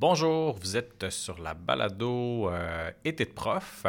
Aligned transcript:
Bonjour, 0.00 0.56
vous 0.60 0.76
êtes 0.76 1.10
sur 1.10 1.40
la 1.40 1.54
balado 1.54 2.48
euh, 2.50 2.92
Été 3.04 3.24
de 3.24 3.32
prof. 3.32 3.84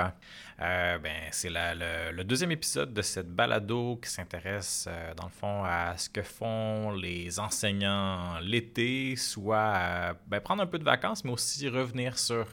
Euh, 0.60 0.98
ben, 0.98 1.28
c'est 1.30 1.52
le, 1.52 2.24
deuxième 2.24 2.52
épisode 2.52 2.96
de 2.96 3.04
cette 3.04 3.30
balado 3.30 3.98
qui 3.98 4.10
s'intéresse, 4.10 4.88
euh, 4.90 5.14
dans 5.14 5.26
le 5.26 5.30
fond, 5.30 5.64
à 5.64 5.96
ce 5.98 6.10
que 6.10 6.24
font 6.24 6.90
les 6.94 7.40
enseignants 7.40 8.40
l'été, 8.40 9.16
soit 9.18 10.16
ben, 10.26 10.40
prendre 10.40 10.64
un 10.64 10.66
peu 10.66 10.80
de 10.80 10.84
vacances, 10.84 11.24
mais 11.24 11.32
aussi 11.32 11.70
revenir 11.70 12.18
sur 12.18 12.48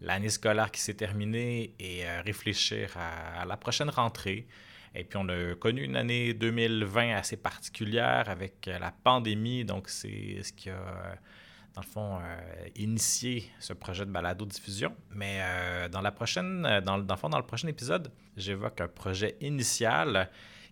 l'année 0.00 0.28
scolaire 0.28 0.70
qui 0.70 0.80
s'est 0.80 0.94
terminée 0.94 1.74
et 1.80 2.08
réfléchir 2.24 2.96
à, 2.96 3.44
la 3.44 3.56
prochaine 3.56 3.90
rentrée. 3.90 4.46
Et 4.94 5.02
puis, 5.02 5.18
on 5.20 5.28
a 5.28 5.56
connu 5.56 5.82
une 5.82 5.96
année 5.96 6.32
2020 6.32 7.16
assez 7.16 7.38
particulière 7.38 8.28
avec 8.28 8.66
la 8.66 8.92
pandémie, 8.92 9.64
donc 9.64 9.88
c'est 9.88 10.44
ce 10.44 10.52
qui 10.52 10.70
a 10.70 11.18
dans 11.78 11.84
le 11.84 11.92
fond, 11.92 12.18
euh, 12.20 12.68
initier 12.74 13.48
ce 13.60 13.72
projet 13.72 14.04
de 14.04 14.10
balado-diffusion. 14.10 14.92
Mais 15.12 15.38
euh, 15.40 15.88
dans 15.88 16.00
la 16.00 16.10
prochaine, 16.10 16.66
euh, 16.66 16.80
dans, 16.80 16.98
dans, 16.98 17.14
le 17.14 17.20
fond, 17.20 17.28
dans 17.28 17.38
le 17.38 17.46
prochain 17.46 17.68
épisode, 17.68 18.10
j'évoque 18.36 18.80
un 18.80 18.88
projet 18.88 19.36
initial 19.40 20.28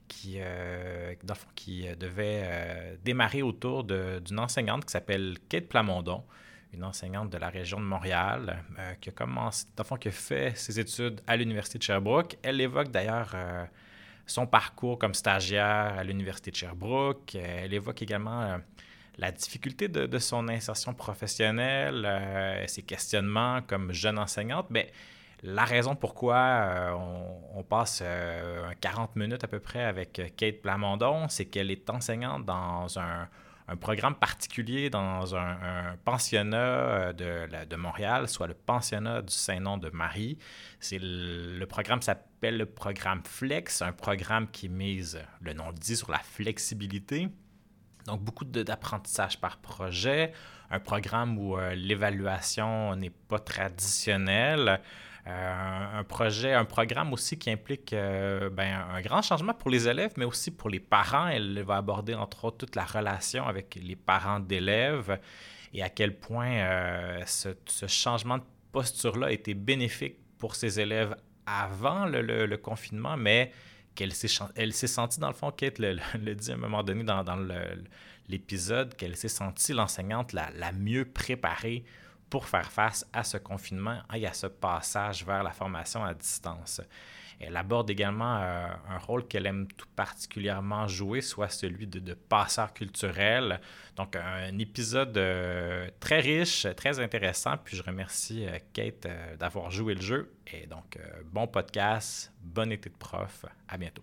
qui, 0.09 0.39
dans 0.39 1.35
le 1.35 1.39
fond, 1.39 1.49
qui 1.57 1.85
devait 1.97 2.97
démarrer 3.05 3.43
autour 3.43 3.83
d'une 3.83 4.39
enseignante 4.39 4.85
qui 4.85 4.93
s'appelle 4.93 5.37
Kate 5.49 5.67
Plamondon, 5.67 6.23
une 6.73 6.85
enseignante 6.85 7.31
de 7.31 7.39
la 7.39 7.49
région 7.49 7.81
de 7.81 7.85
Montréal, 7.85 8.63
qui 9.01 9.09
a 9.09 9.13
commencé, 9.13 9.67
dans 9.75 9.83
le 9.83 9.89
fond, 9.89 9.97
qui 9.97 10.07
a 10.07 10.13
fait 10.13 10.57
ses 10.57 10.79
études 10.79 11.21
à 11.27 11.37
l'Université 11.37 11.79
de 11.79 11.83
Sherbrooke. 11.83 12.39
Elle 12.45 12.61
évoque 12.61 12.93
d'ailleurs 12.93 13.35
son 14.27 14.47
parcours 14.47 14.97
comme 14.97 15.15
stagiaire 15.15 15.99
à 15.99 16.05
l'Université 16.05 16.53
de 16.53 16.57
Sherbrooke. 16.57 17.35
Elle 17.35 17.75
évoque 17.75 18.01
également 18.01 18.61
la 19.19 19.33
difficulté 19.33 19.89
de, 19.89 20.19
son 20.19 20.49
insertion 20.49 20.95
professionnelle, 20.95 22.05
euh, 22.05 22.67
ses 22.67 22.83
questionnements 22.83 23.63
comme 23.63 23.93
jeune 23.93 24.19
enseignante, 24.19 24.67
mais 24.71 24.93
la 25.43 25.65
raison 25.65 25.95
pourquoi 25.95 26.37
euh, 26.37 26.93
on, 27.55 27.63
passe 27.63 28.03
40 28.81 29.11
euh, 29.17 29.21
minutes 29.21 29.45
à 29.45 29.49
peu 29.49 29.61
près 29.61 29.85
avec 29.85 30.35
Kate 30.37 30.61
Plamondon, 30.61 31.29
c'est 31.29 31.47
qu'elle 31.47 31.71
est 31.71 31.89
enseignante 31.91 32.45
dans 32.45 32.99
un, 32.99 33.29
programme 33.81 34.15
particulier 34.15 34.91
dans 34.91 35.35
un, 35.35 35.97
pensionnat 36.05 37.13
de, 37.13 37.77
Montréal, 37.77 38.29
soit 38.29 38.47
le 38.47 38.55
pensionnat 38.55 39.23
du 39.23 39.33
Saint-Nom 39.33 39.77
de 39.77 39.91
Marie. 39.91 40.39
C'est 40.79 41.01
le, 41.01 41.65
programme 41.65 42.01
s'appelle 42.01 42.59
le 42.59 42.67
programme 42.67 43.23
Flex, 43.25 43.83
un 43.83 43.93
programme 43.93 44.49
qui 44.49 44.69
mise, 44.69 45.21
le 45.41 45.53
nom 45.53 45.73
dit, 45.73 45.97
sur 45.97 46.13
la 46.13 46.21
flexibilité. 46.21 47.29
Donc, 48.07 48.21
beaucoup 48.21 48.45
d'apprentissage 48.45 49.41
par 49.41 49.59
projet, 49.59 50.33
un 50.71 50.81
programme 50.81 51.39
où 51.39 51.57
euh, 51.57 51.75
l'évaluation 51.75 52.95
n'est 52.97 53.11
pas 53.11 53.39
traditionnelle. 53.39 54.81
Euh, 55.27 55.99
un 55.99 56.05
projet, 56.05 56.53
un 56.53 56.65
programme 56.65 57.13
aussi 57.13 57.37
qui 57.37 57.51
implique 57.51 57.93
euh, 57.93 58.49
ben, 58.49 58.85
un 58.93 59.01
grand 59.01 59.23
changement 59.23 59.55
pour 59.55 59.71
les 59.71 59.89
élèves, 59.89 60.13
mais 60.17 60.25
aussi 60.25 60.53
pour 60.53 60.71
les 60.71 60.79
parents. 60.79 61.27
Elle 61.27 61.63
va 61.63 61.77
aborder 61.77 62.15
entre 62.15 62.45
autres 62.45 62.59
toute 62.59 62.77
la 62.77 62.85
relation 62.85 63.47
avec 63.47 63.77
les 63.83 63.97
parents 63.97 64.39
d'élèves 64.39 65.19
et 65.75 65.83
à 65.83 65.89
quel 65.89 66.17
point 66.17 66.65
ce, 67.27 67.49
changement 67.89 68.39
de 68.39 68.45
posture-là 68.71 69.33
était 69.33 69.55
bénéfique 69.55 70.17
pour 70.39 70.55
ces 70.55 70.79
élèves 70.79 71.17
avant 71.45 72.07
le 72.07 72.57
confinement, 72.57 73.17
mais 73.17 73.51
qu'elle 73.97 74.13
s'est, 74.13 74.29
elle 74.55 74.73
s'est 74.73 74.87
sentie, 74.87 75.19
dans 75.19 75.29
le 75.29 75.35
fond, 75.35 75.51
Kate 75.51 75.81
le, 75.81 75.97
dit 76.35 76.51
à 76.53 76.55
un 76.55 76.59
moment 76.59 76.85
donné 76.85 77.03
dans, 77.03 77.25
l'épisode, 78.29 78.95
qu'elle 78.95 79.17
s'est 79.17 79.29
sentie 79.29 79.73
l'enseignante 79.73 80.33
la, 80.33 80.73
mieux 80.73 81.05
préparée 81.05 81.85
pour 82.31 82.47
faire 82.47 82.71
face 82.71 83.05
à 83.13 83.25
ce 83.25 83.39
confinement 83.39 83.99
et 84.15 84.27
à 84.27 84.33
ce 84.33 84.47
passage 84.47 85.25
vers 85.25 85.43
la 85.43 85.53
formation 85.53 86.05
à 86.05 86.15
distance. 86.15 86.81
Elle 87.39 87.57
aborde 87.57 87.91
également 87.91 88.39
euh, 88.39 88.67
un 88.89 88.99
rôle 88.99 89.27
qu'elle 89.27 89.47
aime 89.47 89.67
tout 89.77 89.89
particulièrement 89.95 90.89
jouer, 90.89 91.21
soit 91.21 91.49
celui 91.49 91.87
de, 91.87 92.15
passeur 92.15 92.73
culturel. 92.73 93.61
Donc, 93.97 94.17
un 94.17 94.59
épisode 94.59 95.17
euh, 95.19 95.89
très 96.01 96.21
riche, 96.21 96.67
très 96.77 96.99
intéressant. 96.99 97.57
Puis, 97.63 97.77
je 97.77 97.83
remercie 97.83 98.47
euh, 98.47 98.59
Kate 98.73 99.07
d'avoir 99.39 99.71
joué 99.71 99.95
le 99.95 100.01
jeu. 100.01 100.33
Et 100.53 100.67
donc, 100.67 100.99
bon 101.33 101.47
podcast, 101.47 102.33
bon 102.41 102.73
été 102.73 102.89
de 102.89 102.97
prof. 102.97 103.45
À 103.69 103.77
bientôt. 103.77 104.03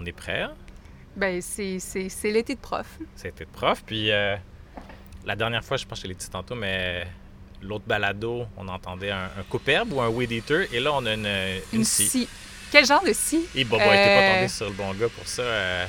On 0.00 0.06
est 0.06 0.12
prêt? 0.12 0.42
Hein? 0.42 0.52
Ben, 1.16 1.42
c'est 1.42 1.80
l'été 2.24 2.54
de 2.54 2.60
prof. 2.60 2.86
C'est 3.16 3.28
l'été 3.28 3.44
de 3.44 3.50
prof. 3.50 3.82
Puis 3.84 4.12
euh, 4.12 4.36
la 5.26 5.34
dernière 5.34 5.64
fois, 5.64 5.76
je 5.76 5.84
pense 5.84 5.98
que 5.98 6.04
je 6.04 6.08
l'ai 6.08 6.14
dit 6.14 6.30
tantôt, 6.30 6.54
mais 6.54 7.04
l'autre 7.60 7.84
balado, 7.84 8.46
on 8.56 8.68
entendait 8.68 9.10
un, 9.10 9.24
un 9.24 9.42
couperbe 9.48 9.92
ou 9.92 10.00
un 10.00 10.08
weed 10.08 10.30
eater. 10.30 10.72
Et 10.72 10.78
là, 10.78 10.92
on 10.94 11.04
a 11.04 11.14
une, 11.14 11.28
une, 11.72 11.84
scie. 11.84 12.28
Quel 12.70 12.86
genre 12.86 13.02
de 13.02 13.12
scie? 13.12 13.44
Et 13.56 13.64
Bobo 13.64 13.82
euh... 13.82 13.92
était 13.92 14.14
pas 14.14 14.34
tombé 14.34 14.48
sur 14.48 14.66
le 14.66 14.72
bon 14.72 14.94
gars 14.94 15.08
pour 15.08 15.26
ça. 15.26 15.42
Euh, 15.42 15.86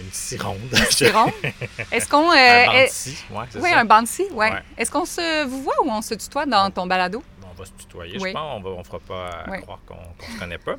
une 0.00 0.10
scie 0.10 0.38
ronde. 0.38 0.58
Une 0.72 0.84
scie 0.86 1.10
ronde? 1.10 1.30
Est-ce 1.92 2.08
qu'on. 2.08 2.32
un 2.32 2.66
banc 2.66 2.82
de 2.82 2.88
scie, 2.88 3.24
ouais, 3.30 3.44
c'est 3.48 3.60
oui, 3.60 3.70
ça. 3.70 3.80
un 3.80 4.02
de 4.02 4.08
scie, 4.08 4.30
ouais. 4.32 4.52
Est-ce 4.76 4.90
qu'on 4.90 5.04
se 5.06 5.44
vous 5.46 5.62
voit 5.62 5.84
ou 5.84 5.88
on 5.88 6.02
se 6.02 6.14
tutoie 6.14 6.46
dans 6.46 6.68
ton 6.72 6.86
balado? 6.86 7.22
on 7.56 7.60
va 7.60 7.64
se 7.64 7.72
tutoyer, 7.72 8.18
je 8.18 8.32
pense. 8.32 8.62
On 8.64 8.78
ne 8.78 8.82
fera 8.82 8.98
pas 8.98 9.58
croire 9.62 9.80
qu'on 9.86 9.94
ne 9.94 10.32
se 10.32 10.38
connaît 10.38 10.58
pas. 10.58 10.74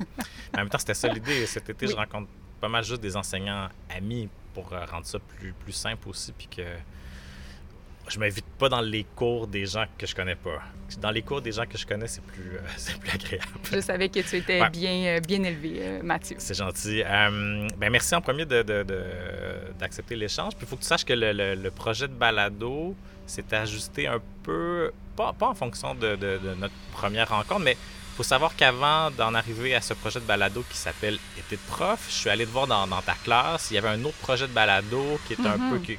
en 0.54 0.58
même 0.58 0.70
temps, 0.70 0.78
c'était 0.78 0.94
ça 0.94 1.08
l'idée. 1.08 1.46
Cet 1.46 1.70
été, 1.70 1.88
je 1.88 1.96
rencontre 1.96 2.30
pas 2.60 2.68
mal 2.70 2.84
juste 2.84 3.02
des 3.02 3.16
enseignants 3.16 3.70
amis 3.90 4.30
pour 4.54 4.74
euh, 4.74 4.86
rendre 4.86 5.06
ça 5.06 5.20
plus, 5.20 5.54
plus 5.54 5.74
simple 5.74 6.10
aussi, 6.10 6.32
puis 6.32 6.48
que 6.48 6.64
je 8.08 8.20
m'invite 8.20 8.46
pas 8.58 8.70
dans 8.70 8.82
les 8.82 9.04
cours 9.04 9.48
des 9.48 9.66
gens 9.66 9.86
que 9.98 10.08
je 10.08 10.16
connais 10.16 10.36
pas. 10.36 10.62
Dans 11.00 11.12
les 11.12 11.22
cours 11.22 11.42
des 11.42 11.52
gens 11.52 11.66
que 11.66 11.78
je 11.78 11.86
connais, 11.86 12.08
c'est 12.08 12.24
plus, 12.24 12.56
euh, 12.56 12.60
plus 13.00 13.12
agréable. 13.12 13.48
Je 13.72 13.80
savais 13.82 14.10
que 14.10 14.20
tu 14.22 14.38
étais 14.38 14.68
bien, 14.70 15.18
euh, 15.18 15.20
bien 15.20 15.44
élevé, 15.44 16.00
Mathieu. 16.02 16.38
C'est 16.40 16.58
gentil. 16.58 17.04
ben 17.04 17.90
merci 17.92 18.16
en 18.16 18.22
premier 18.22 18.46
d'accepter 18.46 20.16
de, 20.16 20.20
l'échange. 20.20 20.56
Puis 20.56 20.66
il 20.66 20.68
faut 20.68 20.78
que 20.78 20.82
tu 20.82 20.88
saches 20.88 21.06
que 21.06 21.14
le, 21.14 21.70
projet 21.70 22.08
de 22.08 22.14
balado 22.14 22.96
s'est 23.26 23.54
ajusté 23.54 24.08
un 24.08 24.22
peu, 24.44 24.92
pas, 25.16 25.34
pas 25.34 25.50
en 25.50 25.56
fonction 25.56 25.94
de, 25.94 26.18
notre 26.56 26.74
première 26.94 27.30
rencontre, 27.30 27.62
mais 27.62 27.78
faut 28.18 28.24
savoir 28.24 28.56
qu'avant 28.56 29.12
d'en 29.12 29.36
arriver 29.36 29.76
à 29.76 29.82
ce 29.82 29.94
projet 29.94 30.20
de 30.20 30.26
balado 30.26 30.64
qui 30.72 30.76
s'appelle 30.76 31.20
Été 31.38 31.56
de 31.56 31.62
prof, 31.68 32.04
je 32.10 32.16
suis 32.16 32.30
allé 32.32 32.48
te 32.48 32.50
voir 32.50 32.66
dans, 32.66 32.88
ta 33.02 33.14
classe. 33.14 33.70
Il 33.70 33.76
y 33.76 33.78
avait 33.78 33.90
un 33.90 34.04
autre 34.06 34.18
projet 34.18 34.48
de 34.48 34.54
balado 34.54 35.20
qui 35.28 35.34
est 35.34 35.46
un 35.46 35.70
peu, 35.70 35.78
mhm. 35.78 35.82
qui, 35.84 35.98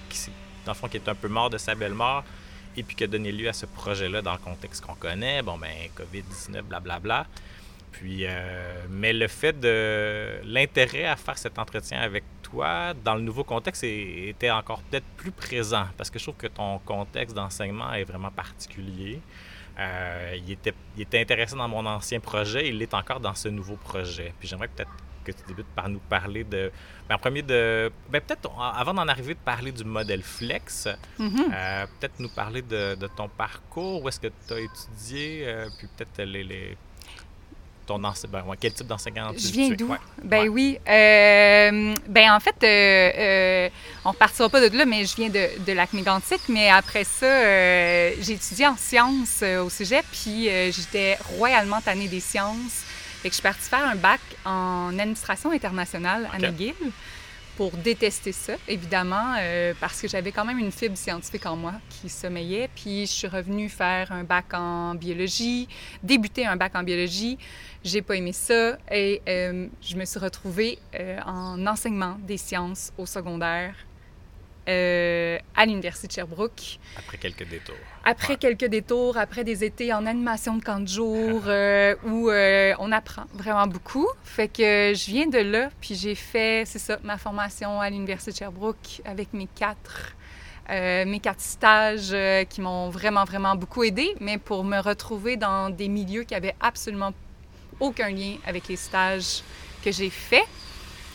dans 0.67 0.73
le 0.73 0.77
fond, 0.77 0.89
qui 0.89 0.97
est 0.97 1.09
un 1.09 1.15
peu 1.15 1.29
mort 1.29 1.49
de 1.49 1.59
sa 1.59 1.77
belle 1.77 1.95
mort 1.95 2.25
et 2.77 2.83
puis 2.83 2.97
qui 2.97 3.05
a 3.05 3.07
donné 3.07 3.31
lieu 3.31 3.49
à 3.49 3.53
ce 3.53 3.67
projet-là 3.67 4.21
dans 4.21 4.33
le 4.33 4.39
contexte 4.39 4.85
qu'on 4.85 4.97
connaît. 4.97 5.43
Bon, 5.43 5.59
ben, 5.59 5.71
COVID-19, 5.97 6.63
blablabla. 6.63 7.25
Puis, 7.93 8.27
euh, 8.27 8.83
mais 8.91 9.13
le 9.13 9.29
fait 9.29 9.59
de 9.59 10.41
l'intérêt 10.45 11.05
à 11.05 11.15
faire 11.15 11.39
cet 11.39 11.57
entretien 11.57 12.01
avec 12.01 12.25
toi 12.43 12.95
dans 13.05 13.15
le 13.15 13.23
nouveau 13.23 13.45
contexte 13.45 13.85
était 13.85 14.51
encore 14.51 14.83
peut-être 14.83 15.07
plus 15.17 15.31
présent 15.31 15.87
parce 15.97 16.11
que 16.11 16.19
je 16.19 16.25
trouve 16.25 16.37
que 16.37 16.49
ton 16.49 16.81
contexte 16.81 17.37
d'enseignement 17.37 17.93
est 17.93 18.05
vraiment 18.05 18.33
particulier. 18.33 19.21
Euh, 19.79 20.37
il, 20.37 20.53
était, 20.53 20.75
il 20.97 21.03
était 21.03 21.21
intéressant 21.21 21.57
dans 21.57 21.69
mon 21.69 21.87
ancien 21.87 22.19
projet, 22.21 22.69
il 22.69 22.83
est 22.83 22.95
encore 22.95 23.21
dans 23.21 23.35
ce 23.35 23.49
nouveau 23.49 23.77
projet. 23.77 24.35
Puis 24.39 24.49
j'aimerais 24.49 24.69
peut-être 24.69 24.91
que 25.25 25.33
tu 25.33 25.47
débutes 25.47 25.69
par 25.75 25.89
nous 25.89 26.01
parler 26.01 26.45
de. 26.45 26.73
Ben, 27.09 27.15
en 27.15 27.19
premier, 27.19 27.43
de. 27.43 27.91
Ben, 28.11 28.21
peut-être, 28.21 28.51
avant 28.59 28.95
d'en 28.95 29.07
arriver, 29.07 29.35
de 29.35 29.39
parler 29.39 29.73
du 29.73 29.85
modèle 29.85 30.23
Flex, 30.23 30.89
mm-hmm. 31.19 31.55
euh, 31.55 31.87
peut-être 31.99 32.19
nous 32.19 32.31
parler 32.31 32.63
de, 32.63 32.95
de, 32.97 33.07
ton 33.07 33.29
parcours, 33.29 34.03
où 34.03 34.09
est-ce 34.09 34.21
que 34.21 34.29
tu 34.47 34.55
as 34.55 34.61
étudié, 34.61 35.43
euh, 35.47 35.69
puis 35.79 35.89
peut-être 35.97 36.23
les, 36.23 36.77
ton 37.89 37.99
ben, 37.99 38.45
quel 38.61 38.73
type 38.73 38.87
d'enseignant 38.87 39.33
Je 39.37 39.49
viens 39.49 39.71
d'où? 39.71 39.95
Ben 40.23 40.49
oui. 40.49 40.79
Euh, 40.87 41.95
ben 42.07 42.31
en 42.33 42.39
fait, 42.39 42.55
euh, 42.63 43.11
euh, 43.19 43.69
on 44.05 44.11
ne 44.11 44.15
partira 44.15 44.49
pas 44.51 44.69
de 44.69 44.77
là, 44.77 44.85
mais 44.85 45.07
je 45.07 45.17
viens 45.17 45.31
de, 45.31 45.65
de 45.67 45.73
lac 45.73 45.95
mégantic 45.95 46.41
Mais 46.49 46.69
après 46.69 47.05
ça, 47.05 47.27
j'ai 48.21 48.35
étudié 48.35 48.67
en 48.67 48.77
sciences 48.77 49.43
au 49.43 49.71
sujet, 49.71 50.03
puis 50.13 50.49
j'étais 50.71 51.17
royalement 51.39 51.81
tannée 51.81 52.09
des 52.09 52.21
sciences. 52.21 52.85
Fait 53.23 53.31
que 53.31 53.33
je 53.33 53.41
suis 53.41 53.43
partie 53.43 53.69
faire 53.69 53.85
un 53.85 53.97
bac 53.97 54.21
en 54.45 54.97
administration 54.99 55.51
internationale 55.51 56.29
à 56.33 56.39
McGill. 56.39 56.75
Pour 57.59 57.73
détester 57.73 58.31
ça, 58.31 58.53
évidemment, 58.69 59.35
euh, 59.41 59.75
parce 59.81 60.01
que 60.01 60.07
j'avais 60.07 60.31
quand 60.31 60.45
même 60.45 60.61
une 60.61 60.71
fibre 60.71 60.97
scientifique 60.97 61.45
en 61.45 61.57
moi 61.57 61.73
qui 61.91 62.09
sommeillait. 62.09 62.71
Puis 62.73 63.01
je 63.05 63.11
suis 63.11 63.27
revenue 63.27 63.69
faire 63.69 64.13
un 64.13 64.23
bac 64.23 64.55
en 64.55 64.95
biologie, 64.95 65.67
débuter 66.01 66.47
un 66.47 66.55
bac 66.55 66.77
en 66.77 66.85
biologie. 66.85 67.37
J'ai 67.83 68.01
pas 68.01 68.15
aimé 68.15 68.33
ça 68.33 68.79
et 68.93 69.21
euh, 69.29 69.67
je 69.83 69.97
me 69.97 70.05
suis 70.05 70.21
retrouvée 70.21 70.79
euh, 70.95 71.19
en 71.27 71.67
enseignement 71.67 72.17
des 72.21 72.37
sciences 72.37 72.93
au 72.97 73.07
secondaire 73.07 73.75
euh, 74.69 75.39
à 75.57 75.65
l'Université 75.65 76.09
de 76.09 76.13
Sherbrooke. 76.13 76.79
Après 76.99 77.17
quelques 77.17 77.49
détours. 77.49 77.75
Après 78.05 78.37
quelques 78.37 78.67
détours, 78.67 79.17
après 79.17 79.43
des 79.43 79.65
étés 79.65 79.95
en 79.95 80.05
animation 80.05 80.57
de 80.57 80.63
camp 80.63 80.81
de 80.81 80.89
jour, 80.89 81.43
euh, 81.47 81.95
où 82.05 82.29
euh, 82.29 82.75
on 82.79 82.93
apprend 82.93 83.25
vraiment 83.33 83.67
beaucoup. 83.67 84.07
Fait 84.25 84.49
que 84.49 84.93
je 84.95 85.07
viens 85.07 85.27
de 85.27 85.39
là, 85.39 85.71
puis 85.81 85.95
j'ai 85.95 86.15
fait, 86.15 86.65
c'est 86.67 86.79
ça, 86.79 86.99
ma 87.03 87.17
formation 87.17 87.81
à 87.81 87.89
l'Université 87.89 88.33
de 88.33 88.37
Sherbrooke 88.37 89.01
avec 89.07 89.33
mes 89.33 89.47
quatre, 89.47 90.15
mes 90.69 91.19
quatre 91.23 91.41
stages 91.41 92.15
qui 92.51 92.61
m'ont 92.61 92.91
vraiment, 92.91 93.25
vraiment 93.25 93.57
beaucoup 93.57 93.85
aidé, 93.85 94.15
mais 94.21 94.37
pour 94.37 94.65
me 94.65 94.79
retrouver 94.81 95.39
dans 95.39 95.71
des 95.71 95.89
milieux 95.89 96.25
qui 96.25 96.35
avaient 96.35 96.57
absolument 96.61 97.15
aucun 97.81 98.11
lien 98.11 98.37
avec 98.47 98.69
les 98.69 98.77
stages 98.77 99.43
que 99.83 99.91
j'ai 99.91 100.11
faits. 100.11 100.45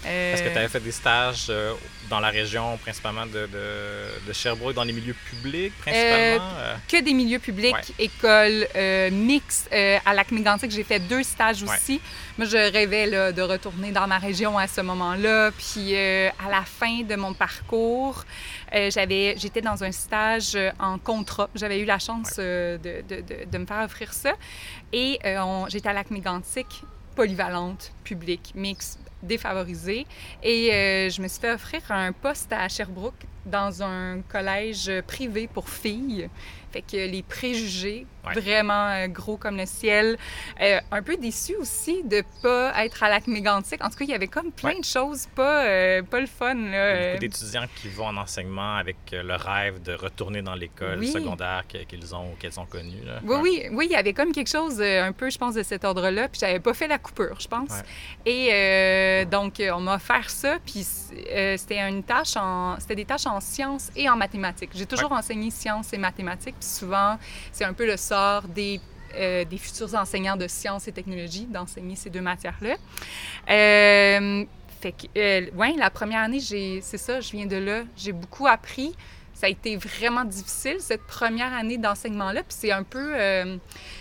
Est-ce 0.06 0.44
que 0.44 0.50
tu 0.50 0.58
avais 0.58 0.68
fait 0.68 0.80
des 0.80 0.92
stages 0.92 1.48
euh, 1.50 1.74
dans 2.10 2.20
la 2.20 2.30
région, 2.30 2.78
principalement 2.78 3.26
de, 3.26 3.48
de, 3.48 4.28
de, 4.28 4.34
Sherbrooke, 4.34 4.76
dans 4.76 4.84
les 4.84 4.94
milieux 4.94 5.16
publics, 5.30 5.74
principalement? 5.80 6.50
Euh, 6.60 6.76
que 6.88 7.02
des 7.02 7.14
milieux 7.14 7.40
publics, 7.40 7.74
ouais. 7.74 8.06
écoles 8.06 8.68
euh, 8.76 9.10
mixtes. 9.12 9.70
à 9.72 10.14
lac 10.14 10.32
mégantic 10.32 10.72
j'ai 10.72 10.84
fait 10.84 11.00
deux 11.00 11.24
stages 11.24 11.64
aussi. 11.64 12.02
Moi, 12.38 12.48
je 12.48 12.58
rêvais 12.58 13.06
là, 13.06 13.32
de 13.32 13.42
retourner 13.42 13.92
dans 13.92 14.08
ma 14.08 14.18
région 14.18 14.58
à 14.58 14.68
ce 14.68 14.82
moment-là. 14.82 15.52
Puis 15.52 15.96
à 15.96 16.50
la 16.50 16.64
fin 16.66 17.04
de 17.04 17.16
mon 17.16 17.34
parcours, 17.34 18.26
j'avais, 18.72 19.36
j'étais 19.38 19.62
dans 19.62 19.84
un 19.84 19.92
stage 19.92 20.58
en 20.80 20.98
contrat. 20.98 21.50
J'avais 21.56 21.80
eu 21.80 21.86
la 21.86 22.00
chance 22.00 22.38
ouais. 22.38 22.78
de, 22.78 23.04
de, 23.08 23.46
de, 23.46 23.58
me 23.58 23.66
faire 23.66 23.84
offrir 23.84 24.14
ça. 24.14 24.34
Et 24.92 25.20
j'étais 25.70 25.90
à 25.90 25.94
lac 25.94 26.12
mégantic 26.12 26.84
polyvalente, 27.16 27.92
publique, 28.04 28.54
mixte, 28.56 29.00
défavorisée. 29.24 30.06
Et 30.44 30.74
euh, 30.74 31.10
je 31.10 31.22
me 31.22 31.28
suis 31.28 31.40
fait 31.40 31.54
offrir 31.54 31.82
un 31.90 32.12
poste 32.12 32.52
à 32.54 32.68
Sherbrooke 32.70 33.26
dans 33.46 33.84
un 33.84 34.22
collège 34.22 34.92
privé 35.08 35.48
pour 35.48 35.70
filles. 35.70 36.30
Fait 36.72 36.82
que 36.82 36.98
les 36.98 37.24
préjugés, 37.24 38.06
ouais. 38.26 38.40
vraiment 38.40 38.90
euh, 38.90 39.08
gros 39.08 39.38
comme 39.38 39.58
le 39.58 39.66
ciel. 39.66 40.18
Euh, 40.62 40.80
un 40.92 41.02
peu 41.02 41.18
déçu 41.18 41.56
aussi 41.56 42.04
de 42.04 42.24
pas 42.42 42.74
être 42.84 43.04
à 43.04 43.10
lac 43.10 43.28
mégantic. 43.28 43.84
En 43.84 43.90
tout 43.90 43.98
cas, 43.98 44.06
il 44.06 44.12
y 44.12 44.14
avait 44.14 44.28
comme 44.28 44.52
plein 44.52 44.72
ouais. 44.72 44.80
de 44.80 44.86
choses 44.86 45.28
pas, 45.36 45.66
euh, 45.66 46.02
pas 46.04 46.20
le 46.20 46.28
fun. 46.28 46.54
Là. 46.54 46.60
Il 46.60 46.72
y 46.72 47.06
a 47.06 47.08
beaucoup 47.12 47.20
d'étudiants 47.22 47.66
qui 47.76 47.90
vont 47.90 48.08
en 48.08 48.18
enseignement 48.18 48.76
avec 48.76 48.98
le 49.12 49.36
rêve 49.36 49.82
de 49.82 49.94
retourner 49.94 50.42
dans 50.42 50.56
l'école 50.56 51.00
oui. 51.00 51.12
secondaire 51.12 51.64
qu'ils 51.68 52.16
ont 52.16 52.32
ou 52.32 52.36
qu'elles 52.40 52.60
ont 52.60 52.66
connue. 52.66 53.04
Là. 53.06 53.20
Oui, 53.24 53.38
oui, 53.42 53.64
oui, 53.72 53.88
il 53.90 53.94
y 53.94 53.96
avait 53.96 54.14
comme 54.14 54.32
quelque 54.32 54.50
chose 54.50 54.82
un 54.82 55.12
peu, 55.12 55.30
je 55.30 55.38
pense, 55.38 55.56
de 55.56 55.64
cet 55.64 55.84
ordre-là. 55.84 56.28
Puis 56.28 56.40
j'avais 56.40 56.60
pas 56.60 56.74
fait 56.74 56.88
la 56.88 56.98
coupure, 56.98 57.40
je 57.40 57.48
pense. 57.48 57.72
Et 58.26 59.26
donc, 59.30 59.62
on 59.74 59.82
m'a 59.82 59.96
offert 59.96 60.30
ça. 60.30 60.58
Puis 60.66 60.84
c'était 60.84 61.80
une 61.80 62.04
tâche 62.04 62.36
en... 62.38 62.80
C'était 62.80 62.96
des 62.96 63.06
tâches 63.06 63.28
en 63.28 63.40
sciences 63.40 63.92
et 63.96 64.10
en 64.10 64.16
mathématiques. 64.16 64.72
J'ai 64.74 64.86
toujours 64.86 65.12
enseigné 65.12 65.52
sciences 65.52 65.94
et 65.94 65.98
mathématiques 65.98 66.56
souvent, 66.60 67.18
c'est 67.52 67.64
un 67.64 67.74
peu 67.74 67.86
le 67.86 67.98
des, 68.54 68.80
euh, 69.16 69.46
des 69.46 69.58
futurs 69.58 69.94
enseignants 69.96 70.36
de 70.36 70.48
sciences 70.48 70.88
et 70.88 70.92
technologies 70.92 71.46
d'enseigner 71.46 71.96
ces 71.96 72.10
deux 72.10 72.22
matières-là. 72.22 72.76
Euh, 73.50 74.46
fait 74.82 74.92
que, 74.92 75.08
euh, 75.18 75.50
ouais, 75.56 75.74
la 75.78 75.90
première 75.90 76.22
année, 76.22 76.40
c'est 76.40 76.98
ça, 76.98 77.22
je 77.22 77.32
viens 77.32 77.46
de 77.46 77.56
là, 77.56 77.84
j'ai 77.96 78.12
beaucoup 78.12 78.48
appris. 78.48 78.96
Ça 79.34 79.48
a 79.48 79.50
été 79.50 79.78
vraiment 79.78 80.26
difficile, 80.26 80.78
cette 80.80 81.04
première 81.04 81.54
année 81.54 81.78
d'enseignement-là. 81.78 82.44
Puis 82.44 82.58
c'est 82.60 82.72
un 82.72 82.84
peu... 82.84 83.14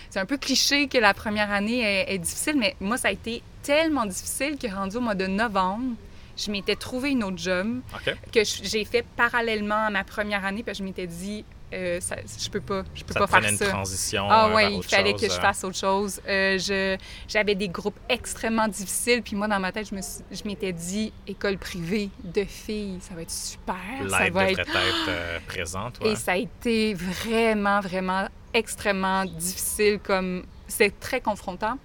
C'est 0.09 0.19
un 0.19 0.27
peu 0.27 0.37
cliché 0.37 0.87
que 0.87 0.99
la 0.99 1.15
première 1.15 1.51
année 1.51 1.81
est, 1.81 2.13
est, 2.13 2.19
difficile, 2.19 2.55
mais 2.55 2.75
moi, 2.79 2.97
ça 2.97 3.07
a 3.07 3.11
été 3.11 3.41
tellement 3.63 4.05
difficile 4.05 4.59
que 4.59 4.67
rendu 4.67 4.97
au 4.97 5.01
mois 5.01 5.15
de 5.15 5.25
novembre, 5.25 5.95
je 6.37 6.51
m'étais 6.51 6.75
trouvé 6.75 7.11
une 7.11 7.23
autre 7.23 7.37
job 7.37 7.81
okay. 7.95 8.13
que 8.31 8.41
j'ai 8.43 8.85
fait 8.85 9.03
parallèlement 9.15 9.87
à 9.87 9.89
ma 9.89 10.03
première 10.03 10.45
année, 10.45 10.63
puis 10.63 10.75
je 10.75 10.83
m'étais 10.83 11.07
dit, 11.07 11.45
euh, 11.73 11.99
ça, 11.99 12.15
je 12.17 12.49
peux 12.49 12.61
pas, 12.61 12.83
je 12.93 13.03
peux 13.03 13.13
ça 13.13 13.19
pas 13.21 13.27
faire 13.27 13.49
une 13.49 13.57
ça. 13.57 13.67
transition. 13.67 14.27
Ah 14.29 14.47
euh, 14.47 14.55
oui, 14.55 14.75
il 14.77 14.83
fallait 14.83 15.11
chose, 15.11 15.21
que 15.21 15.27
je 15.27 15.39
fasse 15.39 15.63
autre 15.63 15.77
chose. 15.77 16.21
Euh, 16.27 16.57
je, 16.57 16.97
j'avais 17.27 17.55
des 17.55 17.67
groupes 17.67 17.99
extrêmement 18.07 18.67
difficiles, 18.67 19.21
puis 19.21 19.35
moi 19.35 19.47
dans 19.47 19.59
ma 19.59 19.71
tête, 19.71 19.89
je 19.89 19.95
me, 19.95 20.01
je 20.01 20.43
m'étais 20.45 20.71
dit 20.71 21.11
école 21.27 21.57
privée 21.57 22.09
de 22.23 22.43
filles, 22.43 22.99
ça 23.01 23.15
va 23.15 23.23
être 23.23 23.31
super. 23.31 23.75
L'aide 24.01 24.09
ça 24.09 24.17
va 24.19 24.27
devrait 24.29 24.51
être, 24.51 24.59
être 24.59 25.45
présente. 25.47 25.99
Ouais. 25.99 26.11
Et 26.11 26.15
ça 26.15 26.33
a 26.33 26.37
été 26.37 26.93
vraiment, 26.93 27.79
vraiment 27.79 28.27
extrêmement 28.53 29.25
difficile. 29.25 29.99
Comme 30.03 30.43
c'est 30.67 30.99
très 30.99 31.21
confrontant. 31.21 31.77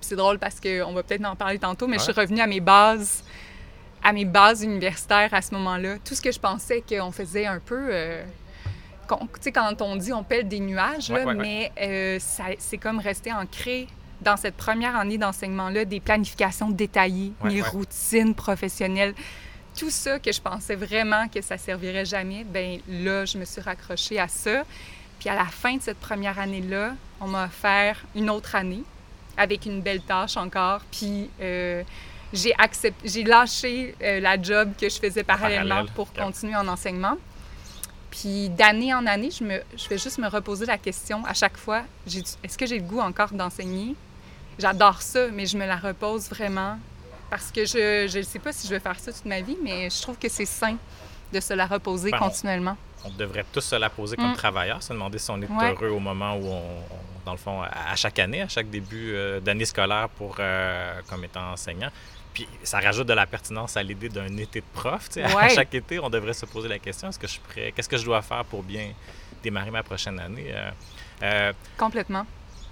Puis 0.00 0.08
c'est 0.08 0.16
drôle 0.16 0.38
parce 0.38 0.58
que 0.60 0.82
on 0.82 0.94
va 0.94 1.02
peut-être 1.02 1.24
en 1.26 1.36
parler 1.36 1.58
tantôt, 1.58 1.86
mais 1.86 1.94
ouais. 1.94 1.98
je 1.98 2.04
suis 2.04 2.20
revenue 2.20 2.40
à 2.40 2.46
mes 2.46 2.60
bases 2.60 3.22
à 4.02 4.12
mes 4.12 4.24
bases 4.24 4.62
universitaires 4.62 5.32
à 5.32 5.42
ce 5.42 5.54
moment-là. 5.54 5.96
Tout 6.04 6.14
ce 6.14 6.22
que 6.22 6.32
je 6.32 6.40
pensais 6.40 6.82
qu'on 6.88 7.12
faisait 7.12 7.46
un 7.46 7.60
peu. 7.60 7.88
Euh, 7.90 8.24
quand 9.52 9.82
on 9.82 9.96
dit 9.96 10.12
on 10.12 10.22
pèle 10.24 10.48
des 10.48 10.60
nuages, 10.60 11.10
ouais, 11.10 11.20
là, 11.20 11.26
ouais, 11.26 11.34
mais 11.34 11.72
euh, 11.80 12.18
c'est 12.58 12.78
comme 12.78 12.98
resté 12.98 13.32
ancré 13.32 13.88
dans 14.20 14.36
cette 14.36 14.56
première 14.56 14.96
année 14.96 15.18
d'enseignement-là, 15.18 15.84
des 15.84 16.00
planifications 16.00 16.70
détaillées, 16.70 17.32
mes 17.42 17.62
routines 17.62 18.34
professionnelles. 18.34 19.14
Tout 19.78 19.90
ça 19.90 20.18
que 20.18 20.30
je 20.32 20.40
pensais 20.40 20.74
vraiment 20.74 21.28
que 21.28 21.40
ça 21.40 21.56
servirait 21.56 22.04
jamais, 22.04 22.44
ben 22.44 22.80
là, 22.88 23.24
je 23.24 23.38
me 23.38 23.44
suis 23.44 23.60
raccrochée 23.60 24.18
à 24.18 24.28
ça. 24.28 24.64
Puis 25.18 25.28
à 25.28 25.34
la 25.34 25.44
fin 25.46 25.76
de 25.76 25.82
cette 25.82 25.98
première 26.00 26.38
année-là, 26.38 26.94
on 27.20 27.28
m'a 27.28 27.44
offert 27.46 28.02
une 28.14 28.28
autre 28.30 28.54
année 28.56 28.82
avec 29.36 29.64
une 29.66 29.80
belle 29.80 30.02
tâche 30.02 30.36
encore. 30.36 30.80
Puis 30.90 31.30
euh, 31.40 31.82
j'ai 32.32 32.52
accepté, 32.58 33.08
j'ai 33.08 33.24
lâché 33.24 33.94
euh, 34.02 34.20
la 34.20 34.40
job 34.40 34.72
que 34.78 34.88
je 34.88 34.98
faisais 34.98 35.22
parallèlement 35.22 35.68
Parallèle. 35.68 35.92
pour 35.94 36.08
Yep. 36.14 36.24
continuer 36.24 36.56
en 36.56 36.68
enseignement. 36.68 37.16
Puis 38.10 38.48
d'année 38.50 38.92
en 38.92 39.06
année, 39.06 39.30
je, 39.30 39.44
me, 39.44 39.62
je 39.76 39.88
vais 39.88 39.98
juste 39.98 40.18
me 40.18 40.28
reposer 40.28 40.66
la 40.66 40.78
question 40.78 41.24
à 41.24 41.34
chaque 41.34 41.56
fois, 41.56 41.82
est-ce 42.06 42.58
que 42.58 42.66
j'ai 42.66 42.78
le 42.78 42.84
goût 42.84 43.00
encore 43.00 43.30
d'enseigner? 43.32 43.94
J'adore 44.58 45.00
ça, 45.00 45.28
mais 45.28 45.46
je 45.46 45.56
me 45.56 45.64
la 45.66 45.76
repose 45.76 46.28
vraiment 46.28 46.78
parce 47.30 47.50
que 47.52 47.64
je 47.64 48.16
ne 48.18 48.22
sais 48.22 48.40
pas 48.40 48.52
si 48.52 48.66
je 48.66 48.74
vais 48.74 48.80
faire 48.80 48.98
ça 48.98 49.12
toute 49.12 49.24
ma 49.26 49.40
vie, 49.40 49.56
mais 49.62 49.88
je 49.88 50.02
trouve 50.02 50.18
que 50.18 50.28
c'est 50.28 50.44
sain 50.44 50.76
de 51.32 51.38
se 51.40 51.54
la 51.54 51.66
reposer 51.66 52.10
Ben, 52.10 52.18
continuellement. 52.18 52.76
On 53.04 53.10
devrait 53.10 53.46
tous 53.52 53.60
se 53.60 53.76
la 53.76 53.88
poser 53.88 54.16
comme 54.16 54.32
Mm. 54.32 54.36
travailleurs, 54.36 54.82
se 54.82 54.92
demander 54.92 55.18
si 55.18 55.30
on 55.30 55.40
est 55.40 55.48
Ouais. 55.48 55.70
heureux 55.72 55.90
au 55.90 56.00
moment 56.00 56.34
où 56.34 56.44
on, 56.46 56.58
on- 56.58 57.24
dans 57.24 57.32
le 57.32 57.38
fond, 57.38 57.62
à, 57.62 57.92
à 57.92 57.96
chaque 57.96 58.18
année, 58.18 58.42
à 58.42 58.48
chaque 58.48 58.68
début 58.68 59.12
euh, 59.14 59.38
d'année 59.40 59.64
scolaire 59.64 60.08
pour 60.08 60.36
euh, 60.40 61.00
comme 61.08 61.24
étant 61.24 61.52
enseignant. 61.52 61.90
Puis 62.32 62.46
ça 62.62 62.78
rajoute 62.80 63.06
de 63.08 63.12
la 63.12 63.26
pertinence 63.26 63.76
à 63.76 63.82
l'idée 63.82 64.08
d'un 64.08 64.36
été 64.36 64.60
de 64.60 64.66
prof. 64.72 65.08
À 65.16 65.48
chaque 65.54 65.74
été, 65.74 65.98
on 65.98 66.08
devrait 66.10 66.32
se 66.32 66.46
poser 66.46 66.68
la 66.68 66.78
question 66.78 67.08
est-ce 67.08 67.18
que 67.18 67.26
je 67.26 67.32
suis 67.32 67.40
prêt 67.40 67.72
Qu'est-ce 67.74 67.88
que 67.88 67.96
je 67.96 68.04
dois 68.04 68.22
faire 68.22 68.44
pour 68.44 68.62
bien 68.62 68.92
démarrer 69.42 69.70
ma 69.70 69.82
prochaine 69.82 70.18
année? 70.20 70.52
Euh, 70.54 70.70
euh, 71.22 71.52
Complètement. 71.76 72.24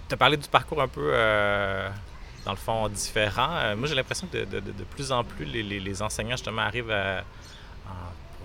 tu 0.08 0.14
as 0.14 0.16
parlé 0.16 0.36
du 0.36 0.48
parcours 0.48 0.80
un 0.80 0.88
peu, 0.88 1.10
euh, 1.12 1.88
dans 2.44 2.52
le 2.52 2.56
fond, 2.56 2.88
différent. 2.88 3.74
Moi, 3.76 3.88
j'ai 3.88 3.94
l'impression 3.94 4.26
que 4.28 4.38
de, 4.38 4.44
de- 4.44 4.60
de- 4.60 4.72
de 4.72 4.84
plus 4.84 5.10
en 5.12 5.24
plus, 5.24 5.44
les, 5.44 5.62
les- 5.62 5.80
les 5.80 6.02
enseignants, 6.02 6.36
justement, 6.36 6.62
arrivent 6.62 6.90
à- 6.90 7.24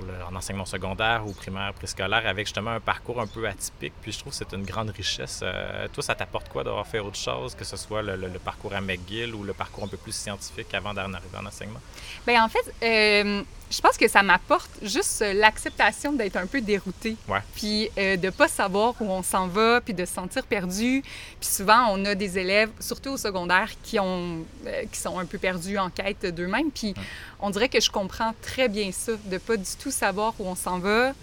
le- 0.04 0.24
en 0.32 0.36
enseignement 0.36 0.66
secondaire 0.66 1.24
ou 1.26 1.34
primaire, 1.34 1.74
préscolaire, 1.74 2.26
avec 2.28 2.48
justement 2.48 2.72
un 2.72 2.80
parcours 2.80 3.20
un 3.22 3.28
peu 3.28 3.48
atypique. 3.48 3.94
Puis 4.02 4.12
je 4.12 4.20
trouve 4.20 4.32
que 4.32 4.38
c'est 4.38 4.54
une 4.54 4.64
grande 4.66 4.90
richesse. 4.92 5.40
Euh, 5.44 5.88
toi, 5.92 6.04
ça 6.04 6.16
t'apporte 6.16 6.50
quoi 6.50 6.64
d'avoir 6.64 6.86
fait 6.88 7.00
autre 7.00 7.18
chose, 7.18 7.56
que 7.56 7.64
ce 7.66 7.78
soit 7.78 8.02
le, 8.02 8.16
le- 8.16 8.28
le 8.28 8.40
parcours 8.40 8.74
à 8.74 8.82
McGill 8.82 9.34
ou 9.36 9.44
le 9.44 9.54
parcours 9.54 9.84
un 9.86 9.88
peu 9.88 9.98
plus 9.98 10.16
scientifique 10.16 10.74
avant 10.74 10.94
d'en 10.94 11.14
arriver 11.14 11.38
en 11.42 11.46
enseignement? 11.46 11.80
Bien, 12.28 12.44
en 12.46 12.50
fait, 12.50 12.74
euh, 12.84 13.42
je 13.72 13.82
pense 13.82 13.98
que 13.98 14.08
ça 14.08 14.22
m'apporte 14.22 14.70
juste 14.84 15.24
l'acceptation 15.34 16.14
d'être 16.14 16.36
un 16.38 16.46
peu 16.46 16.62
dérouté. 16.62 17.16
Ouais. 17.28 17.40
Puis 17.56 17.90
euh, 17.98 18.18
de 18.18 18.30
pas 18.30 18.48
savoir 18.48 18.94
où 19.00 19.06
on 19.12 19.24
s'en 19.24 19.48
va, 19.48 19.82
puis 19.82 19.94
de 19.94 20.06
se 20.06 20.14
sentir 20.14 20.46
perdu. 20.46 21.02
Puis 21.40 21.50
souvent, 21.50 21.88
on 21.90 22.06
a 22.06 22.14
des 22.16 22.38
élèves, 22.38 22.70
surtout 22.80 23.12
au 23.12 23.18
secondaire, 23.18 23.70
qui, 23.82 24.00
ont, 24.00 24.46
qui 24.92 25.00
sont 25.00 25.18
un 25.18 25.26
peu 25.26 25.38
perdus 25.40 25.78
en 25.78 25.90
quête 25.90 26.26
d'eux-mêmes. 26.26 26.70
Puis 26.72 26.94
on 27.40 27.50
dirait 27.50 27.70
que 27.70 27.82
je 27.82 27.90
comprends 27.90 28.34
très 28.42 28.70
bien 28.70 28.92
ça, 28.92 29.14
de 29.26 29.38
pas 29.38 29.58
du 29.58 29.70
tout 29.82 29.92
savoir 29.94 30.34
où 30.40 30.48
on 30.48 30.56
s'en 30.56 30.80
va, 30.80 31.14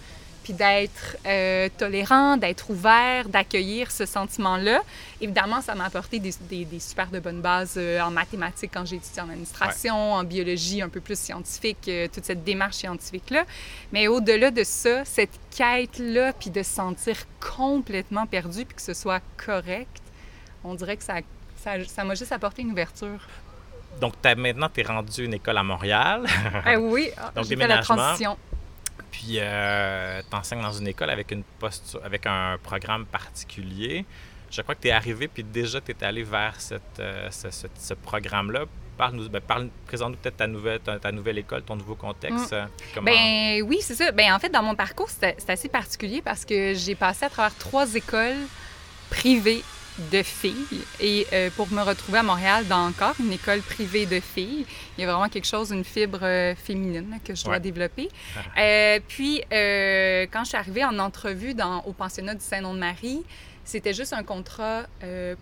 puis 0.43 0.55
d'être 0.55 1.19
euh, 1.27 1.69
tolérant, 1.77 2.39
d'être 2.39 2.71
ouvert, 2.71 3.29
d'accueillir 3.29 3.91
ce 3.91 4.07
sentiment-là. 4.07 4.81
Évidemment, 5.21 5.61
ça 5.61 5.75
m'a 5.75 5.85
apporté 5.85 6.19
des, 6.19 6.33
des- 6.49 6.65
des 6.65 6.81
super 6.81 7.09
de 7.09 7.21
bonnes 7.21 7.43
bases 7.43 7.75
euh, 7.77 8.01
en 8.01 8.11
mathématiques 8.11 8.71
quand 8.73 8.87
j'ai 8.87 8.97
étudié 8.97 9.21
en 9.21 9.29
administration, 9.29 10.15
en 10.15 10.25
biologie 10.25 10.81
un 10.81 10.89
peu 10.89 11.01
plus 11.01 11.19
scientifique, 11.19 11.87
euh, 11.89 12.09
toute 12.13 12.25
cette 12.25 12.43
démarche 12.43 12.77
scientifique-là. 12.77 13.45
Mais 13.93 14.09
au-delà 14.09 14.51
de 14.51 14.65
ça, 14.65 15.05
cette 15.05 15.39
quête-là, 15.55 16.33
puis 16.33 16.49
de 16.49 16.63
se 16.63 16.71
sentir 16.73 17.17
complètement 17.55 18.27
perdu, 18.27 18.65
puis 18.65 18.77
que 18.77 18.83
ce 18.83 18.95
soit 18.95 19.21
correct, 19.37 20.01
on 20.65 20.75
dirait 20.75 20.97
que 20.97 21.05
ça 21.05 21.17
ça 21.63 21.73
ça 21.87 22.03
m'a 22.05 22.15
juste 22.15 22.33
apporté 22.33 22.63
une 22.63 22.71
ouverture. 22.73 23.29
donc, 24.01 24.15
maintenant, 24.39 24.71
tu 24.73 24.81
es 24.81 24.85
rendu 24.85 25.23
une 25.27 25.35
école 25.35 25.59
à 25.59 25.63
Montréal. 25.63 26.25
Ah 26.65 26.79
oui, 26.79 27.11
donc 27.37 27.45
fait 27.59 27.67
la 27.69 27.75
transition. 27.83 28.39
Puis, 29.11 29.37
euh, 29.39 30.23
tu 30.29 30.37
enseignes 30.37 30.63
dans 30.63 30.73
une 30.73 30.89
école 30.89 31.11
avec, 31.11 31.31
une 31.33 31.43
posture, 31.59 32.01
avec 32.05 32.27
un 32.27 32.59
programme 32.63 33.07
particulier. 33.07 34.05
Je 34.51 34.63
crois 34.63 34.75
que 34.75 34.83
tu 34.83 34.89
es 34.89 34.93
arrivé, 34.93 35.29
puis 35.29 35.45
déjà, 35.45 35.81
tu 35.81 35.93
es 35.93 36.05
allé 36.05 36.23
vers 36.23 36.61
cette, 36.61 36.99
euh, 36.99 37.29
ce, 37.31 37.95
programme-là. 37.95 38.65
Parle-nous, 38.97 39.29
ben, 39.29 39.41
parle, 39.41 39.69
présente-nous 39.87 40.17
peut-être 40.17 40.37
ta 40.37 40.47
nouvelle, 40.47 40.81
ta, 40.81 41.13
nouvelle 41.13 41.39
école, 41.39 41.63
ton 41.63 41.77
nouveau 41.77 41.95
contexte. 41.95 42.53
Mm. 42.53 43.05
Ben 43.05 43.63
oui, 43.63 43.79
c'est 43.81 43.95
ça. 43.95 44.13
Ben 44.13 44.33
en 44.33 44.39
fait, 44.39 44.51
dans 44.51 44.63
mon 44.63 44.75
parcours, 44.75 45.09
c'est 45.09 45.49
assez 45.49 45.69
particulier 45.69 46.21
parce 46.21 46.45
que 46.45 46.75
j'ai 46.75 46.95
passé 46.95 47.25
à 47.25 47.31
travers 47.31 47.57
trois 47.57 47.95
écoles 47.95 48.47
privées 49.09 49.63
de 49.99 50.23
filles. 50.23 50.83
Et 51.01 51.27
euh, 51.33 51.51
pour 51.57 51.71
me 51.73 51.83
retrouver 51.83 52.19
à 52.19 52.23
Montréal 52.23 52.67
dans 52.67 52.87
encore 52.87 53.15
une 53.21 53.33
école 53.33 53.61
privée 53.61 54.07
de 54.07 54.21
filles, 54.21 54.67
il 54.97 55.01
y 55.03 55.05
a 55.05 55.11
vraiment 55.11 55.29
quelque 55.29 55.47
chose, 55.47 55.71
une 55.71 55.85
fibre 55.85 56.21
euh, 56.23 56.55
féminine 56.55 57.19
que 57.25 57.35
je 57.35 57.45
dois 57.45 57.59
développer. 57.59 58.09
Euh, 58.59 59.01
puis, 59.07 59.41
quand 59.51 60.45
je 60.45 60.49
suis 60.49 60.57
arrivée 60.57 60.85
en 60.85 60.99
entrevue 60.99 61.55
dans, 61.55 61.83
au 61.85 61.93
pensionnat 61.93 62.35
du 62.35 62.45
Saint-Nom-de-Marie, 62.45 63.23
c'était 63.65 63.95
juste 63.95 64.13
un 64.13 64.23
contrat 64.23 64.85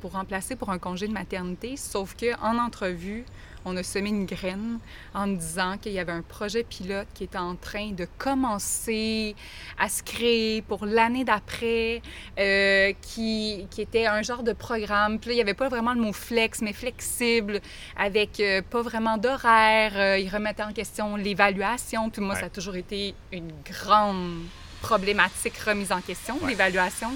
pour 0.00 0.12
remplacer 0.12 0.56
pour 0.56 0.70
un 0.70 0.78
congé 0.78 1.08
de 1.08 1.12
maternité, 1.12 1.76
sauf 1.76 2.14
qu'en 2.14 2.58
entrevue, 2.58 3.24
on 3.64 3.76
a 3.76 3.82
semé 3.82 4.08
une 4.08 4.26
graine 4.26 4.78
en 5.14 5.26
me 5.26 5.36
disant 5.36 5.76
qu'il 5.78 5.92
y 5.92 5.98
avait 5.98 6.12
un 6.12 6.22
projet 6.22 6.62
pilote 6.62 7.06
qui 7.14 7.24
était 7.24 7.38
en 7.38 7.54
train 7.54 7.92
de 7.92 8.06
commencer 8.18 9.34
à 9.78 9.88
se 9.88 10.02
créer 10.02 10.62
pour 10.62 10.86
l'année 10.86 11.24
d'après, 11.24 12.02
euh, 12.38 12.92
qui, 13.02 13.66
qui, 13.70 13.82
était 13.82 14.06
un 14.06 14.22
genre 14.22 14.42
de 14.42 14.52
programme. 14.52 15.18
Puis 15.18 15.28
là, 15.28 15.32
il 15.34 15.36
n'y 15.36 15.42
avait 15.42 15.54
pas 15.54 15.68
vraiment 15.68 15.94
le 15.94 16.00
mot 16.00 16.12
flex, 16.12 16.60
mais 16.62 16.72
flexible, 16.72 17.60
avec 17.96 18.40
euh, 18.40 18.62
pas 18.62 18.82
vraiment 18.82 19.18
d'horaire. 19.18 19.92
Euh, 19.96 20.18
il 20.18 20.28
remettait 20.28 20.62
en 20.62 20.72
question 20.72 21.16
l'évaluation. 21.16 22.10
Puis 22.10 22.22
moi, 22.22 22.36
ça 22.36 22.46
a 22.46 22.50
toujours 22.50 22.76
été 22.76 23.14
une 23.32 23.52
grande 23.64 24.42
problématique 24.80 25.58
remise 25.58 25.92
en 25.92 26.00
question, 26.00 26.38
l'évaluation 26.46 27.10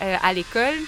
à 0.00 0.32
l'école. 0.32 0.78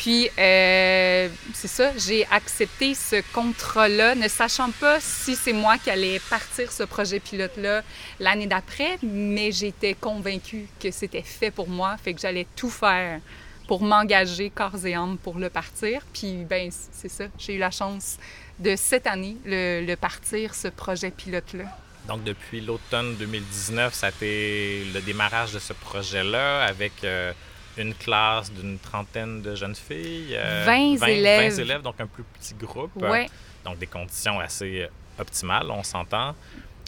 Puis, 0.00 0.30
euh, 0.38 1.28
c'est 1.52 1.68
ça, 1.68 1.92
j'ai 1.98 2.26
accepté 2.30 2.94
ce 2.94 3.16
contrat-là, 3.34 4.14
ne 4.14 4.28
sachant 4.28 4.70
pas 4.70 4.98
si 4.98 5.36
c'est 5.36 5.52
moi 5.52 5.76
qui 5.76 5.90
allais 5.90 6.18
partir 6.30 6.72
ce 6.72 6.84
projet 6.84 7.20
pilote-là 7.20 7.82
l'année 8.18 8.46
d'après, 8.46 8.96
mais 9.02 9.52
j'étais 9.52 9.92
convaincue 9.92 10.68
que 10.80 10.90
c'était 10.90 11.20
fait 11.20 11.50
pour 11.50 11.68
moi, 11.68 11.98
fait 12.02 12.14
que 12.14 12.20
j'allais 12.22 12.46
tout 12.56 12.70
faire 12.70 13.20
pour 13.68 13.82
m'engager 13.82 14.48
corps 14.48 14.86
et 14.86 14.94
âme 14.94 15.18
pour 15.18 15.38
le 15.38 15.50
partir. 15.50 16.00
Puis, 16.14 16.46
ben 16.48 16.70
c'est 16.70 17.10
ça, 17.10 17.24
j'ai 17.36 17.56
eu 17.56 17.58
la 17.58 17.70
chance 17.70 18.16
de 18.58 18.76
cette 18.76 19.06
année 19.06 19.36
le, 19.44 19.94
partir, 19.96 20.54
ce 20.54 20.68
projet 20.68 21.10
pilote-là. 21.10 21.64
Donc, 22.08 22.24
depuis 22.24 22.62
l'automne 22.62 23.16
2019, 23.16 23.92
ça 23.92 24.06
a 24.06 24.08
été 24.08 24.82
le 24.94 25.02
démarrage 25.02 25.52
de 25.52 25.58
ce 25.58 25.74
projet-là 25.74 26.64
avec... 26.64 27.04
Euh, 27.04 27.34
une 27.82 27.94
classe 27.94 28.52
d'une 28.52 28.78
trentaine 28.78 29.42
de 29.42 29.54
jeunes 29.54 29.74
filles. 29.74 30.38
20, 30.64 31.02
euh, 31.02 31.06
élèves. 31.06 31.54
20 31.54 31.62
élèves, 31.62 31.82
donc 31.82 32.00
un 32.00 32.06
plus 32.06 32.24
petit 32.38 32.54
groupe. 32.54 32.90
Ouais. 32.96 33.28
Donc 33.64 33.78
des 33.78 33.86
conditions 33.86 34.40
assez 34.40 34.86
optimales, 35.18 35.70
on 35.70 35.82
s'entend. 35.82 36.34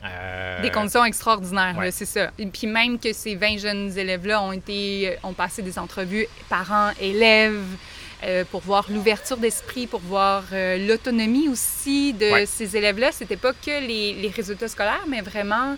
Euh, 0.05 0.63
des 0.63 0.71
conditions 0.71 1.05
extraordinaires, 1.05 1.77
c'est 1.93 2.07
ça. 2.07 2.31
Et 2.39 2.47
puis 2.47 2.67
même 2.67 2.99
que 2.99 3.13
ces 3.13 3.37
20 3.37 3.59
jeunes 3.59 3.97
élèves-là 3.97 4.43
ont 4.43 4.53
été, 4.53 5.17
ont 5.23 5.33
passé 5.33 5.63
des 5.63 5.79
entrevues 5.79 6.27
parents, 6.49 6.91
élèves, 7.01 7.63
euh, 8.25 8.45
pour 8.51 8.63
voir 8.63 8.87
l'ouverture 8.91 9.37
d'esprit, 9.37 9.87
pour 9.87 10.01
voir 10.01 10.45
l'autonomie 10.53 11.49
aussi 11.49 12.13
de 12.15 12.45
ces 12.47 12.77
élèves-là. 12.77 13.13
C'était 13.13 13.37
pas 13.37 13.53
que 13.53 13.87
les, 13.87 14.15
les, 14.15 14.29
résultats 14.29 14.69
scolaires, 14.69 15.05
mais 15.09 15.21
vraiment 15.21 15.77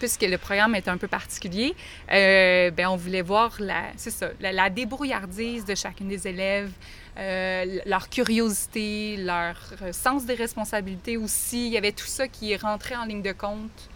puisque 0.00 0.22
le 0.22 0.38
programme 0.38 0.74
est 0.74 0.88
un 0.88 0.96
peu 0.96 1.06
particulier, 1.06 1.76
euh, 2.10 2.72
ben, 2.72 2.88
on 2.88 2.96
voulait 2.96 3.22
voir 3.22 3.54
la, 3.60 3.84
ça, 3.96 4.30
la, 4.40 4.70
débrouillardise 4.70 5.64
de 5.64 5.76
chacune 5.76 6.08
des 6.08 6.26
élèves, 6.26 6.72
euh, 7.18 7.78
leur 7.86 8.08
curiosité, 8.08 9.16
leur 9.18 9.56
sens 9.92 10.24
des 10.24 10.34
responsabilités 10.34 11.16
aussi. 11.16 11.66
Il 11.66 11.72
y 11.72 11.76
avait 11.76 11.92
tout 11.92 12.06
ça 12.06 12.26
qui 12.26 12.56
rentré 12.56 12.96
en 12.96 13.04
ligne 13.04 13.22
de 13.22 13.32
compte 13.32 13.88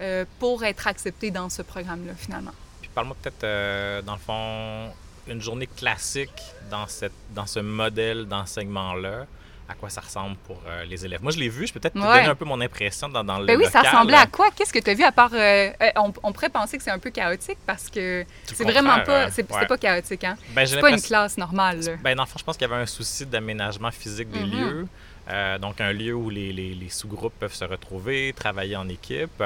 euh, 0.00 0.24
pour 0.40 0.64
être 0.64 0.86
accepté 0.88 1.30
dans 1.30 1.50
ce 1.50 1.62
programme-là, 1.62 2.14
finalement. 2.16 2.52
Puis 2.80 2.90
parle-moi 2.94 3.16
peut-être, 3.22 4.04
dans 4.04 4.14
le 4.14 4.18
fond, 4.18 4.90
une 5.28 5.40
journée 5.40 5.68
classique 5.68 6.42
dans, 6.70 6.86
cette, 6.86 7.12
dans 7.34 7.46
ce 7.46 7.60
modèle 7.60 8.26
d'enseignement-là 8.26 9.26
à 9.72 9.74
quoi 9.74 9.90
ça 9.90 10.00
ressemble 10.00 10.36
pour 10.46 10.60
euh, 10.66 10.84
les 10.84 11.04
élèves. 11.04 11.22
Moi, 11.22 11.32
je 11.32 11.38
l'ai 11.38 11.48
vu, 11.48 11.66
je 11.66 11.72
peux 11.72 11.80
peut-être 11.80 11.94
te 11.94 11.98
donner 11.98 12.26
un 12.26 12.34
peu 12.34 12.44
mon 12.44 12.60
impression 12.60 13.08
dans, 13.08 13.24
dans 13.24 13.38
le 13.38 13.46
ben 13.46 13.58
oui, 13.58 13.64
ça 13.70 13.80
ressemblait 13.80 14.16
à 14.16 14.26
quoi? 14.26 14.50
Qu'est-ce 14.54 14.72
que 14.72 14.78
tu 14.78 14.90
as 14.90 14.94
vu 14.94 15.02
à 15.02 15.12
part... 15.12 15.32
Euh, 15.32 15.70
euh, 15.82 15.90
on, 16.22 16.32
pourrait 16.32 16.50
penser 16.50 16.76
que 16.76 16.84
c'est 16.84 16.90
un 16.90 16.98
peu 16.98 17.10
chaotique 17.10 17.58
parce 17.66 17.88
que 17.88 18.24
c'est 18.44 18.64
vraiment 18.64 19.00
pas... 19.00 19.30
C'est 19.30 19.44
pas 19.44 19.78
chaotique, 19.78 20.24
hein? 20.24 20.36
Ben, 20.54 20.66
c'est 20.66 20.80
pas 20.80 20.90
une 20.90 21.00
classe 21.00 21.36
normale. 21.38 21.80
Ben, 22.02 22.14
dans 22.14 22.24
le 22.24 22.28
fond, 22.28 22.38
je 22.38 22.44
pense 22.44 22.56
qu'il 22.56 22.68
y 22.68 22.72
avait 22.72 22.82
un 22.82 22.86
souci 22.86 23.26
d'aménagement 23.26 23.90
physique 23.90 24.30
des 24.30 24.40
mm-hmm. 24.40 24.50
lieux. 24.50 25.58
donc, 25.58 25.80
un 25.80 25.92
lieu 25.92 26.14
où 26.14 26.30
les, 26.30 26.52
les, 26.52 26.74
les 26.74 26.88
sous-groupes 26.88 27.34
peuvent 27.38 27.54
se 27.54 27.64
retrouver, 27.64 28.32
travailler 28.36 28.76
en 28.76 28.88
équipe. 28.88 29.42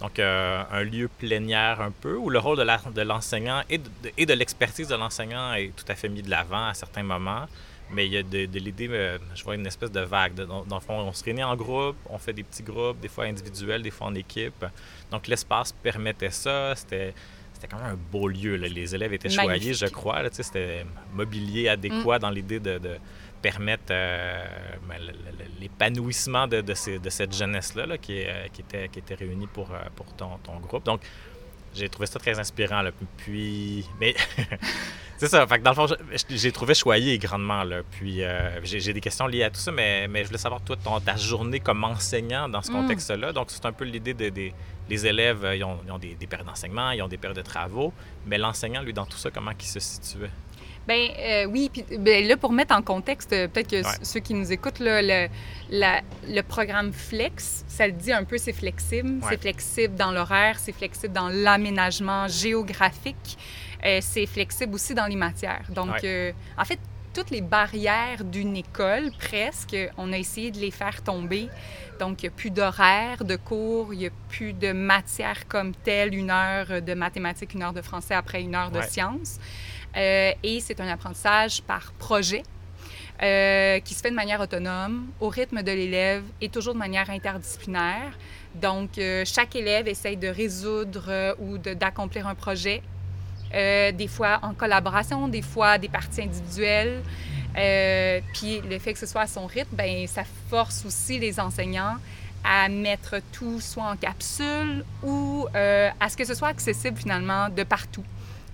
Donc, 0.00 0.18
un 0.18 0.82
lieu 0.82 1.08
plénière 1.18 1.80
un 1.80 1.92
peu, 1.92 2.16
où 2.16 2.30
le 2.30 2.38
rôle 2.38 2.58
de 2.58 3.02
l'enseignant 3.02 3.62
et 3.68 4.26
de 4.26 4.34
l'expertise 4.34 4.88
de 4.88 4.96
l'enseignant 4.96 5.54
est 5.54 5.72
tout 5.76 5.84
à 5.88 5.94
fait 5.94 6.08
mis 6.08 6.22
de 6.22 6.30
l'avant 6.30 6.66
à 6.66 6.74
certains 6.74 7.04
moments. 7.04 7.46
Mais 7.92 8.06
il 8.06 8.12
y 8.12 8.16
a 8.16 8.22
de, 8.22 8.58
l'idée, 8.58 8.88
euh, 8.90 9.18
je 9.34 9.42
vois 9.42 9.54
une 9.54 9.66
espèce 9.66 9.90
de 9.90 10.00
vague. 10.00 10.34
dans, 10.34 10.64
le 10.70 10.80
fond, 10.80 10.94
on 10.94 11.12
se 11.12 11.24
réunit 11.24 11.42
en 11.42 11.56
groupe, 11.56 11.96
on 12.08 12.18
fait 12.18 12.32
des 12.32 12.44
petits 12.44 12.62
groupes, 12.62 13.00
des 13.00 13.08
fois 13.08 13.24
individuels, 13.24 13.82
des 13.82 13.90
fois 13.90 14.06
en 14.08 14.14
équipe. 14.14 14.64
Donc 15.10 15.26
l'espace 15.26 15.72
permettait 15.72 16.30
ça. 16.30 16.74
C'était 16.76 17.14
c'était 17.52 17.76
quand 17.76 17.82
même 17.82 17.92
un 17.92 17.98
beau 18.10 18.26
lieu. 18.26 18.56
Les 18.56 18.94
élèves 18.94 19.12
étaient 19.12 19.28
choyés, 19.28 19.74
je 19.74 19.86
crois. 19.86 20.22
C'était 20.30 20.86
mobilier 21.12 21.68
adéquat 21.68 22.16
mm. 22.16 22.20
dans 22.20 22.30
l'idée 22.30 22.58
de, 22.58 22.80
permettre 23.42 23.84
euh, 23.90 24.44
ben, 24.88 24.98
l'épanouissement 25.60 26.46
de, 26.46 26.60
de, 26.60 26.74
cette 26.74 27.34
jeunesse-là 27.34 27.98
qui, 27.98 28.22
euh, 28.22 28.48
qui, 28.52 28.60
était, 28.62 28.88
qui 28.88 28.98
était 28.98 29.14
réunie 29.14 29.46
pour, 29.46 29.68
pour 29.94 30.06
ton, 30.14 30.38
ton 30.42 30.58
groupe. 30.58 30.84
Donc, 30.84 31.00
j'ai 31.74 31.88
trouvé 31.88 32.06
ça 32.06 32.18
très 32.18 32.38
inspirant. 32.38 32.82
Là. 32.82 32.90
Puis, 33.18 33.86
mais 34.00 34.14
c'est 35.16 35.28
ça. 35.28 35.46
Fait 35.46 35.58
que 35.58 35.64
dans 35.64 35.70
le 35.70 35.76
fond, 35.76 35.86
j'ai 36.28 36.52
trouvé 36.52 36.74
choyé 36.74 37.18
grandement. 37.18 37.62
Là. 37.62 37.82
Puis, 37.90 38.22
euh, 38.22 38.60
j'ai 38.64 38.92
des 38.92 39.00
questions 39.00 39.26
liées 39.26 39.44
à 39.44 39.50
tout 39.50 39.60
ça, 39.60 39.72
mais, 39.72 40.08
mais 40.08 40.22
je 40.22 40.28
voulais 40.28 40.38
savoir, 40.38 40.60
toi, 40.62 40.76
ton, 40.76 41.00
ta 41.00 41.16
journée 41.16 41.60
comme 41.60 41.84
enseignant 41.84 42.48
dans 42.48 42.62
ce 42.62 42.70
mm. 42.70 42.74
contexte-là. 42.74 43.32
Donc, 43.32 43.46
c'est 43.50 43.66
un 43.66 43.72
peu 43.72 43.84
l'idée 43.84 44.14
des 44.14 44.52
les 44.90 45.06
élèves, 45.06 45.44
euh, 45.44 45.56
ils 45.56 45.64
ont, 45.64 45.78
ils 45.86 45.92
ont 45.92 45.98
des, 45.98 46.14
des, 46.16 46.26
périodes 46.26 46.48
d'enseignement, 46.48 46.90
ils 46.90 47.00
ont 47.00 47.08
des 47.08 47.16
périodes 47.16 47.36
de 47.36 47.42
travaux, 47.42 47.92
mais 48.26 48.36
l'enseignant, 48.36 48.82
lui, 48.82 48.92
dans 48.92 49.06
tout 49.06 49.16
ça, 49.16 49.30
comment 49.30 49.52
il 49.58 49.64
se 49.64 49.78
situait? 49.78 50.30
Ben 50.88 51.08
euh, 51.18 51.44
oui, 51.46 51.70
puis 51.72 51.84
ben, 51.98 52.26
là, 52.26 52.36
pour 52.36 52.52
mettre 52.52 52.74
en 52.74 52.82
contexte, 52.82 53.32
euh, 53.32 53.48
peut-être 53.48 53.70
que 53.70 53.82
ceux 54.02 54.20
qui 54.20 54.34
nous 54.34 54.50
écoutent, 54.50 54.80
là, 54.80 55.02
le, 55.02 55.28
le, 55.70 56.42
programme 56.42 56.92
Flex, 56.92 57.64
ça 57.68 57.86
le 57.86 57.92
dit 57.92 58.12
un 58.12 58.24
peu, 58.24 58.38
c'est 58.38 58.52
flexible. 58.52 59.20
C'est 59.28 59.40
flexible 59.40 59.94
dans 59.94 60.10
l'horaire, 60.10 60.58
c'est 60.58 60.72
flexible 60.72 61.12
dans 61.12 61.28
l'aménagement 61.28 62.26
géographique, 62.28 63.38
euh, 63.84 63.98
c'est 64.00 64.26
flexible 64.26 64.74
aussi 64.74 64.94
dans 64.94 65.06
les 65.06 65.16
matières. 65.16 65.66
Donc, 65.70 66.04
en 66.58 66.64
fait, 66.64 66.78
toutes 67.12 67.30
les 67.30 67.40
barrières 67.40 68.24
d'une 68.24 68.56
école, 68.56 69.10
presque, 69.18 69.76
on 69.96 70.12
a 70.12 70.18
essayé 70.18 70.50
de 70.50 70.58
les 70.58 70.70
faire 70.70 71.02
tomber. 71.02 71.48
Donc, 71.98 72.22
il 72.22 72.26
n'y 72.26 72.28
a 72.28 72.36
plus 72.36 72.50
d'horaire 72.50 73.24
de 73.24 73.36
cours, 73.36 73.92
il 73.92 73.98
n'y 73.98 74.06
a 74.06 74.10
plus 74.28 74.52
de 74.52 74.72
matière 74.72 75.46
comme 75.48 75.74
telle, 75.74 76.14
une 76.14 76.30
heure 76.30 76.80
de 76.80 76.94
mathématiques, 76.94 77.52
une 77.54 77.62
heure 77.62 77.72
de 77.72 77.82
français 77.82 78.14
après 78.14 78.42
une 78.42 78.54
heure 78.54 78.70
de 78.70 78.80
sciences. 78.80 79.38
Euh, 79.96 80.32
et 80.42 80.60
c'est 80.60 80.80
un 80.80 80.88
apprentissage 80.88 81.62
par 81.62 81.92
projet. 81.92 82.42
Euh, 83.22 83.80
qui 83.80 83.92
se 83.92 84.00
fait 84.00 84.08
de 84.08 84.14
manière 84.14 84.40
autonome, 84.40 85.08
au 85.20 85.28
rythme 85.28 85.62
de 85.62 85.70
l'élève 85.70 86.22
et 86.40 86.48
toujours 86.48 86.72
de 86.72 86.78
manière 86.78 87.10
interdisciplinaire. 87.10 88.18
Donc, 88.54 88.96
euh, 88.96 89.24
chaque 89.26 89.54
élève 89.54 89.86
essaye 89.88 90.16
de 90.16 90.28
résoudre 90.28 91.36
ou 91.38 91.58
d'accomplir 91.58 92.26
un 92.26 92.34
projet, 92.34 92.80
des 93.52 94.08
fois 94.08 94.38
en 94.40 94.54
collaboration, 94.54 95.28
des 95.28 95.42
fois 95.42 95.76
des 95.76 95.90
parties 95.90 96.22
individuelles. 96.22 97.02
puis 98.32 98.62
le 98.62 98.78
fait 98.78 98.94
que 98.94 98.98
ce 98.98 99.04
soit 99.04 99.22
à 99.22 99.26
son 99.26 99.44
rythme, 99.44 99.76
ben 99.76 100.06
ça 100.06 100.22
force 100.48 100.86
aussi 100.86 101.18
les 101.18 101.38
enseignants 101.38 101.96
à 102.42 102.70
mettre 102.70 103.16
tout 103.32 103.60
soit 103.60 103.84
en 103.84 103.96
capsule 103.96 104.82
ou 105.02 105.46
à 105.52 106.08
ce 106.08 106.16
que 106.16 106.24
ce 106.24 106.32
soit 106.32 106.48
accessible 106.48 106.96
finalement 106.96 107.50
de 107.50 107.64
partout. 107.64 108.04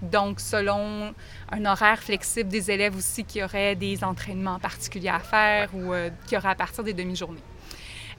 Donc, 0.02 0.40
selon 0.40 1.14
un 1.50 1.64
horaire 1.64 2.02
flexible 2.02 2.48
des 2.48 2.70
élèves 2.70 2.96
aussi 2.96 3.24
qui 3.24 3.42
auraient 3.42 3.74
des 3.74 4.04
entraînements 4.04 4.58
particuliers 4.58 5.08
à 5.08 5.20
faire 5.20 5.70
ou 5.74 5.92
euh, 5.92 6.10
qui 6.26 6.36
auraient 6.36 6.50
à 6.50 6.54
partir 6.54 6.84
des 6.84 6.92
demi-journées. 6.92 7.42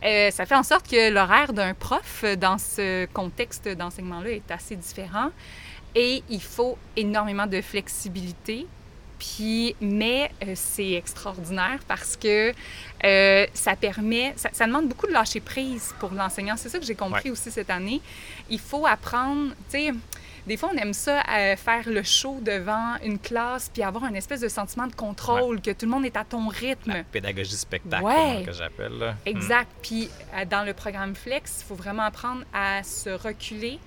Euh, 0.03 0.29
ça 0.29 0.45
fait 0.45 0.55
en 0.55 0.63
sorte 0.63 0.87
que 0.87 1.09
l'horaire 1.09 1.53
d'un 1.53 1.73
prof 1.73 2.23
dans 2.39 2.57
ce 2.57 3.05
contexte 3.07 3.67
d'enseignement-là 3.67 4.29
est 4.29 4.51
assez 4.51 4.75
différent 4.75 5.31
et 5.95 6.23
il 6.29 6.41
faut 6.41 6.77
énormément 6.95 7.47
de 7.47 7.59
flexibilité 7.61 8.67
Puis, 9.17 9.75
mais 9.81 10.29
euh, 10.43 10.51
c'est 10.53 10.91
extraordinaire 10.91 11.79
parce 11.87 12.15
que 12.15 12.53
euh, 13.03 13.47
ça 13.55 13.75
permet, 13.75 14.35
ça, 14.35 14.67
demande 14.67 14.87
beaucoup 14.87 15.07
de 15.07 15.13
lâcher 15.13 15.39
prise 15.39 15.95
pour 15.99 16.11
l'enseignant. 16.11 16.55
C'est 16.55 16.69
ça 16.69 16.77
que 16.77 16.85
j'ai 16.85 16.93
compris 16.93 17.31
aussi 17.31 17.49
cette 17.49 17.71
année. 17.71 17.99
Il 18.51 18.59
faut 18.59 18.85
apprendre, 18.85 19.49
tu 19.71 19.79
sais, 19.79 19.93
des 20.47 20.55
fois, 20.55 20.71
on 20.73 20.77
aime 20.77 20.93
ça 20.93 21.21
euh, 21.29 21.55
faire 21.57 21.83
le 21.87 22.03
show 22.03 22.39
devant 22.41 22.95
une 23.03 23.19
classe 23.19 23.69
puis 23.71 23.83
avoir 23.83 24.05
un 24.05 24.13
espèce 24.13 24.39
de 24.39 24.47
sentiment 24.47 24.87
de 24.87 24.95
contrôle, 24.95 25.61
que 25.61 25.71
tout 25.71 25.85
le 25.85 25.91
monde 25.91 26.05
est 26.05 26.15
à 26.15 26.23
ton 26.23 26.47
rythme. 26.47 26.93
La 26.93 27.03
pédagogie 27.03 27.57
spectacle, 27.57 28.45
que 28.45 28.53
j'appelle. 28.53 29.15
Exact. 29.25 29.69
Puis 29.83 30.09
dans 30.49 30.65
le 30.65 30.73
programme 30.73 31.15
Flex, 31.15 31.59
il 31.61 31.65
faut 31.65 31.75
vraiment 31.75 32.03
apprendre 32.03 32.43
à 32.53 32.81
se 32.83 33.09
reculer, 33.09 33.79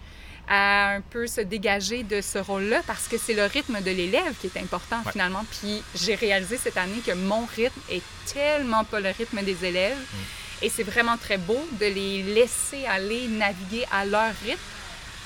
à 0.48 0.96
un 0.96 1.00
peu 1.00 1.26
se 1.26 1.40
dégager 1.40 2.02
de 2.02 2.20
ce 2.20 2.38
rôle-là 2.38 2.82
parce 2.86 3.08
que 3.08 3.16
c'est 3.16 3.34
le 3.34 3.44
rythme 3.44 3.80
de 3.80 3.90
l'élève 3.90 4.34
qui 4.40 4.48
est 4.48 4.60
important 4.60 5.02
finalement. 5.10 5.44
Puis 5.50 5.82
j'ai 5.94 6.14
réalisé 6.14 6.58
cette 6.58 6.76
année 6.76 7.00
que 7.06 7.12
mon 7.12 7.46
rythme 7.46 7.80
est 7.90 8.02
tellement 8.32 8.84
pas 8.84 9.00
le 9.00 9.10
rythme 9.10 9.42
des 9.42 9.64
élèves. 9.64 9.96
Mm. 9.96 10.62
Et 10.62 10.68
c'est 10.68 10.82
vraiment 10.82 11.16
très 11.16 11.38
beau 11.38 11.58
de 11.80 11.86
les 11.86 12.22
laisser 12.22 12.84
aller 12.84 13.28
naviguer 13.28 13.86
à 13.90 14.04
leur 14.04 14.34
rythme. 14.44 14.60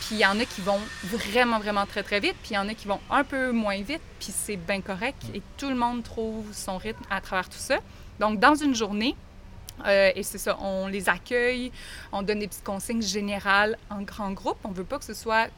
Puis 0.01 0.17
il 0.17 0.19
y 0.19 0.27
en 0.27 0.39
a 0.39 0.45
qui 0.45 0.61
vont 0.61 0.81
vraiment, 1.05 1.59
vraiment 1.59 1.87
très, 1.87 2.03
très 2.03 2.21
vite. 2.21 2.37
Puis 2.43 2.53
il 2.53 2.55
y 2.55 2.59
en 2.59 2.69
a 2.69 2.75
qui 2.75 2.87
vont 2.87 3.01
un 3.11 3.25
peu 3.25 3.53
moins 3.53 3.81
vite. 3.81 4.03
Puis 4.19 4.33
c'est 4.35 4.57
bien 4.57 4.81
correct. 4.81 5.23
Et 5.35 5.43
tout 5.57 5.69
le 5.69 5.75
monde 5.75 6.03
trouve 6.03 6.45
son 6.53 6.77
rythme 6.77 7.03
à 7.11 7.21
travers 7.21 7.49
tout 7.49 7.59
ça. 7.59 7.79
Donc, 8.21 8.39
dans 8.39 8.55
une 8.55 8.75
journée, 8.75 9.17
euh, 9.87 10.13
et 10.15 10.23
c'est 10.23 10.39
ça, 10.39 10.57
on 10.61 10.87
les 10.87 11.09
accueille, 11.09 11.73
on 12.13 12.23
donne 12.23 12.39
des 12.39 12.49
petites 12.49 12.65
consignes 12.65 13.03
générales 13.03 13.77
en 13.91 14.03
grand 14.03 14.31
groupe. 14.31 14.59
On 14.65 14.71
veut 14.71 14.85
pas 14.85 14.99
que 14.99 15.05
ce 15.05 15.15
soit 15.15 15.49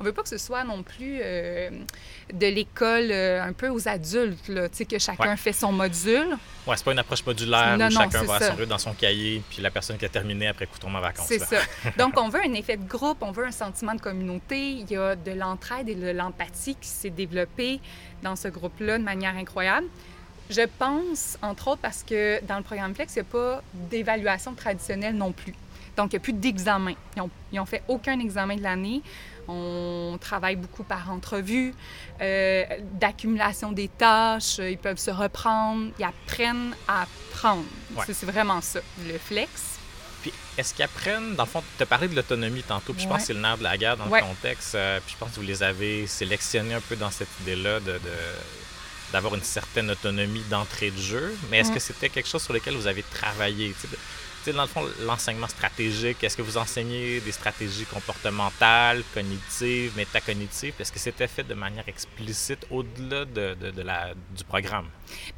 on 0.00 0.04
veut 0.04 0.12
pas 0.12 0.22
que 0.22 0.28
ce 0.28 0.38
soit 0.38 0.64
non 0.64 0.82
plus 0.82 1.18
euh, 1.22 1.70
de 2.32 2.46
l'école 2.46 3.10
euh, 3.10 3.42
un 3.42 3.52
peu 3.52 3.68
aux 3.68 3.88
adultes, 3.88 4.48
là, 4.48 4.68
que 4.68 4.98
chacun 4.98 5.36
fait 5.36 5.52
son 5.52 5.72
module. 5.72 6.36
Ouais, 6.66 6.76
c'est 6.76 6.84
pas 6.84 6.92
une 6.92 6.98
approche 6.98 7.24
modulaire 7.24 7.76
où 7.76 7.90
chacun 7.90 8.22
va 8.24 8.36
à 8.36 8.66
dans 8.66 8.78
son 8.78 8.92
cahier, 8.92 9.42
puis 9.50 9.62
la 9.62 9.70
personne 9.70 9.96
qui 9.96 10.04
a 10.04 10.08
terminé 10.08 10.48
après 10.48 10.66
coup 10.66 10.78
tombe 10.78 10.94
en 10.94 11.00
vacances. 11.00 11.26
C'est 11.28 11.38
ça. 11.38 11.58
Donc, 11.98 12.14
on 12.18 12.28
veut 12.28 12.40
un 12.40 12.54
effet 12.54 12.76
de 12.76 12.88
groupe, 12.88 13.18
on 13.20 13.32
veut 13.32 13.46
un 13.46 13.52
sentiment 13.52 13.94
de 13.94 14.00
communauté. 14.00 14.70
Il 14.70 14.90
y 14.90 14.96
a 14.96 15.14
de 15.16 15.32
l'entraide 15.32 15.88
et 15.88 15.94
de 15.94 16.10
l'empathie 16.10 16.76
qui 16.80 16.88
s'est 16.88 17.10
développée 17.10 17.80
dans 18.22 18.36
ce 18.36 18.48
groupe-là 18.48 18.98
de 18.98 19.04
manière 19.04 19.36
incroyable. 19.36 19.86
Je 20.50 20.62
pense, 20.78 21.38
entre 21.42 21.68
autres, 21.68 21.80
parce 21.80 22.02
que 22.02 22.44
dans 22.44 22.58
le 22.58 22.62
programme 22.62 22.94
Flex, 22.94 23.14
il 23.16 23.20
n'y 23.20 23.28
a 23.28 23.30
pas 23.30 23.62
d'évaluation 23.72 24.54
traditionnelle 24.54 25.16
non 25.16 25.32
plus. 25.32 25.54
Donc, 25.96 26.12
il 26.12 26.16
n'y 26.16 26.18
a 26.18 26.20
plus 26.20 26.32
d'examen. 26.32 26.94
Ils 27.16 27.56
n'ont 27.56 27.66
fait 27.66 27.82
aucun 27.88 28.18
examen 28.18 28.56
de 28.56 28.62
l'année. 28.62 29.00
On 29.46 30.18
travaille 30.20 30.56
beaucoup 30.56 30.84
par 30.84 31.10
entrevue, 31.10 31.74
euh, 32.20 32.64
d'accumulation 32.92 33.72
des 33.72 33.88
tâches. 33.88 34.58
Ils 34.58 34.78
peuvent 34.78 34.98
se 34.98 35.10
reprendre. 35.10 35.90
Ils 35.98 36.04
apprennent 36.04 36.74
à 36.88 37.02
apprendre. 37.02 37.64
C'est 38.06 38.26
vraiment 38.26 38.60
ça, 38.60 38.80
le 39.06 39.18
flex. 39.18 39.78
Puis, 40.22 40.32
est-ce 40.56 40.74
qu'ils 40.74 40.84
apprennent, 40.84 41.34
dans 41.36 41.44
le 41.44 41.48
fond, 41.48 41.62
tu 41.76 41.82
as 41.82 41.86
parlé 41.86 42.08
de 42.08 42.16
l'autonomie 42.16 42.62
tantôt, 42.62 42.94
puis 42.94 43.02
je 43.02 43.08
pense 43.08 43.18
que 43.18 43.26
c'est 43.26 43.34
le 43.34 43.40
nerf 43.40 43.58
de 43.58 43.62
la 43.62 43.76
guerre 43.76 43.98
dans 43.98 44.06
le 44.06 44.20
contexte, 44.22 44.74
euh, 44.74 44.98
puis 45.04 45.14
je 45.14 45.18
pense 45.18 45.32
que 45.32 45.36
vous 45.36 45.46
les 45.46 45.62
avez 45.62 46.06
sélectionnés 46.06 46.72
un 46.72 46.80
peu 46.80 46.96
dans 46.96 47.10
cette 47.10 47.28
idée-là 47.42 47.80
de 47.80 48.00
d'avoir 49.14 49.36
une 49.36 49.44
certaine 49.44 49.92
autonomie 49.92 50.42
d'entrée 50.50 50.90
de 50.90 50.96
jeu, 50.98 51.36
mais 51.48 51.58
est-ce 51.60 51.70
que 51.70 51.78
c'était 51.78 52.08
quelque 52.08 52.28
chose 52.28 52.42
sur 52.42 52.52
lequel 52.52 52.74
vous 52.74 52.88
avez 52.88 53.04
travaillé? 53.04 53.72
T'sais, 54.42 54.52
dans 54.52 54.62
le 54.62 54.68
fond, 54.68 54.84
l'enseignement 55.06 55.46
stratégique, 55.46 56.24
est-ce 56.24 56.36
que 56.36 56.42
vous 56.42 56.58
enseignez 56.58 57.20
des 57.20 57.30
stratégies 57.30 57.84
comportementales, 57.84 59.04
cognitives, 59.14 59.96
métacognitives? 59.96 60.74
Est-ce 60.80 60.90
que 60.90 60.98
c'était 60.98 61.28
fait 61.28 61.44
de 61.44 61.54
manière 61.54 61.88
explicite 61.88 62.66
au-delà 62.72 63.24
de, 63.24 63.54
de, 63.54 63.82
la, 63.82 64.14
du 64.36 64.42
programme? 64.42 64.88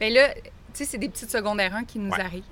Bien 0.00 0.09
là, 0.09 0.35
tu 0.76 0.85
sais, 0.85 0.90
c'est 0.90 0.99
des 0.99 1.09
petites 1.09 1.30
secondaires 1.30 1.75
1 1.75 1.85
qui 1.85 1.99
nous 1.99 2.12
arrivent 2.12 2.45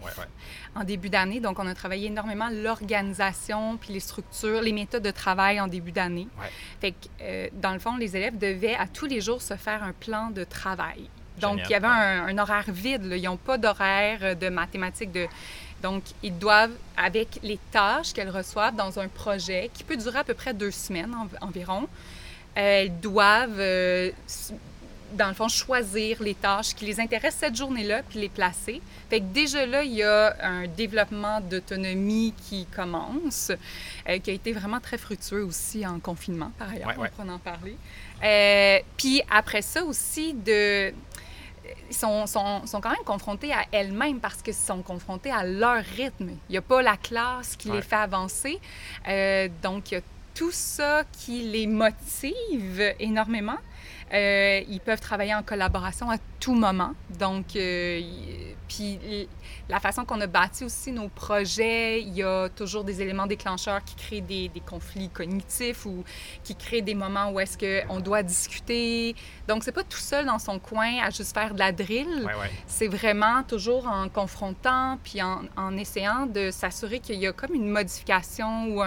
en 0.74 0.82
début 0.84 1.10
d'année. 1.10 1.40
Donc, 1.40 1.58
on 1.58 1.66
a 1.66 1.74
travaillé 1.74 2.06
énormément 2.06 2.48
l'organisation, 2.50 3.76
puis 3.76 3.92
les 3.92 4.00
structures, 4.00 4.62
les 4.62 4.72
méthodes 4.72 5.02
de 5.02 5.10
travail 5.10 5.60
en 5.60 5.68
début 5.68 5.92
d'année. 5.92 6.28
Fait 6.80 6.92
que, 6.92 6.96
euh, 7.20 7.48
dans 7.52 7.72
le 7.72 7.78
fond, 7.78 7.96
les 7.96 8.16
élèves 8.16 8.38
devaient 8.38 8.76
à 8.76 8.86
tous 8.86 9.06
les 9.06 9.20
jours 9.20 9.42
se 9.42 9.56
faire 9.56 9.82
un 9.82 9.92
plan 9.92 10.30
de 10.30 10.44
travail. 10.44 11.10
Donc, 11.40 11.60
il 11.64 11.70
y 11.70 11.74
avait 11.74 11.86
un, 11.86 12.38
horaire 12.38 12.64
vide. 12.68 13.08
Ils 13.10 13.22
n'ont 13.22 13.36
pas 13.36 13.58
d'horaire 13.58 14.18
euh, 14.22 14.34
de 14.34 14.48
mathématiques. 14.48 15.12
De... 15.12 15.26
Donc, 15.82 16.02
ils 16.22 16.36
doivent, 16.36 16.76
avec 16.96 17.40
les 17.42 17.58
tâches 17.70 18.12
qu'elles 18.12 18.30
reçoivent 18.30 18.76
dans 18.76 18.98
un 18.98 19.08
projet 19.08 19.70
qui 19.74 19.84
peut 19.84 19.96
durer 19.96 20.18
à 20.18 20.24
peu 20.24 20.34
près 20.34 20.54
deux 20.54 20.70
semaines 20.70 21.14
environ, 21.40 21.88
elles 22.54 23.00
doivent 23.00 23.60
dans 25.14 25.28
le 25.28 25.34
fond, 25.34 25.48
choisir 25.48 26.22
les 26.22 26.34
tâches 26.34 26.74
qui 26.74 26.84
les 26.84 27.00
intéressent 27.00 27.40
cette 27.40 27.56
journée-là, 27.56 28.02
puis 28.08 28.20
les 28.20 28.28
placer. 28.28 28.80
Fait 29.10 29.20
que 29.20 29.24
déjà 29.24 29.66
là, 29.66 29.82
il 29.84 29.94
y 29.94 30.02
a 30.02 30.36
un 30.42 30.66
développement 30.66 31.40
d'autonomie 31.40 32.34
qui 32.48 32.66
commence, 32.66 33.50
euh, 34.08 34.18
qui 34.18 34.30
a 34.30 34.34
été 34.34 34.52
vraiment 34.52 34.80
très 34.80 34.98
fructueux 34.98 35.44
aussi 35.44 35.86
en 35.86 35.98
confinement, 36.00 36.52
par 36.58 36.70
ailleurs, 36.70 36.94
on 37.18 37.28
en 37.28 37.38
parler. 37.38 37.76
Euh, 38.22 38.78
puis 38.96 39.22
après 39.30 39.62
ça 39.62 39.84
aussi, 39.84 40.34
de 40.34 40.92
ils 41.88 41.96
sont, 41.96 42.26
sont, 42.26 42.66
sont, 42.66 42.80
quand 42.80 42.90
même 42.90 43.04
confrontés 43.04 43.52
à 43.52 43.64
elles-mêmes 43.72 44.20
parce 44.20 44.42
qu'ils 44.42 44.54
sont 44.54 44.82
confrontés 44.82 45.30
à 45.30 45.44
leur 45.44 45.82
rythme. 45.96 46.30
Il 46.48 46.52
n'y 46.52 46.56
a 46.58 46.62
pas 46.62 46.82
la 46.82 46.96
classe 46.96 47.56
qui 47.56 47.70
les 47.70 47.82
fait 47.82 47.96
avancer. 47.96 48.60
Euh, 49.08 49.48
donc, 49.62 49.90
il 49.90 49.94
y 49.94 49.96
a 49.98 50.00
tout 50.34 50.52
ça 50.52 51.04
qui 51.12 51.42
les 51.42 51.66
motive 51.66 52.94
énormément. 52.98 53.58
Euh, 54.14 54.62
ils 54.68 54.80
peuvent 54.80 55.00
travailler 55.00 55.34
en 55.34 55.42
collaboration 55.42 56.08
à 56.08 56.18
tout 56.38 56.54
moment. 56.54 56.92
Donc, 57.18 57.56
euh, 57.56 58.00
puis 58.68 59.28
la 59.68 59.80
façon 59.80 60.04
qu'on 60.04 60.20
a 60.20 60.28
bâti 60.28 60.62
aussi 60.62 60.92
nos 60.92 61.08
projets, 61.08 62.00
il 62.00 62.14
y 62.14 62.22
a 62.22 62.48
toujours 62.48 62.84
des 62.84 63.02
éléments 63.02 63.26
déclencheurs 63.26 63.82
qui 63.82 63.96
créent 63.96 64.20
des, 64.20 64.50
conflits 64.64 65.08
cognitifs 65.08 65.84
ou 65.84 66.04
qui 66.44 66.54
créent 66.54 66.82
des 66.82 66.94
moments 66.94 67.30
où 67.30 67.40
est-ce 67.40 67.58
qu'on 67.58 67.98
doit 67.98 68.22
discuter. 68.22 69.16
Donc, 69.48 69.64
c'est 69.64 69.72
pas 69.72 69.82
tout 69.82 69.98
seul 69.98 70.26
dans 70.26 70.38
son 70.38 70.60
coin 70.60 71.02
à 71.02 71.10
juste 71.10 71.34
faire 71.34 71.52
de 71.52 71.58
la 71.58 71.72
drill. 71.72 72.28
C'est 72.68 72.88
vraiment 72.88 73.42
toujours 73.42 73.88
en 73.88 74.08
confrontant 74.08 74.98
puis 75.02 75.20
en, 75.22 75.76
essayant 75.76 76.26
de 76.26 76.52
s'assurer 76.52 77.00
qu'il 77.00 77.16
y 77.16 77.26
a 77.26 77.32
comme 77.32 77.54
une 77.54 77.68
modification 77.68 78.68
ou 78.68 78.82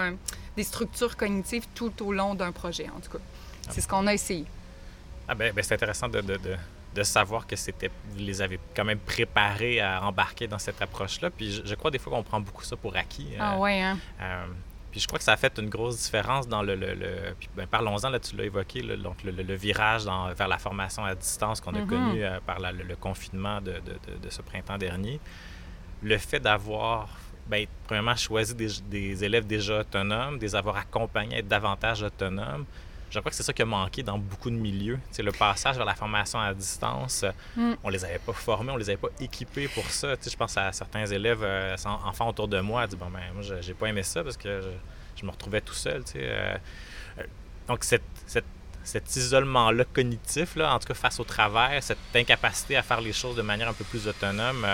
des 0.56 0.62
structures 0.62 1.18
cognitives 1.18 1.66
tout 1.74 1.92
au 2.02 2.12
long 2.14 2.34
d'un 2.34 2.52
projet, 2.52 2.86
en 2.96 3.00
tout 3.00 3.10
cas. 3.10 3.22
C'est 3.68 3.82
ce 3.82 3.88
qu'on 3.88 4.06
a 4.06 4.14
essayé. 4.14 4.46
Ah 5.28 5.34
ben, 5.34 5.52
ben 5.54 5.62
c'est 5.62 5.74
intéressant 5.74 6.08
de, 6.08 6.20
de, 6.20 6.38
de, 6.94 7.02
savoir 7.02 7.46
que 7.46 7.54
c'était 7.54 7.90
vous 8.10 8.18
les 8.18 8.40
avez 8.40 8.58
quand 8.74 8.84
même 8.84 8.98
préparés 8.98 9.80
à 9.80 10.02
embarquer 10.02 10.48
dans 10.48 10.58
cette 10.58 10.80
approche-là. 10.80 11.30
Puis 11.30 11.62
je, 11.64 11.74
crois 11.74 11.90
des 11.90 11.98
fois 11.98 12.12
qu'on 12.12 12.22
prend 12.22 12.40
beaucoup 12.40 12.64
ça 12.64 12.76
pour 12.76 12.96
acquis. 12.96 13.28
Ah 13.38 13.54
euh, 13.54 13.58
ouais, 13.58 13.80
hein? 13.80 13.98
Euh, 14.20 14.46
puis 14.90 15.00
je 15.00 15.06
crois 15.06 15.18
que 15.18 15.24
ça 15.24 15.32
a 15.32 15.36
fait 15.36 15.58
une 15.58 15.68
grosse 15.68 16.02
différence 16.02 16.48
dans 16.48 16.62
le... 16.62 16.74
le, 16.74 16.94
puis 17.38 17.48
ben, 17.54 17.66
parlons-en, 17.66 18.08
là, 18.08 18.18
tu 18.18 18.36
l'as 18.36 18.44
évoqué, 18.44 18.82
donc 18.82 19.22
le, 19.22 19.54
virage 19.54 20.04
dans, 20.04 20.32
vers 20.32 20.48
la 20.48 20.58
formation 20.58 21.04
à 21.04 21.14
distance 21.14 21.60
qu'on 21.60 21.74
a 21.74 21.80
mm-hmm. 21.80 21.86
connu 21.86 22.24
euh, 22.24 22.40
par 22.44 22.58
le, 22.58 22.96
confinement 22.96 23.60
de, 23.60 23.74
de, 23.74 24.30
ce 24.30 24.40
printemps 24.40 24.78
dernier. 24.78 25.20
Le 26.02 26.16
fait 26.16 26.40
d'avoir, 26.40 27.08
bien, 27.46 27.66
premièrement, 27.86 28.16
choisi 28.16 28.54
des, 28.54 28.68
des, 28.88 29.24
élèves 29.24 29.46
déjà 29.46 29.80
autonomes, 29.80 30.38
des 30.38 30.56
avoir 30.56 30.76
accompagnés 30.78 31.36
à 31.36 31.38
être 31.40 31.48
davantage 31.48 32.02
autonomes, 32.02 32.64
je 33.10 33.18
crois 33.18 33.30
que 33.30 33.36
c'est 33.36 33.42
ça 33.42 33.52
qui 33.52 33.62
a 33.62 33.64
manqué 33.64 34.02
dans 34.02 34.18
beaucoup 34.18 34.50
de 34.50 34.56
milieux. 34.56 34.98
Le 35.18 35.32
passage 35.32 35.76
vers 35.76 35.86
la 35.86 35.94
formation 35.94 36.38
à 36.38 36.52
distance, 36.52 37.24
mm. 37.56 37.74
on 37.82 37.88
les 37.88 38.04
avait 38.04 38.18
pas 38.18 38.32
formés, 38.32 38.70
on 38.70 38.76
les 38.76 38.90
avait 38.90 38.98
pas 38.98 39.08
équipés 39.20 39.68
pour 39.68 39.88
ça. 39.90 40.14
je 40.22 40.36
pense 40.36 40.56
à 40.56 40.72
certains 40.72 41.06
élèves, 41.06 41.42
euh, 41.42 41.76
enfants 41.84 42.28
autour 42.28 42.48
de 42.48 42.60
moi, 42.60 42.86
disent 42.86 42.98
bon 42.98 43.10
ben 43.10 43.20
moi 43.34 43.42
j'ai 43.60 43.74
pas 43.74 43.86
aimé 43.86 44.02
ça 44.02 44.22
parce 44.22 44.36
que 44.36 44.60
je, 45.16 45.24
me 45.24 45.30
retrouvais 45.30 45.60
tout 45.60 45.74
seul. 45.74 46.02
Euh, 46.16 46.56
euh, 47.18 47.22
donc 47.66 47.84
cet 47.84 49.16
isolement-là 49.16 49.84
cognitif, 49.84 50.56
là, 50.56 50.74
en 50.74 50.78
tout 50.78 50.88
cas 50.88 50.94
face 50.94 51.18
au 51.20 51.24
travail, 51.24 51.82
cette 51.82 51.98
incapacité 52.14 52.76
à 52.76 52.82
faire 52.82 53.00
les 53.00 53.12
choses 53.12 53.36
de 53.36 53.42
manière 53.42 53.68
un 53.68 53.74
peu 53.74 53.84
plus 53.84 54.06
autonome, 54.06 54.66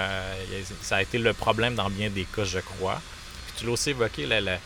ça 0.83 0.97
a 0.97 1.03
été 1.03 1.19
le 1.19 1.33
problème 1.33 1.75
dans 1.75 1.91
bien 1.91 2.11
des 2.11 2.25
cas, 2.25 2.45
je 2.45 2.61
crois. 2.61 3.01
Puis 3.47 3.55
tu 3.59 3.67
l'as 3.67 3.73
aussi 3.73 3.91
évoqué, 3.91 4.27
la, 4.27 4.59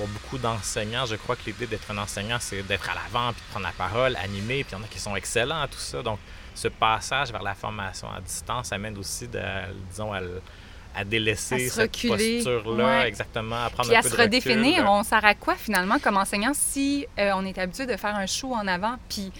pour 0.00 0.08
beaucoup 0.08 0.38
d'enseignants, 0.38 1.04
je 1.04 1.16
crois 1.16 1.36
que 1.36 1.42
l'idée 1.44 1.66
d'être 1.66 1.90
un 1.90 1.98
enseignant, 1.98 2.38
c'est 2.40 2.62
d'être 2.62 2.88
à 2.88 2.94
l'avant, 2.94 3.34
puis 3.34 3.42
de 3.46 3.50
prendre 3.50 3.66
la 3.66 3.72
parole, 3.72 4.16
animer, 4.16 4.64
puis 4.64 4.72
il 4.72 4.78
y 4.78 4.80
en 4.80 4.82
a 4.82 4.88
qui 4.88 4.98
sont 4.98 5.14
excellents 5.14 5.60
à 5.60 5.68
tout 5.68 5.78
ça. 5.78 6.02
Donc, 6.02 6.18
ce 6.54 6.68
passage 6.68 7.30
vers 7.30 7.42
la 7.42 7.54
formation 7.54 8.08
à 8.10 8.18
distance 8.22 8.72
amène 8.72 8.96
aussi, 8.96 9.28
de, 9.28 9.42
disons, 9.90 10.10
à, 10.14 11.04
délaisser 11.04 11.68
cette 11.68 11.92
posture-là, 11.92 13.06
exactement, 13.06 13.62
à 13.62 13.68
prendre 13.68 13.90
puis 13.90 13.96
un 13.96 14.00
à 14.00 14.02
se 14.02 14.16
redéfinir. 14.16 14.90
On 14.90 15.02
sert 15.02 15.22
à 15.22 15.34
quoi, 15.34 15.54
finalement, 15.54 15.98
comme 15.98 16.16
enseignant, 16.16 16.52
si 16.54 17.06
euh, 17.18 17.32
on 17.34 17.44
est 17.44 17.58
habitué 17.58 17.84
de 17.84 17.96
faire 17.98 18.16
un 18.16 18.26
show 18.26 18.54
en 18.54 18.66
avant, 18.66 18.96
puis 19.10 19.30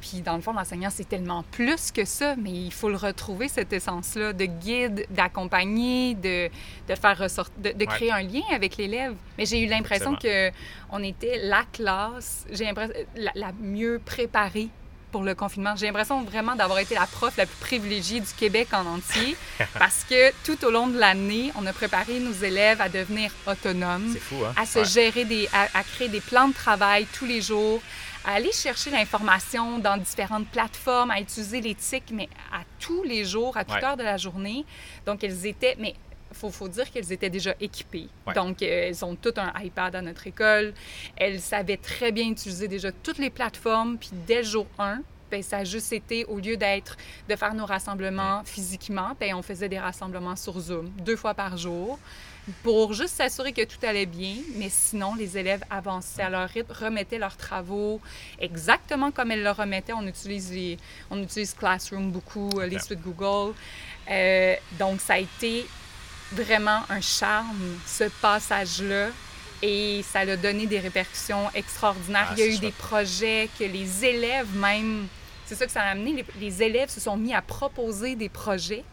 puis 0.00 0.22
dans 0.22 0.34
le 0.36 0.40
fond, 0.40 0.52
l'enseignant, 0.52 0.90
c'est 0.90 1.08
tellement 1.08 1.42
plus 1.50 1.90
que 1.92 2.04
ça, 2.04 2.34
mais 2.36 2.50
il 2.50 2.72
faut 2.72 2.88
le 2.88 2.96
retrouver, 2.96 3.48
cette 3.48 3.72
essence-là, 3.72 4.32
de 4.32 4.44
guide, 4.44 5.06
d'accompagner, 5.10 6.14
de, 6.14 6.48
de, 6.88 6.94
faire 6.94 7.18
ressortir, 7.18 7.54
de, 7.58 7.84
créer 7.84 8.10
un 8.10 8.22
lien 8.22 8.42
avec 8.52 8.76
l'élève. 8.76 9.14
Mais 9.38 9.46
j'ai 9.46 9.60
eu 9.60 9.66
l'impression 9.66 10.16
que 10.16 10.50
on 10.90 11.02
était 11.02 11.40
la 11.42 11.64
classe, 11.72 12.46
j'ai 12.50 12.64
l'impression, 12.64 12.94
la, 13.16 13.52
mieux 13.60 14.00
préparée 14.04 14.68
pour 15.10 15.22
le 15.22 15.34
confinement. 15.34 15.74
J'ai 15.76 15.86
l'impression 15.86 16.22
vraiment 16.22 16.54
d'avoir 16.54 16.78
été 16.78 16.94
la 16.94 17.06
prof 17.06 17.36
la 17.36 17.46
plus 17.46 17.56
privilégiée 17.56 18.20
du 18.20 18.32
Québec 18.32 18.68
en 18.72 18.86
entier 18.86 19.36
parce 19.78 20.04
que 20.08 20.32
tout 20.44 20.64
au 20.64 20.70
long 20.70 20.86
de 20.86 20.98
l'année, 20.98 21.52
on 21.56 21.66
a 21.66 21.72
préparé 21.72 22.20
nos 22.20 22.32
élèves 22.32 22.80
à 22.80 22.88
devenir 22.88 23.32
autonomes, 23.46 24.14
fou, 24.20 24.36
hein? 24.44 24.54
à 24.56 24.66
se 24.66 24.84
gérer, 24.84 25.24
des, 25.24 25.48
à, 25.52 25.82
créer 25.82 26.08
des 26.08 26.20
plans 26.20 26.48
de 26.48 26.54
travail 26.54 27.06
tous 27.12 27.26
les 27.26 27.40
jours, 27.40 27.82
à 28.24 28.34
aller 28.34 28.52
chercher 28.52 28.90
l'information 28.90 29.78
dans 29.78 29.96
différentes 29.96 30.48
plateformes, 30.48 31.10
à 31.10 31.20
utiliser 31.20 31.60
l'éthique, 31.60 32.10
mais 32.12 32.28
à 32.52 32.62
tous 32.78 33.02
les 33.02 33.24
jours, 33.24 33.56
à 33.56 33.64
toute 33.64 33.82
heure 33.82 33.96
de 33.96 34.02
la 34.02 34.16
journée. 34.16 34.64
Donc, 35.06 35.24
elles 35.24 35.46
étaient, 35.46 35.76
mais 35.78 35.94
il 36.30 36.50
faut, 36.52 36.68
dire 36.68 36.90
qu'elles 36.90 37.12
étaient 37.12 37.30
déjà 37.30 37.54
équipées. 37.60 38.08
Donc, 38.34 38.62
euh, 38.62 38.88
elles 38.88 39.04
ont 39.04 39.16
tout 39.16 39.34
un 39.36 39.52
iPad 39.60 39.96
à 39.96 40.02
notre 40.02 40.26
école. 40.26 40.74
Elles 41.16 41.40
savaient 41.40 41.76
très 41.76 42.12
bien 42.12 42.28
utiliser 42.28 42.68
déjà 42.68 42.92
toutes 42.92 43.18
les 43.18 43.30
plateformes. 43.30 43.98
Puis 43.98 44.10
dès 44.26 44.38
le 44.38 44.44
jour 44.44 44.66
1, 44.78 45.00
ben, 45.30 45.42
ça 45.42 45.58
a 45.58 45.64
juste 45.64 45.92
été, 45.92 46.24
au 46.26 46.38
lieu 46.38 46.56
d'être 46.56 46.96
de 47.28 47.36
faire 47.36 47.54
nos 47.54 47.66
rassemblements 47.66 48.42
physiquement, 48.44 49.12
ben, 49.18 49.34
on 49.34 49.42
faisait 49.42 49.68
des 49.68 49.78
rassemblements 49.78 50.36
sur 50.36 50.58
Zoom 50.58 50.88
deux 51.04 51.16
fois 51.16 51.34
par 51.34 51.56
jour 51.56 51.98
pour 52.62 52.92
juste 52.92 53.16
s'assurer 53.16 53.52
que 53.52 53.64
tout 53.64 53.84
allait 53.84 54.06
bien. 54.06 54.36
Mais 54.56 54.68
sinon, 54.68 55.14
les 55.14 55.38
élèves 55.38 55.62
avançaient 55.70 56.22
à 56.22 56.30
leur 56.30 56.48
rythme, 56.48 56.72
remettaient 56.72 57.18
leurs 57.18 57.36
travaux 57.36 58.00
exactement 58.38 59.10
comme 59.10 59.30
elles 59.30 59.42
le 59.42 59.50
remettaient. 59.50 59.92
On 59.92 60.06
utilise, 60.06 60.78
on 61.10 61.22
utilise 61.22 61.54
Classroom 61.54 62.10
beaucoup, 62.10 62.50
euh, 62.58 62.66
les 62.66 62.78
suites 62.78 63.00
Google. 63.00 63.54
Euh, 64.10 64.54
donc, 64.78 65.00
ça 65.00 65.14
a 65.14 65.18
été 65.18 65.66
vraiment 66.32 66.82
un 66.88 67.00
charme, 67.00 67.78
ce 67.86 68.04
passage-là. 68.20 69.08
Et 69.62 70.02
ça 70.10 70.20
a 70.20 70.36
donné 70.36 70.66
des 70.66 70.78
répercussions 70.78 71.50
extraordinaires. 71.54 72.28
Ah, 72.30 72.34
Il 72.36 72.40
y 72.40 72.42
a 72.44 72.46
eu 72.46 72.58
des 72.58 72.70
projets 72.70 73.48
que 73.58 73.64
les 73.64 74.04
élèves 74.04 74.56
même, 74.56 75.06
c'est 75.44 75.54
ça 75.54 75.66
que 75.66 75.72
ça 75.72 75.82
a 75.82 75.90
amené, 75.90 76.24
les, 76.40 76.62
élèves 76.62 76.88
se 76.88 76.98
sont 76.98 77.16
mis 77.18 77.34
à 77.34 77.42
proposer 77.42 78.16
des 78.16 78.30
projets 78.30 78.84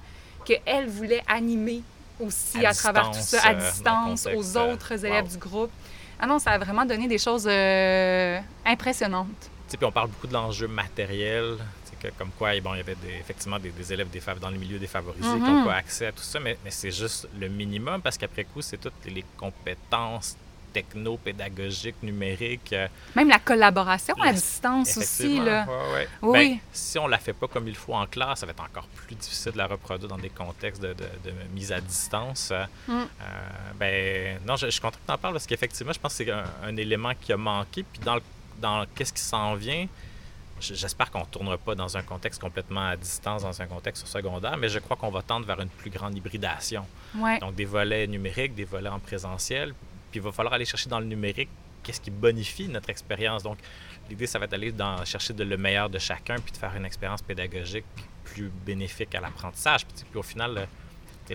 qu'elles 0.43 0.89
voulaient 0.89 1.23
animer 1.27 1.83
aussi 2.19 2.65
à, 2.65 2.73
travers 2.73 3.12
tout 3.12 3.19
ça, 3.19 3.41
à 3.43 3.53
euh, 3.53 3.71
distance, 3.71 4.27
aux 4.27 4.58
euh, 4.58 4.73
autres 4.73 5.06
élèves 5.06 5.30
du 5.30 5.38
groupe. 5.38 5.71
Ah 6.19 6.25
non, 6.25 6.39
ça 6.39 6.51
a 6.51 6.58
vraiment 6.58 6.86
donné 6.86 7.08
des 7.08 7.17
choses 7.17 7.47
euh, 7.49 8.39
impressionnantes. 8.65 9.51
Puis 9.67 9.77
on 9.86 9.91
parle 9.91 10.10
beaucoup 10.10 10.27
de 10.27 10.34
l'enjeu 10.34 10.67
matériel, 10.67 11.58
comme 12.17 12.30
quoi, 12.38 12.60
bon, 12.62 12.73
il 12.73 12.77
y 12.77 12.80
avait 12.80 12.95
effectivement 13.19 13.60
des, 13.60 13.93
élèves 13.93 14.10
des, 14.10 14.21
dans 14.39 14.49
le 14.49 14.58
milieu 14.58 14.80
défavorisés 14.80 15.23
qui 15.23 15.39
n'ont 15.39 15.63
mm-hmm. 15.63 15.65
pas 15.65 15.75
accès 15.75 16.08
à 16.08 16.12
tout 16.12 16.23
ça, 16.23 16.39
mais, 16.39 16.58
c'est 16.69 16.91
juste 16.91 17.27
le 17.38 17.49
minimum 17.49 18.01
parce 18.01 18.17
qu'après 18.17 18.45
coup, 18.45 18.62
c'est 18.62 18.77
toutes 18.77 19.06
les 19.06 19.25
compétences 19.36 20.38
techno-pédagogiques, 20.73 22.01
numériques. 22.03 22.73
Euh, 22.73 22.88
Même 23.15 23.30
la 23.30 23.39
collaboration 23.39 24.15
à 24.21 24.34
distance 24.34 24.97
aussi. 24.97 25.39
Là. 25.39 25.67
Oui. 26.21 26.34
Ben, 26.34 26.58
si 26.71 26.99
on 26.99 27.06
ne 27.06 27.12
la 27.12 27.17
fait 27.17 27.34
pas 27.34 27.47
comme 27.47 27.67
il 27.67 27.75
faut 27.75 27.93
en 27.93 28.06
classe, 28.06 28.39
ça 28.39 28.45
va 28.45 28.51
être 28.51 28.63
encore 28.63 28.88
plus 28.88 29.15
difficile 29.15 29.53
de 29.53 29.58
la 29.58 29.67
reproduire 29.67 30.10
dans 30.10 30.17
des 30.17 30.30
contextes 30.30 30.82
de, 30.82 30.95
mise 31.53 31.71
à 31.71 31.82
distance. 31.82 32.51
Mm. 32.88 32.93
Euh, 32.93 33.06
ben, 33.75 34.39
non, 34.45 34.56
je, 34.56 34.69
suis 34.69 34.82
content 34.82 34.97
que 34.97 35.08
tu 35.08 35.13
en 35.13 35.17
parles 35.17 35.34
parce 35.34 35.47
qu'effectivement, 35.47 35.93
je 35.93 35.99
pense 35.99 36.17
que 36.17 36.25
c'est 36.25 36.32
un, 36.32 36.77
élément 36.77 37.13
qui 37.19 37.34
a 37.34 37.38
manqué. 37.38 37.84
Puis 37.84 38.01
dans, 38.03 38.17
dans 38.60 38.86
qu'est-ce 38.95 39.13
qui 39.13 39.21
s'en 39.21 39.56
vient, 39.56 39.88
J'espère 40.60 41.12
qu'on 41.12 41.19
ne 41.19 41.25
tournera 41.25 41.58
pas 41.58 41.75
dans 41.75 41.97
un 41.97 42.01
contexte 42.01 42.41
complètement 42.41 42.88
à 42.88 42.95
distance, 42.95 43.43
dans 43.43 43.62
un 43.62 43.67
contexte 43.67 44.08
secondaire, 44.08 44.58
mais 44.58 44.69
je 44.69 44.80
crois 44.80 44.97
qu'on 44.97 45.12
va 45.12 45.21
tendre 45.21 45.45
vers 45.45 45.60
une 45.62 45.69
plus 45.69 45.91
grande 45.91 46.15
hybridation. 46.15 46.86
Donc, 47.41 47.56
des 47.56 47.65
volets 47.65 48.08
numériques, 48.08 48.56
des 48.56 48.63
volets 48.63 48.89
en 48.89 48.99
présentiel. 48.99 49.73
Puis, 50.12 50.20
il 50.20 50.22
va 50.22 50.32
falloir 50.32 50.54
aller 50.54 50.65
chercher 50.65 50.89
dans 50.89 51.00
le 51.00 51.06
numérique 51.06 51.50
qu'est-ce 51.84 52.02
qui 52.02 52.12
bonifie 52.12 52.67
notre 52.67 52.89
expérience. 52.89 53.43
Donc, 53.43 53.58
l'idée, 54.10 54.28
ça 54.28 54.39
va 54.39 54.46
être 54.46 54.52
d'aller 54.52 54.72
dans, 54.72 55.04
chercher 55.06 55.34
de 55.34 55.43
le 55.43 55.58
meilleur 55.58 55.89
de 55.89 56.00
chacun, 56.00 56.36
puis 56.36 56.52
de 56.52 56.58
faire 56.58 56.76
une 56.76 56.86
expérience 56.86 57.22
pédagogique 57.22 57.86
plus 58.24 58.52
bénéfique 58.65 59.15
à 59.15 59.22
l'apprentissage. 59.22 59.86
Puis, 59.86 60.04
puis, 60.10 60.20
au 60.20 60.24
final, 60.24 60.67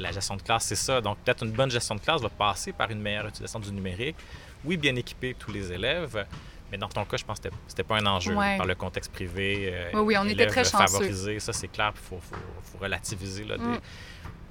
la 0.01 0.13
gestion 0.13 0.37
de 0.37 0.43
classe, 0.43 0.65
c'est 0.65 0.77
ça. 0.77 1.01
Donc, 1.01 1.19
peut-être 1.19 1.45
une 1.45 1.53
bonne 1.53 1.71
gestion 1.71 1.95
de 1.95 2.01
classe 2.01 2.21
va 2.21 2.29
passer 2.29 2.73
par 2.73 2.91
une 2.91 3.01
meilleure 3.01 3.27
utilisation 3.27 3.61
du 3.61 3.73
numérique. 3.73 4.17
Oui, 4.65 4.77
bien 4.77 4.95
équiper 4.97 5.35
tous 5.39 5.51
les 5.51 5.73
élèves, 5.73 6.27
mais 6.71 6.79
dans 6.79 6.89
ton 6.89 7.05
cas, 7.05 7.17
je 7.17 7.25
pense 7.25 7.41
que 7.41 7.49
c'était 7.67 7.83
pas 7.83 7.97
un 7.97 8.07
enjeu 8.07 8.35
par 8.35 8.65
le 8.65 8.75
contexte 8.75 9.13
privé. 9.13 9.71
Euh, 9.73 9.91
oui, 9.95 10.01
oui, 10.01 10.17
on 10.19 10.29
était 10.29 10.47
très 10.47 10.65
chanceux. 10.65 10.87
Favorisé, 10.87 11.41
ça 11.41 11.53
c'est 11.53 11.69
clair, 11.69 11.93
il 11.95 12.01
faut, 12.01 12.21
faut, 12.21 12.79
relativiser. 12.79 13.45
Là, 13.45 13.59
mm. 13.59 13.81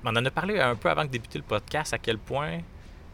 On 0.03 0.09
en 0.09 0.25
a 0.25 0.31
parlé 0.31 0.59
un 0.59 0.75
peu 0.75 0.89
avant 0.89 1.05
de 1.05 1.09
débuter 1.09 1.37
le 1.37 1.43
podcast, 1.43 1.93
à 1.93 1.97
quel 1.97 2.17
point 2.17 2.59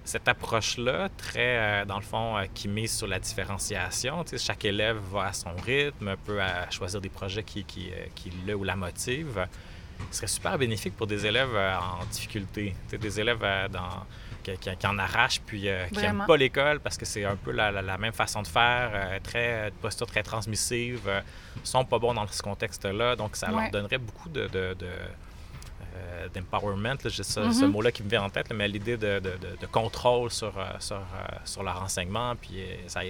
cette 0.07 0.27
approche-là, 0.27 1.09
très, 1.17 1.57
euh, 1.57 1.85
dans 1.85 1.97
le 1.97 2.03
fond, 2.03 2.37
euh, 2.37 2.45
qui 2.53 2.67
mise 2.67 2.95
sur 2.95 3.07
la 3.07 3.19
différenciation. 3.19 4.23
chaque 4.37 4.65
élève 4.65 4.97
va 5.11 5.27
à 5.27 5.33
son 5.33 5.55
rythme, 5.65 6.15
peut 6.25 6.39
choisir 6.71 7.01
des 7.01 7.09
projets 7.09 7.43
qui, 7.43 7.63
qui, 7.63 7.91
qui 8.15 8.31
le 8.45 8.55
ou 8.55 8.63
la 8.63 8.75
motivent. 8.75 9.45
Ce 10.11 10.17
serait 10.17 10.27
super 10.27 10.57
bénéfique 10.57 10.95
pour 10.95 11.07
des 11.07 11.25
élèves 11.25 11.55
en 11.55 12.05
difficulté, 12.05 12.75
des 12.91 13.19
élèves 13.19 13.45
dans 13.71 14.05
qui, 14.55 14.87
en 14.87 14.97
arrachent 14.97 15.41
puis 15.45 15.67
euh, 15.67 15.85
qui 15.87 15.99
n'aiment 15.99 16.23
pas 16.25 16.37
l'école 16.37 16.79
parce 16.79 16.97
que 16.97 17.05
c'est 17.05 17.25
un 17.25 17.35
peu 17.35 17.51
la, 17.51 17.97
même 17.97 18.13
façon 18.13 18.41
de 18.41 18.47
faire, 18.47 18.91
euh, 18.93 19.19
très, 19.21 19.71
de 19.71 19.75
posture 19.75 20.07
très 20.07 20.23
transmissive, 20.23 21.01
euh, 21.07 21.21
sont 21.63 21.85
pas 21.85 21.99
bons 21.99 22.13
dans 22.13 22.27
ce 22.27 22.41
contexte-là. 22.41 23.15
Donc, 23.15 23.35
ça 23.35 23.49
leur 23.49 23.69
donnerait 23.71 23.97
beaucoup 23.97 24.29
de, 24.29 24.47
d'empowerment, 26.33 26.97
j'ai 27.05 27.23
ce 27.23 27.39
mm-hmm. 27.39 27.67
mot-là 27.67 27.91
qui 27.91 28.03
me 28.03 28.09
vient 28.09 28.23
en 28.23 28.29
tête, 28.29 28.51
mais 28.53 28.67
l'idée 28.67 28.97
de, 28.97 29.21
contrôle 29.71 30.31
sur, 30.31 30.53
sur, 30.79 31.01
sur, 31.45 31.63
leur 31.63 31.81
enseignement. 31.81 32.35
Puis 32.35 32.63
ça, 32.87 33.01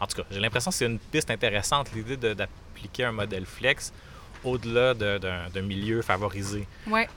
en 0.00 0.06
tout 0.06 0.16
cas, 0.16 0.28
j'ai 0.30 0.40
l'impression 0.40 0.70
que 0.70 0.76
c'est 0.76 0.86
une 0.86 0.98
piste 0.98 1.30
intéressante, 1.30 1.92
l'idée 1.92 2.16
d'appliquer 2.16 3.04
un 3.04 3.12
modèle 3.12 3.46
flex 3.46 3.92
au-delà 4.44 4.94
d'un 4.94 5.62
milieu 5.62 6.02
favorisé. 6.02 6.66
Ouais. 6.86 7.08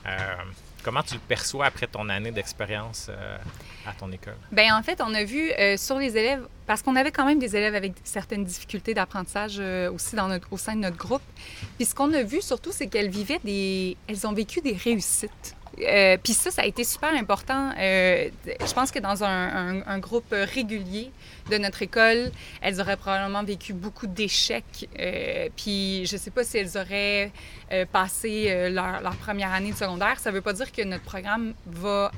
Comment 0.84 1.02
tu 1.02 1.14
le 1.14 1.20
perçois 1.20 1.64
après 1.64 1.86
ton 1.86 2.10
année 2.10 2.30
d'expérience 2.30 3.06
euh, 3.08 3.38
à 3.86 3.92
ton 3.92 4.12
école? 4.12 4.36
Bien, 4.52 4.76
en 4.78 4.82
fait, 4.82 5.00
on 5.00 5.14
a 5.14 5.24
vu 5.24 5.50
euh, 5.50 5.78
sur 5.78 5.98
les 5.98 6.14
élèves, 6.18 6.46
parce 6.66 6.82
qu'on 6.82 6.94
avait 6.94 7.10
quand 7.10 7.24
même 7.24 7.38
des 7.38 7.56
élèves 7.56 7.74
avec 7.74 7.94
certaines 8.04 8.44
difficultés 8.44 8.92
d'apprentissage 8.92 9.56
euh, 9.58 9.90
aussi 9.90 10.14
au 10.50 10.58
sein 10.58 10.76
de 10.76 10.80
notre 10.80 10.98
groupe. 10.98 11.22
Puis 11.76 11.86
ce 11.86 11.94
qu'on 11.94 12.12
a 12.12 12.22
vu 12.22 12.42
surtout, 12.42 12.70
c'est 12.70 12.88
qu'elles 12.88 13.08
vivaient 13.08 13.40
des. 13.42 13.96
Elles 14.08 14.26
ont 14.26 14.34
vécu 14.34 14.60
des 14.60 14.74
réussites. 14.74 15.56
Euh, 15.80 16.16
puis 16.22 16.32
ça, 16.32 16.50
ça 16.50 16.62
a 16.62 16.66
été 16.66 16.84
super 16.84 17.12
important. 17.14 17.72
Euh, 17.78 18.28
je 18.46 18.72
pense 18.72 18.90
que 18.90 18.98
dans 18.98 19.24
un, 19.24 19.98
groupe 19.98 20.32
régulier 20.32 21.10
de 21.50 21.58
notre 21.58 21.82
école, 21.82 22.30
elles 22.60 22.80
auraient 22.80 22.96
probablement 22.96 23.42
vécu 23.42 23.72
beaucoup 23.72 24.06
d'échecs. 24.06 24.88
Euh, 24.98 25.48
puis 25.56 26.06
je 26.06 26.14
ne 26.14 26.20
sais 26.20 26.30
pas 26.30 26.44
si 26.44 26.58
elles 26.58 26.76
auraient 26.76 27.32
passé 27.92 28.70
leur, 28.70 29.00
première 29.16 29.52
année 29.52 29.72
de 29.72 29.76
secondaire. 29.76 30.18
Ça 30.18 30.30
ne 30.30 30.36
veut 30.36 30.42
pas 30.42 30.52
dire 30.52 30.70
que 30.70 30.82
notre 30.82 31.04
programme 31.04 31.54
va 31.66 32.10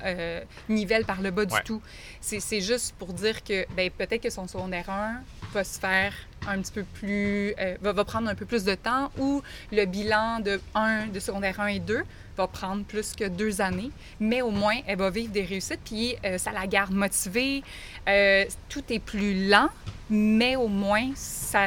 nivelle 0.68 1.04
par 1.04 1.20
le 1.20 1.30
bas 1.30 1.44
du 1.44 1.56
tout. 1.64 1.82
C'est 2.20 2.60
juste 2.60 2.94
pour 2.98 3.12
dire 3.12 3.42
que 3.42 3.66
ben, 3.74 3.90
peut-être 3.90 4.22
que 4.22 4.30
son 4.30 4.46
secondaire 4.48 4.90
1 4.90 5.20
va 5.52 5.64
se 5.64 5.78
faire 5.78 6.12
un 6.48 6.60
petit 6.60 6.72
peu 6.72 6.84
plus... 6.84 7.54
va, 7.80 7.92
va 7.92 8.04
prendre 8.04 8.28
un 8.28 8.34
peu 8.34 8.46
plus 8.46 8.64
de 8.64 8.74
temps 8.74 9.10
ou 9.18 9.42
le 9.72 9.84
bilan 9.84 10.40
de 10.40 10.60
1, 10.74 11.08
de 11.08 11.20
secondaire 11.20 11.60
1 11.60 11.66
et 11.66 11.80
2 11.80 12.04
va 12.36 12.46
prendre 12.46 12.84
plus 12.84 13.14
que 13.14 13.24
deux 13.24 13.60
années, 13.60 13.90
mais 14.20 14.42
au 14.42 14.50
moins, 14.50 14.76
elle 14.86 14.98
va 14.98 15.10
vivre 15.10 15.32
des 15.32 15.44
réussites, 15.44 15.80
puis 15.84 16.16
euh, 16.24 16.38
ça 16.38 16.52
la 16.52 16.66
garde 16.66 16.92
motivée. 16.92 17.62
Euh, 18.08 18.44
tout 18.68 18.84
est 18.90 18.98
plus 18.98 19.48
lent, 19.48 19.70
mais 20.10 20.56
au 20.56 20.68
moins, 20.68 21.10
ça, 21.14 21.66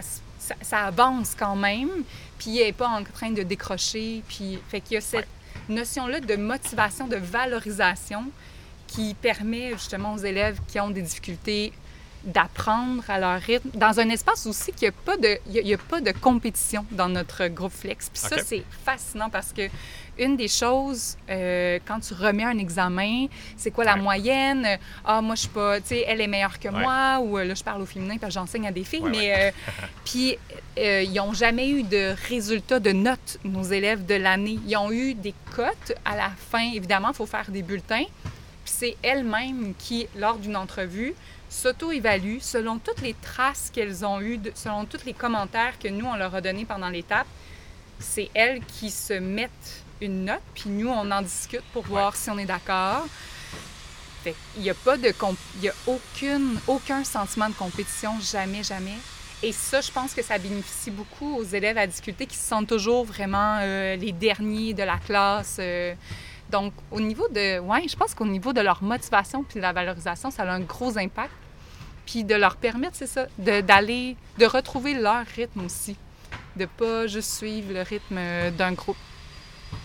ça, 0.62 0.86
avance 0.86 1.36
quand 1.38 1.56
même, 1.56 1.90
puis 2.38 2.60
elle 2.60 2.68
n'est 2.68 2.74
pas 2.74 2.88
en 2.88 3.04
train 3.04 3.32
de 3.32 3.44
décrocher. 3.44 4.24
Puis, 4.28 4.60
fait 4.70 4.82
qu'il 4.82 4.96
y 4.96 4.98
a 4.98 5.02
cette 5.02 5.28
notion-là 5.68 6.20
de 6.20 6.36
motivation, 6.36 7.08
de 7.08 7.18
valorisation 7.18 8.26
qui 8.88 9.14
permet 9.14 9.72
justement 9.74 10.14
aux 10.14 10.20
élèves 10.20 10.60
qui 10.68 10.80
ont 10.80 10.90
des 10.90 11.02
difficultés 11.02 11.74
d'apprendre 12.24 13.04
à 13.10 13.20
leur 13.20 13.40
rythme, 13.40 13.70
dans 13.74 14.00
un 14.00 14.10
espace 14.10 14.46
aussi 14.46 14.72
qu'il 14.74 14.90
n'y 14.90 14.96
a, 14.96 14.98
pas 15.06 15.18
de, 15.18 15.38
il 15.50 15.74
a 15.74 15.78
pas 15.78 16.02
de 16.02 16.12
compétition 16.12 16.86
dans 16.92 17.10
notre 17.10 17.48
groupe 17.48 17.72
Flex. 17.72 18.10
Puis 18.10 18.22
ça, 18.22 18.38
c'est 18.44 18.64
fascinant 18.84 19.30
parce 19.30 19.54
que 19.54 19.70
une 20.20 20.36
des 20.36 20.50
choses, 20.50 21.18
euh, 21.30 21.80
quand 21.86 22.00
tu 22.02 22.14
remets 22.14 22.44
un 22.44 22.58
examen, 22.58 23.28
c'est 23.56 23.72
quoi 23.72 23.86
la 23.86 23.96
moyenne? 23.96 24.68
Ah, 25.06 25.22
moi, 25.22 25.36
je 25.36 25.42
suis 25.42 25.50
pas, 25.50 25.80
tu 25.80 25.88
sais, 25.88 26.06
elle 26.08 26.22
est 26.22 26.28
meilleure 26.28 26.60
que 26.60 26.68
moi, 26.68 27.20
ou 27.22 27.38
euh, 27.38 27.46
là, 27.46 27.54
je 27.54 27.64
parle 27.64 27.82
au 27.82 27.86
féminin 27.86 28.18
parce 28.20 28.34
que 28.34 28.40
j'enseigne 28.40 28.68
à 28.68 28.72
des 28.72 28.84
filles, 28.84 29.06
mais 29.10 29.34
euh, 29.34 29.52
puis 30.06 30.38
ils 30.78 31.14
n'ont 31.14 31.34
jamais 31.34 31.70
eu 31.70 31.84
de 31.84 32.16
résultats 32.28 32.80
de 32.80 32.92
notes, 32.92 33.40
nos 33.44 33.64
élèves 33.64 34.06
de 34.06 34.16
l'année. 34.16 34.60
Ils 34.68 34.78
ont 34.78 34.92
eu 34.92 35.14
des 35.14 35.34
cotes 35.56 35.94
à 36.06 36.16
la 36.16 36.30
fin. 36.30 36.72
Évidemment, 36.74 37.10
il 37.10 37.16
faut 37.16 37.26
faire 37.26 37.50
des 37.50 37.62
bulletins. 37.62 38.06
Puis 38.64 38.74
c'est 38.78 38.98
elles-mêmes 39.02 39.74
qui, 39.78 40.08
lors 40.16 40.38
d'une 40.38 40.56
entrevue, 40.56 41.16
s'auto-évaluent 41.50 42.40
selon 42.42 42.78
toutes 42.78 43.02
les 43.02 43.16
traces 43.16 43.72
qu'elles 43.74 44.06
ont 44.06 44.22
eues, 44.22 44.40
selon 44.56 44.86
tous 44.86 45.04
les 45.06 45.14
commentaires 45.14 45.78
que 45.80 45.88
nous, 45.88 46.06
on 46.06 46.16
leur 46.16 46.34
a 46.36 46.42
donnés 46.42 46.66
pendant 46.66 46.90
l'étape. 46.90 47.28
C'est 48.00 48.30
elles 48.34 48.62
qui 48.66 48.92
se 48.92 49.14
mettent 49.14 49.84
une 50.02 50.26
note, 50.26 50.42
puis 50.54 50.70
nous, 50.70 50.88
on 50.88 51.12
en 51.12 51.22
discute 51.22 51.64
pour 51.74 51.84
voir 51.86 52.16
si 52.16 52.30
on 52.30 52.38
est 52.38 52.46
d'accord. 52.46 53.06
il 54.26 54.62
n'y 54.62 54.70
a 54.70 54.74
pas 54.74 54.96
de... 54.96 55.14
Il 55.58 55.64
y 55.64 55.70
a 55.70 55.74
aucune, 55.88 56.60
aucun 56.68 57.04
sentiment 57.04 57.50
de 57.50 57.56
compétition, 57.56 58.14
jamais, 58.22 58.64
jamais. 58.64 58.98
et 59.44 59.52
ça, 59.52 59.82
je 59.82 59.92
pense 59.92 60.14
que 60.14 60.22
ça 60.22 60.38
bénéficie 60.38 60.92
beaucoup 60.92 61.36
aux 61.36 61.44
élèves 61.44 61.78
à 61.78 61.88
difficulté 61.88 62.26
qui 62.28 62.38
se 62.38 62.48
sentent 62.48 62.68
toujours 62.68 63.04
vraiment 63.04 63.60
les 63.60 64.14
derniers 64.14 64.74
de 64.74 64.84
la 64.84 64.98
classe. 64.98 65.60
Donc, 66.50 66.74
au 66.92 67.00
niveau 67.00 67.28
de. 67.30 67.60
Ouais, 67.60 67.88
je 67.88 67.96
pense 67.96 68.16
qu'au 68.16 68.26
niveau 68.26 68.54
de 68.54 68.62
leur 68.62 68.82
motivation 68.84 69.44
puis 69.44 69.56
de 69.56 69.62
la 69.62 69.74
valorisation, 69.74 70.32
ça 70.32 70.44
a 70.44 70.52
un 70.52 70.62
gros 70.62 70.98
impact. 70.98 71.32
Puis 72.06 72.24
de 72.24 72.34
leur 72.34 72.56
permettre, 72.56 72.96
c'est 72.96 73.08
ça, 73.08 73.28
d'aller, 73.38 74.18
de, 74.40 74.46
retrouver 74.46 74.96
leur 74.96 75.26
rythme 75.36 75.66
aussi. 75.66 75.96
De 76.56 76.66
pas 76.66 77.06
juste 77.06 77.32
suivre 77.38 77.72
le 77.72 77.84
rythme 77.84 78.20
d'un 78.58 78.74
groupe. 78.74 78.98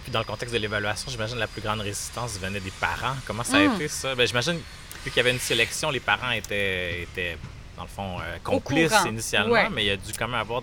Puis 0.04 0.10
dans 0.10 0.20
le 0.20 0.24
contexte 0.24 0.54
de 0.54 0.58
l'évaluation, 0.58 1.10
j'imagine 1.10 1.36
la 1.36 1.46
plus 1.46 1.60
grande 1.60 1.80
résistance 1.80 2.38
venait 2.38 2.60
des 2.60 2.70
parents. 2.70 3.14
Comment 3.26 3.44
ça 3.44 3.58
a 3.58 3.68
hmm. 3.68 3.74
été 3.74 3.88
ça? 3.88 4.14
Bien, 4.14 4.24
j'imagine, 4.24 4.54
vu 4.54 5.10
qu'il 5.10 5.16
y 5.18 5.20
avait 5.20 5.32
une 5.32 5.38
sélection, 5.38 5.90
les 5.90 6.00
parents 6.00 6.30
étaient, 6.30 7.02
étaient 7.02 7.36
dans 7.76 7.82
le 7.82 7.88
fond, 7.88 8.18
euh, 8.20 8.38
complices 8.42 8.94
initialement, 9.06 9.68
mais 9.70 9.84
il 9.84 9.88
y 9.88 9.90
a 9.90 9.96
dû 9.96 10.12
quand 10.18 10.28
même 10.28 10.40
avoir 10.40 10.62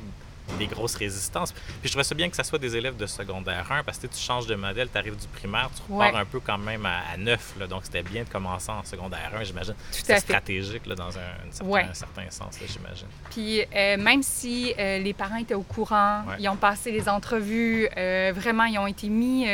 des 0.57 0.67
grosses 0.67 0.95
résistances. 0.95 1.51
Puis 1.51 1.63
je 1.85 1.89
trouvais 1.89 2.03
ça 2.03 2.15
bien 2.15 2.29
que 2.29 2.35
ça 2.35 2.43
soit 2.43 2.59
des 2.59 2.75
élèves 2.75 2.97
de 2.97 3.05
secondaire 3.05 3.71
1 3.71 3.83
parce 3.83 3.97
que 3.97 4.07
tu 4.07 4.17
changes 4.17 4.47
de 4.47 4.55
modèle, 4.55 4.89
tu 4.91 4.97
arrives 4.97 5.15
du 5.15 5.27
primaire, 5.27 5.69
tu 5.75 5.91
repars 5.91 6.15
un 6.15 6.25
peu 6.25 6.39
quand 6.39 6.57
même 6.57 6.85
à, 6.85 7.17
neuf. 7.17 7.55
donc 7.69 7.81
c'était 7.83 8.03
bien 8.03 8.23
de 8.23 8.29
commencer 8.29 8.71
en 8.71 8.83
secondaire 8.83 9.31
1, 9.35 9.43
j'imagine. 9.43 9.75
C'était 9.91 10.19
stratégique 10.19 10.85
là, 10.85 10.95
dans 10.95 11.09
un, 11.17 11.93
certain, 11.93 12.29
sens, 12.29 12.57
j'imagine. 12.67 13.07
Puis 13.29 13.61
euh, 13.61 13.97
même 13.97 14.23
si 14.23 14.73
euh, 14.77 14.99
les 14.99 15.13
parents 15.13 15.37
étaient 15.37 15.53
au 15.53 15.63
courant, 15.63 16.23
ils 16.39 16.49
ont 16.49 16.55
passé 16.55 16.91
les 16.91 17.09
entrevues, 17.09 17.87
euh, 17.97 18.31
vraiment, 18.35 18.65
ils 18.65 18.79
ont 18.79 18.87
été 18.87 19.09
mis 19.09 19.45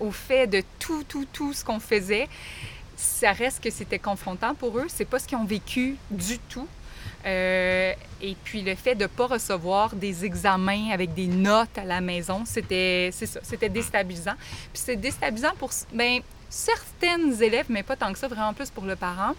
au 0.00 0.10
fait 0.10 0.46
de 0.46 0.62
tout, 0.78 1.04
tout, 1.04 1.26
tout 1.32 1.52
ce 1.52 1.64
qu'on 1.64 1.80
faisait. 1.80 2.28
Ça 2.96 3.32
reste 3.32 3.62
que 3.62 3.70
c'était 3.70 3.98
confrontant 3.98 4.54
pour 4.54 4.78
eux. 4.78 4.86
C'est 4.88 5.04
pas 5.04 5.18
ce 5.18 5.26
qu'ils 5.28 5.36
ont 5.36 5.44
vécu 5.44 5.96
du 6.10 6.38
tout. 6.38 6.66
Euh, 7.26 7.92
et 8.22 8.36
puis 8.44 8.62
le 8.62 8.74
fait 8.76 8.94
de 8.94 9.02
ne 9.02 9.06
pas 9.08 9.26
recevoir 9.26 9.94
des 9.96 10.24
examens 10.24 10.90
avec 10.92 11.12
des 11.12 11.26
notes 11.26 11.76
à 11.76 11.84
la 11.84 12.00
maison, 12.00 12.44
c'était 12.44 13.10
c'était 13.12 13.68
déstabilisant. 13.68 14.34
Puis 14.72 14.82
c'est 14.84 14.96
déstabilisant 14.96 15.54
pour 15.58 15.70
ben, 15.92 16.20
certaines 16.48 17.42
élèves, 17.42 17.66
mais 17.68 17.82
pas 17.82 17.96
tant 17.96 18.12
que 18.12 18.18
ça, 18.18 18.28
vraiment 18.28 18.54
plus 18.54 18.70
pour 18.70 18.84
le 18.84 18.94
parent. 18.94 19.34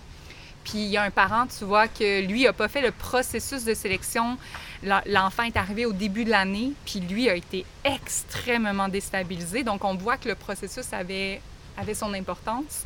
Puis 0.65 0.79
il 0.79 0.89
y 0.89 0.97
a 0.97 1.03
un 1.03 1.11
parent, 1.11 1.47
tu 1.47 1.63
vois, 1.63 1.87
que 1.87 2.25
lui 2.25 2.43
n'a 2.43 2.51
pas 2.51 2.67
fait 2.67 2.81
le 2.81 2.91
processus 2.91 3.63
de 3.63 3.73
sélection. 3.73 4.37
L'enfant 4.83 5.43
est 5.43 5.55
arrivé 5.55 5.85
au 5.85 5.93
début 5.93 6.25
de 6.25 6.29
l'année, 6.29 6.73
puis 6.85 6.99
lui 6.99 7.29
a 7.29 7.35
été 7.35 7.65
extrêmement 7.85 8.89
déstabilisé. 8.89 9.63
Donc 9.63 9.85
on 9.85 9.95
voit 9.95 10.17
que 10.17 10.27
le 10.27 10.35
processus 10.35 10.91
avait, 10.91 11.41
avait 11.77 11.93
son 11.93 12.13
importance. 12.13 12.83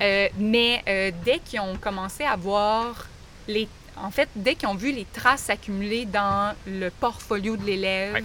Euh, 0.00 0.28
mais 0.38 0.84
euh, 0.88 1.10
dès 1.24 1.40
qu'ils 1.40 1.58
ont 1.58 1.76
commencé 1.76 2.22
à 2.22 2.36
voir 2.36 3.08
les 3.48 3.68
en 3.96 4.10
fait, 4.10 4.28
dès 4.34 4.54
qu'ils 4.54 4.68
ont 4.68 4.74
vu 4.74 4.92
les 4.92 5.06
traces 5.06 5.42
s'accumuler 5.42 6.04
dans 6.04 6.54
le 6.66 6.90
portfolio 6.90 7.56
de 7.56 7.64
l'élève, 7.64 8.24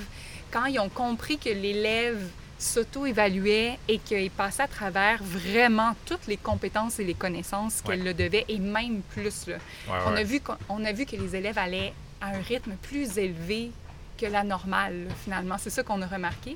quand 0.51 0.65
ils 0.65 0.79
ont 0.79 0.89
compris 0.89 1.37
que 1.37 1.49
l'élève 1.49 2.29
s'auto-évaluait 2.59 3.79
et 3.87 3.97
qu'il 3.97 4.29
passait 4.29 4.63
à 4.63 4.67
travers 4.67 5.23
vraiment 5.23 5.95
toutes 6.05 6.27
les 6.27 6.37
compétences 6.37 6.99
et 6.99 7.03
les 7.03 7.15
connaissances 7.15 7.81
qu'elle 7.81 8.03
le 8.03 8.13
devait, 8.13 8.45
et 8.47 8.59
même 8.59 9.01
plus. 9.01 9.47
on, 9.87 10.15
A 10.15 10.23
vu 10.23 10.41
on 10.69 10.85
a 10.85 10.91
vu 10.91 11.05
que 11.05 11.15
les 11.15 11.35
élèves 11.35 11.57
allaient 11.57 11.93
à 12.21 12.27
un 12.27 12.41
rythme 12.41 12.73
plus 12.81 13.17
élevé 13.17 13.71
que 14.17 14.27
la 14.27 14.43
normale, 14.43 15.07
finalement. 15.23 15.55
C'est 15.57 15.71
ça 15.71 15.81
qu'on 15.83 16.01
a 16.01 16.07
remarqué. 16.07 16.55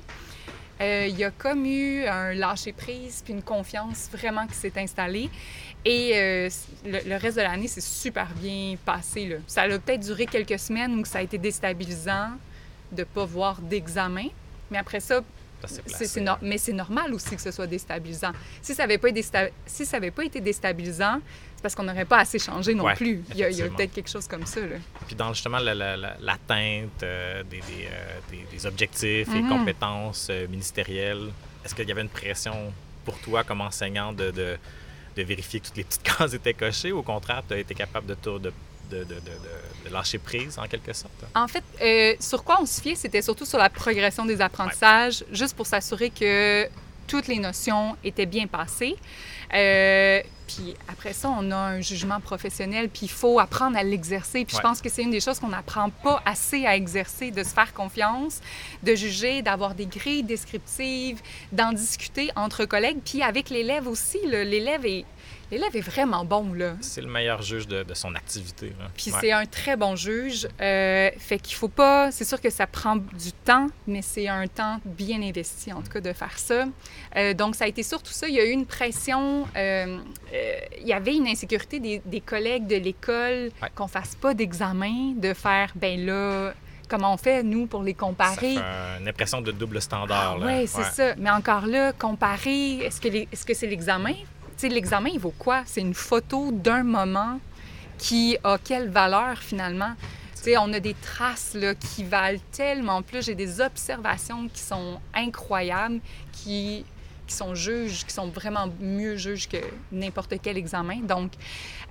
Euh, 0.80 1.06
il 1.08 1.16
y 1.18 1.24
a 1.24 1.30
comme 1.30 1.64
eu 1.64 2.04
un 2.04 2.34
lâcher-prise 2.34 3.22
puis 3.24 3.32
une 3.32 3.42
confiance 3.42 4.08
vraiment 4.12 4.46
qui 4.46 4.54
s'est 4.54 4.72
installée. 4.76 5.30
Et 5.84 6.12
euh, 6.14 6.50
le, 6.84 7.16
reste 7.16 7.36
de 7.36 7.42
l'année, 7.42 7.68
c'est 7.68 7.82
super 7.82 8.28
bien 8.34 8.76
passé. 8.84 9.26
Là. 9.26 9.36
Ça 9.46 9.62
a 9.62 9.68
peut-être 9.68 10.00
duré 10.00 10.26
quelques 10.26 10.58
semaines 10.58 10.98
où 10.98 11.04
ça 11.04 11.18
a 11.18 11.22
été 11.22 11.38
déstabilisant 11.38 12.30
de 12.92 13.00
ne 13.00 13.04
pas 13.04 13.24
voir 13.24 13.60
d'examen. 13.60 14.28
Mais 14.70 14.78
après 14.78 15.00
ça, 15.00 15.22
c'est 15.64 16.22
mais 16.42 16.58
c'est 16.58 16.72
normal 16.72 17.14
aussi 17.14 17.34
que 17.34 17.40
ce 17.40 17.50
soit 17.50 17.66
déstabilisant. 17.66 18.32
Si 18.60 18.74
ça 18.74 18.82
n'avait 18.82 18.98
pas, 18.98 19.08
été 19.08 19.24
si 19.64 19.86
ça 19.86 19.98
pas 20.00 20.24
été 20.24 20.40
déstabilisant, 20.40 21.20
parce 21.66 21.74
qu'on 21.74 21.82
n'aurait 21.82 22.04
pas 22.04 22.18
assez 22.18 22.38
changé 22.38 22.74
non 22.74 22.94
plus. 22.94 23.24
Il 23.34 23.38
y 23.38 23.62
a, 23.62 23.68
peut-être 23.68 23.92
quelque 23.92 24.08
chose 24.08 24.28
comme 24.28 24.46
ça. 24.46 24.60
Là. 24.60 24.76
Puis 25.06 25.16
dans 25.16 25.32
justement 25.32 25.58
l'atteinte 25.58 27.02
euh, 27.02 27.42
des, 27.42 27.60
euh, 27.60 28.36
des, 28.52 28.66
objectifs 28.66 29.28
et 29.28 29.42
mm-hmm. 29.42 29.48
compétences 29.48 30.30
ministérielles, 30.48 31.30
est-ce 31.64 31.74
qu'il 31.74 31.88
y 31.88 31.92
avait 31.92 32.02
une 32.02 32.08
pression 32.08 32.72
pour 33.04 33.18
toi 33.18 33.42
comme 33.42 33.60
enseignant 33.60 34.12
de 34.12 34.58
de 35.16 35.22
vérifier 35.22 35.60
que 35.60 35.66
toutes 35.66 35.76
les 35.76 35.84
petites 35.84 36.02
cases 36.18 36.34
étaient 36.34 36.54
cochées 36.54 36.92
ou 36.92 36.98
au 36.98 37.02
contraire, 37.02 37.42
tu 37.46 37.54
as 37.54 37.58
été 37.58 37.74
capable 37.74 38.06
de, 38.06 38.14
de, 38.14 38.52
de, 38.90 39.04
de, 39.04 39.90
lâcher 39.90 40.18
prise 40.18 40.58
en 40.58 40.66
quelque 40.66 40.92
sorte? 40.92 41.24
En 41.34 41.48
fait, 41.48 41.64
euh, 41.80 42.14
sur 42.20 42.44
quoi 42.44 42.58
on 42.60 42.66
se 42.66 42.80
fiait, 42.80 42.94
c'était 42.94 43.22
surtout 43.22 43.46
sur 43.46 43.58
la 43.58 43.70
progression 43.70 44.24
des 44.24 44.40
apprentissages, 44.40 45.24
juste 45.32 45.56
pour 45.56 45.66
s'assurer 45.66 46.10
que 46.10 46.68
toutes 47.06 47.28
les 47.28 47.38
notions 47.38 47.96
étaient 48.04 48.26
bien 48.26 48.46
passées. 48.46 48.96
Euh, 49.54 50.20
puis 50.46 50.74
après 50.88 51.12
ça, 51.12 51.28
on 51.36 51.50
a 51.50 51.56
un 51.56 51.80
jugement 51.80 52.20
professionnel, 52.20 52.88
puis 52.88 53.02
il 53.06 53.10
faut 53.10 53.38
apprendre 53.40 53.76
à 53.76 53.82
l'exercer. 53.82 54.44
Puis 54.44 54.56
je 54.56 54.62
pense 54.62 54.80
que 54.80 54.88
c'est 54.88 55.02
une 55.02 55.10
des 55.10 55.20
choses 55.20 55.38
qu'on 55.38 55.48
n'apprend 55.48 55.90
pas 55.90 56.22
assez 56.24 56.66
à 56.66 56.76
exercer, 56.76 57.30
de 57.30 57.42
se 57.42 57.50
faire 57.50 57.72
confiance, 57.72 58.40
de 58.82 58.94
juger, 58.94 59.42
d'avoir 59.42 59.74
des 59.74 59.86
grilles 59.86 60.22
descriptives, 60.22 61.20
d'en 61.52 61.72
discuter 61.72 62.30
entre 62.36 62.64
collègues, 62.64 62.98
puis 63.04 63.22
avec 63.22 63.50
l'élève 63.50 63.88
aussi. 63.88 64.18
L'élève 64.24 64.86
est 64.86 65.04
L'élève 65.50 65.76
est 65.76 65.80
vraiment 65.80 66.24
bon, 66.24 66.52
là. 66.54 66.74
C'est 66.80 67.00
le 67.00 67.06
meilleur 67.06 67.40
juge 67.40 67.68
de, 67.68 67.84
son 67.94 68.14
activité. 68.16 68.72
Puis 68.96 69.12
c'est 69.20 69.30
un 69.30 69.46
très 69.46 69.76
bon 69.76 69.94
juge. 69.94 70.48
Euh, 70.60 71.10
fait 71.18 71.38
qu'il 71.38 71.54
faut 71.54 71.68
pas... 71.68 72.10
C'est 72.10 72.24
sûr 72.24 72.40
que 72.40 72.50
ça 72.50 72.66
prend 72.66 72.96
du 72.96 73.32
temps, 73.44 73.68
mais 73.86 74.02
c'est 74.02 74.26
un 74.26 74.46
temps 74.48 74.80
bien 74.84 75.22
investi, 75.22 75.72
en 75.72 75.82
tout 75.82 75.90
cas, 75.90 76.00
de 76.00 76.12
faire 76.12 76.36
ça. 76.38 76.64
Euh, 77.16 77.32
donc, 77.32 77.54
ça 77.54 77.64
a 77.64 77.68
été 77.68 77.84
surtout 77.84 78.12
ça. 78.12 78.26
Il 78.26 78.34
y 78.34 78.40
a 78.40 78.44
eu 78.44 78.50
une 78.50 78.66
pression. 78.66 79.46
Euh, 79.56 79.98
il 80.80 80.86
y 80.86 80.92
avait 80.92 81.14
une 81.14 81.28
insécurité 81.28 81.78
des, 81.78 82.20
collègues 82.20 82.66
de 82.66 82.76
l'école 82.76 83.50
qu'on 83.76 83.86
fasse 83.86 84.16
pas 84.16 84.34
d'examen, 84.34 85.12
de 85.16 85.32
faire, 85.32 85.70
ben 85.76 86.04
là, 86.04 86.54
comment 86.88 87.14
on 87.14 87.16
fait, 87.16 87.44
nous, 87.44 87.66
pour 87.66 87.84
les 87.84 87.94
comparer? 87.94 88.54
Ça 88.54 88.98
une 89.00 89.08
impression 89.08 89.40
de 89.40 89.52
double 89.52 89.80
standard. 89.80 90.38
Ah, 90.42 90.46
oui, 90.46 90.66
c'est 90.66 90.82
ça. 90.82 91.14
Mais 91.18 91.30
encore 91.30 91.66
là, 91.66 91.92
comparer, 91.92 92.78
est-ce 92.78 93.00
que, 93.00 93.08
est 93.08 93.28
-ce 93.32 93.44
que 93.44 93.54
c'est 93.54 93.68
l'examen? 93.68 94.14
L'examen, 94.62 95.10
il 95.12 95.20
vaut 95.20 95.34
quoi? 95.38 95.62
C'est 95.66 95.80
une 95.80 95.94
photo 95.94 96.50
d'un 96.52 96.82
moment 96.82 97.40
qui 97.98 98.36
a 98.44 98.58
quelle 98.58 98.88
valeur 98.90 99.38
finalement? 99.38 99.94
sais, 100.46 100.56
on 100.58 100.72
a 100.72 100.80
des 100.80 100.94
traces 100.94 101.54
là, 101.54 101.74
qui 101.74 102.04
valent 102.04 102.38
tellement 102.52 103.02
plus. 103.02 103.26
J'ai 103.26 103.34
des 103.34 103.60
observations 103.60 104.48
qui 104.48 104.60
sont 104.60 105.00
incroyables, 105.12 106.00
qui, 106.32 106.84
qui 107.26 107.34
sont 107.34 107.54
juges, 107.54 108.04
qui 108.04 108.14
sont 108.14 108.28
vraiment 108.28 108.68
mieux 108.80 109.16
juges 109.16 109.48
que 109.48 109.56
n'importe 109.90 110.34
quel 110.40 110.56
examen. 110.56 111.00
Donc, 111.02 111.32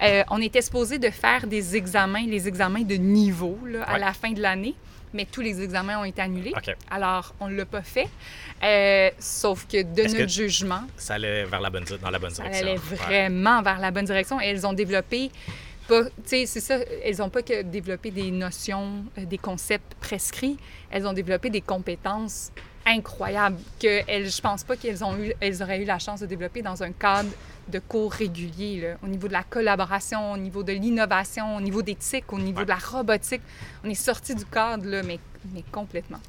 euh, 0.02 0.24
on 0.30 0.42
était 0.42 0.62
supposé 0.62 1.00
de 1.00 1.10
faire 1.10 1.48
des 1.48 1.76
examens, 1.76 2.26
les 2.26 2.48
examens 2.48 2.84
de 2.84 2.96
niveau 2.96 3.60
là, 3.66 3.84
à 3.84 3.98
la 3.98 4.14
fin 4.14 4.32
de 4.32 4.42
l'année 4.42 4.76
mais 5.16 5.26
tous 5.26 5.42
les 5.42 5.62
examens 5.62 6.00
ont 6.00 6.04
été 6.04 6.22
annulés. 6.22 6.54
Alors, 6.92 7.34
on 7.40 7.48
ne 7.48 7.56
l'a 7.56 7.66
pas 7.66 7.82
fait. 7.82 8.08
Euh, 8.64 9.10
sauf 9.20 9.66
que 9.66 9.82
de 9.82 10.04
notre 10.04 10.30
jugement. 10.30 10.82
Ça 10.98 11.16
allait 11.16 11.46
vers 11.46 11.62
la 11.62 11.70
bonne, 11.70 11.86
dans 12.02 12.10
la 12.10 12.20
bonne 12.20 12.32
direction? 12.32 12.54
Ça 12.54 12.60
allait 12.60 12.76
vraiment 12.76 13.62
vers 13.62 13.80
la 13.80 13.92
bonne 13.92 14.06
direction. 14.06 14.40
Et 14.40 14.46
elles 14.46 14.68
ont 14.68 14.74
développé. 14.74 15.32
Tu 15.88 15.96
sais, 16.26 16.46
c'est 16.46 16.62
ça, 16.62 16.78
elles 17.04 17.18
n'ont 17.18 17.30
pas 17.30 17.44
que 17.44 17.62
développé 17.62 18.10
des 18.10 18.32
notions, 18.32 19.06
euh, 19.20 19.26
des 19.26 19.38
concepts 19.38 19.94
prescrits, 20.02 20.58
elles 20.90 21.06
ont 21.06 21.14
développé 21.14 21.52
des 21.52 21.62
compétences 21.62 22.52
incroyables 22.88 23.60
que 23.80 24.02
elles, 24.08 24.30
je 24.30 24.42
pense 24.42 24.64
pas 24.64 24.76
qu'elles 24.76 25.04
ont 25.04 25.16
eu, 25.18 25.34
elles 25.40 25.62
auraient 25.62 25.82
eu 25.82 25.86
la 25.86 26.00
chance 26.00 26.22
de 26.22 26.26
développer 26.26 26.64
dans 26.64 26.82
un 26.82 26.92
cadre 26.92 27.30
de 27.68 27.80
cours 27.80 28.12
réguliers, 28.12 28.96
au 29.04 29.08
niveau 29.08 29.28
de 29.28 29.34
la 29.34 29.44
collaboration, 29.44 30.34
au 30.34 30.38
niveau 30.38 30.64
de 30.64 30.74
l'innovation, 30.74 31.56
au 31.56 31.62
niveau 31.62 31.82
d'éthique, 31.82 32.32
au 32.32 32.40
niveau 32.40 32.64
de 32.64 32.70
la 32.70 32.78
robotique. 32.78 33.42
On 33.84 33.90
est 33.90 33.96
sorti 33.96 34.36
du 34.36 34.46
cadre, 34.46 34.86
là, 34.86 35.04
mais, 35.04 35.20
mais 35.54 35.64
complètement. 35.72 36.20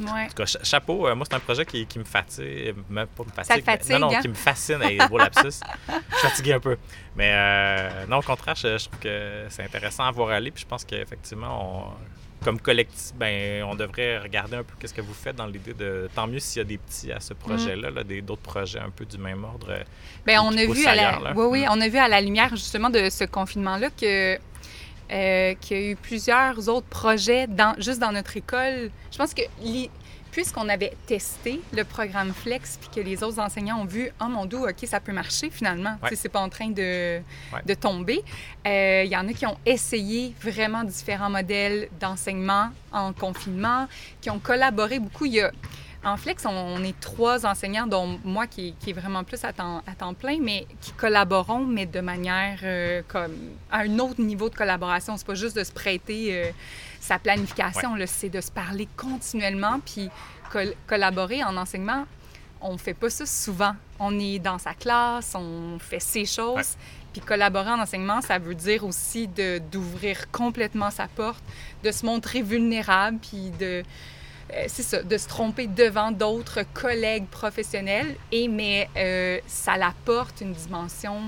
Ouais. 0.00 0.24
En 0.24 0.26
tout 0.28 0.34
cas, 0.34 0.58
chapeau, 0.62 1.06
euh, 1.06 1.14
moi, 1.14 1.24
c'est 1.28 1.36
un 1.36 1.40
projet 1.40 1.64
qui, 1.64 1.86
qui, 1.86 1.98
me 1.98 2.04
fatigue. 2.04 2.74
Même 2.90 3.06
pas 3.06 3.22
me 3.22 3.30
fatigue. 3.30 3.56
Ça 3.56 3.62
fatigue, 3.62 3.92
non, 3.92 4.10
non, 4.10 4.16
hein? 4.16 4.20
qui 4.20 4.28
me 4.28 4.34
fascine. 4.34 4.82
Hey, 4.82 4.96
gros 4.96 5.18
lapsus. 5.18 5.42
je 5.46 6.16
suis 6.16 6.28
fatigué 6.28 6.52
un 6.54 6.60
peu. 6.60 6.76
Mais 7.14 7.30
euh, 7.32 8.06
non, 8.06 8.16
au 8.16 8.22
contraire, 8.22 8.56
je, 8.56 8.76
je 8.76 8.88
trouve 8.88 8.98
que 8.98 9.46
c'est 9.50 9.62
intéressant 9.62 10.04
à 10.04 10.10
voir 10.10 10.30
aller. 10.30 10.50
Puis 10.50 10.62
je 10.62 10.66
pense 10.66 10.84
qu'effectivement, 10.84 11.86
on 11.86 11.94
comme 12.44 12.60
collectif, 12.60 13.12
ben, 13.16 13.64
on 13.64 13.74
devrait 13.74 14.18
regarder 14.18 14.56
un 14.56 14.62
peu 14.62 14.74
qu'est-ce 14.78 14.94
que 14.94 15.00
vous 15.00 15.14
faites 15.14 15.36
dans 15.36 15.46
l'idée 15.46 15.72
de. 15.72 16.08
Tant 16.14 16.26
mieux 16.26 16.38
s'il 16.38 16.58
y 16.58 16.60
a 16.60 16.64
des 16.64 16.78
petits 16.78 17.10
à 17.10 17.18
ce 17.18 17.32
mm. 17.32 17.36
projet-là, 17.36 17.90
d'autres 18.22 18.42
projets 18.42 18.78
un 18.78 18.90
peu 18.90 19.04
du 19.04 19.18
même 19.18 19.42
ordre. 19.44 19.68
Euh, 19.70 19.82
Bien, 20.26 20.42
on 20.42 20.56
a 20.56 20.66
vu 20.66 20.84
à 20.86 20.94
la, 20.94 21.32
oui, 21.34 21.46
oui, 21.50 21.60
mm. 21.62 21.68
on 21.70 21.80
a 21.80 21.88
vu 21.88 21.98
à 21.98 22.08
la 22.08 22.20
lumière 22.20 22.50
justement 22.50 22.90
de 22.90 23.08
ce 23.08 23.24
confinement-là 23.24 23.88
que 23.90 24.38
euh, 25.12 25.54
qu'il 25.60 25.76
y 25.76 25.80
a 25.80 25.90
eu 25.90 25.96
plusieurs 25.96 26.68
autres 26.68 26.86
projets 26.86 27.46
dans, 27.46 27.74
juste 27.78 27.98
dans 27.98 28.12
notre 28.12 28.36
école. 28.36 28.90
Je 29.10 29.18
pense 29.18 29.34
que 29.34 29.42
puisqu'on 30.34 30.68
avait 30.68 30.92
testé 31.06 31.60
le 31.72 31.84
programme 31.84 32.32
Flex, 32.34 32.76
puis 32.78 32.88
que 32.92 33.00
les 33.08 33.22
autres 33.22 33.38
enseignants 33.38 33.80
ont 33.80 33.84
vu, 33.84 34.10
oh 34.20 34.26
mon 34.26 34.46
dieu, 34.46 34.58
OK, 34.58 34.84
ça 34.84 34.98
peut 34.98 35.12
marcher 35.12 35.48
finalement, 35.48 35.96
ouais. 36.02 36.10
c'est 36.16 36.28
pas 36.28 36.40
en 36.40 36.48
train 36.48 36.70
de, 36.70 37.20
de 37.64 37.74
tomber. 37.74 38.20
Euh, 38.66 39.02
il 39.04 39.12
y 39.12 39.16
en 39.16 39.28
a 39.28 39.32
qui 39.32 39.46
ont 39.46 39.56
essayé 39.64 40.34
vraiment 40.42 40.82
différents 40.82 41.30
modèles 41.30 41.88
d'enseignement 42.00 42.70
en 42.90 43.12
confinement, 43.12 43.86
qui 44.20 44.28
ont 44.28 44.40
collaboré 44.40 44.98
beaucoup. 44.98 45.24
Il 45.24 45.34
y 45.34 45.40
a, 45.40 45.52
en 46.04 46.16
Flex, 46.16 46.44
on, 46.46 46.82
est 46.82 46.98
trois 46.98 47.46
enseignants, 47.46 47.86
dont 47.86 48.18
moi 48.24 48.48
qui, 48.48 48.74
qui 48.80 48.90
est 48.90 48.92
vraiment 48.92 49.22
plus 49.22 49.44
à 49.44 49.52
temps, 49.52 49.82
à 49.86 49.94
temps, 49.94 50.14
plein, 50.14 50.38
mais 50.40 50.66
qui 50.80 50.90
collaborons, 50.92 51.64
mais 51.64 51.86
de 51.86 52.00
manière 52.00 52.58
euh, 52.64 53.02
comme 53.06 53.32
à 53.70 53.82
un 53.82 53.98
autre 54.00 54.20
niveau 54.20 54.50
de 54.50 54.56
collaboration. 54.56 55.16
C'est 55.16 55.26
pas 55.26 55.34
juste 55.34 55.56
de 55.56 55.62
se 55.62 55.72
prêter 55.72 56.30
euh, 56.32 56.50
sa 57.04 57.18
planification, 57.18 57.94
c'est 58.06 58.30
de 58.30 58.40
se 58.40 58.50
parler 58.50 58.88
continuellement, 58.96 59.78
puis 59.84 60.08
collaborer 60.86 61.44
en 61.44 61.54
enseignement. 61.58 62.06
On 62.62 62.78
fait 62.78 62.94
pas 62.94 63.10
ça 63.10 63.26
souvent. 63.26 63.74
On 64.00 64.18
est 64.18 64.38
dans 64.38 64.58
sa 64.58 64.72
classe, 64.72 65.34
on 65.34 65.78
fait 65.78 66.00
ces 66.00 66.24
choses. 66.24 66.76
Puis 67.12 67.20
collaborer 67.20 67.68
en 67.68 67.80
enseignement, 67.80 68.22
ça 68.22 68.38
veut 68.38 68.54
dire 68.54 68.84
aussi 68.84 69.28
d'ouvrir 69.70 70.30
complètement 70.30 70.90
sa 70.90 71.06
porte, 71.06 71.44
de 71.82 71.90
se 71.90 72.06
montrer 72.06 72.40
vulnérable, 72.40 73.18
puis 73.18 73.50
de, 73.50 73.82
euh, 74.54 74.64
c'est 74.68 74.82
ça, 74.82 75.02
de 75.02 75.18
se 75.18 75.28
tromper 75.28 75.66
devant 75.66 76.10
d'autres 76.10 76.62
collègues 76.72 77.26
professionnels. 77.26 78.16
Et 78.32 78.48
mais 78.48 78.88
euh, 78.96 79.40
ça 79.46 79.76
l'apporte 79.76 80.40
une 80.40 80.54
dimension 80.54 81.20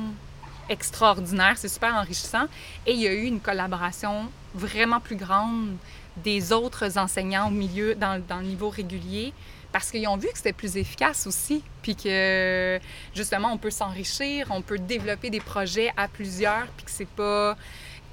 extraordinaire, 0.69 1.55
c'est 1.57 1.69
super 1.69 1.95
enrichissant. 1.95 2.47
Et 2.87 2.93
il 2.93 3.01
y 3.01 3.07
a 3.07 3.13
eu 3.13 3.25
une 3.25 3.41
collaboration 3.41 4.31
vraiment 4.55 5.01
plus 5.01 5.17
grande 5.17 5.77
des 6.17 6.53
autres 6.53 6.99
enseignants 6.99 7.49
au 7.49 7.51
milieu, 7.51 7.95
dans, 7.95 8.23
le 8.41 8.47
niveau 8.47 8.71
régulier, 8.71 9.33
parce 9.73 9.91
qu'ils 9.91 10.09
ont 10.09 10.17
vu 10.17 10.29
que 10.29 10.39
c'était 10.39 10.53
plus 10.53 10.77
efficace 10.77 11.27
aussi, 11.27 11.63
puis 11.83 11.95
que 11.95 12.81
justement 13.15 13.53
on 13.53 13.59
peut 13.59 13.71
s'enrichir, 13.71 14.47
on 14.51 14.63
peut 14.63 14.79
développer 14.79 15.29
des 15.29 15.41
projets 15.41 15.93
à 15.97 16.09
plusieurs, 16.09 16.67
puis 16.77 16.87
que 16.87 16.91
c'est 16.91 17.09
pas 17.09 17.57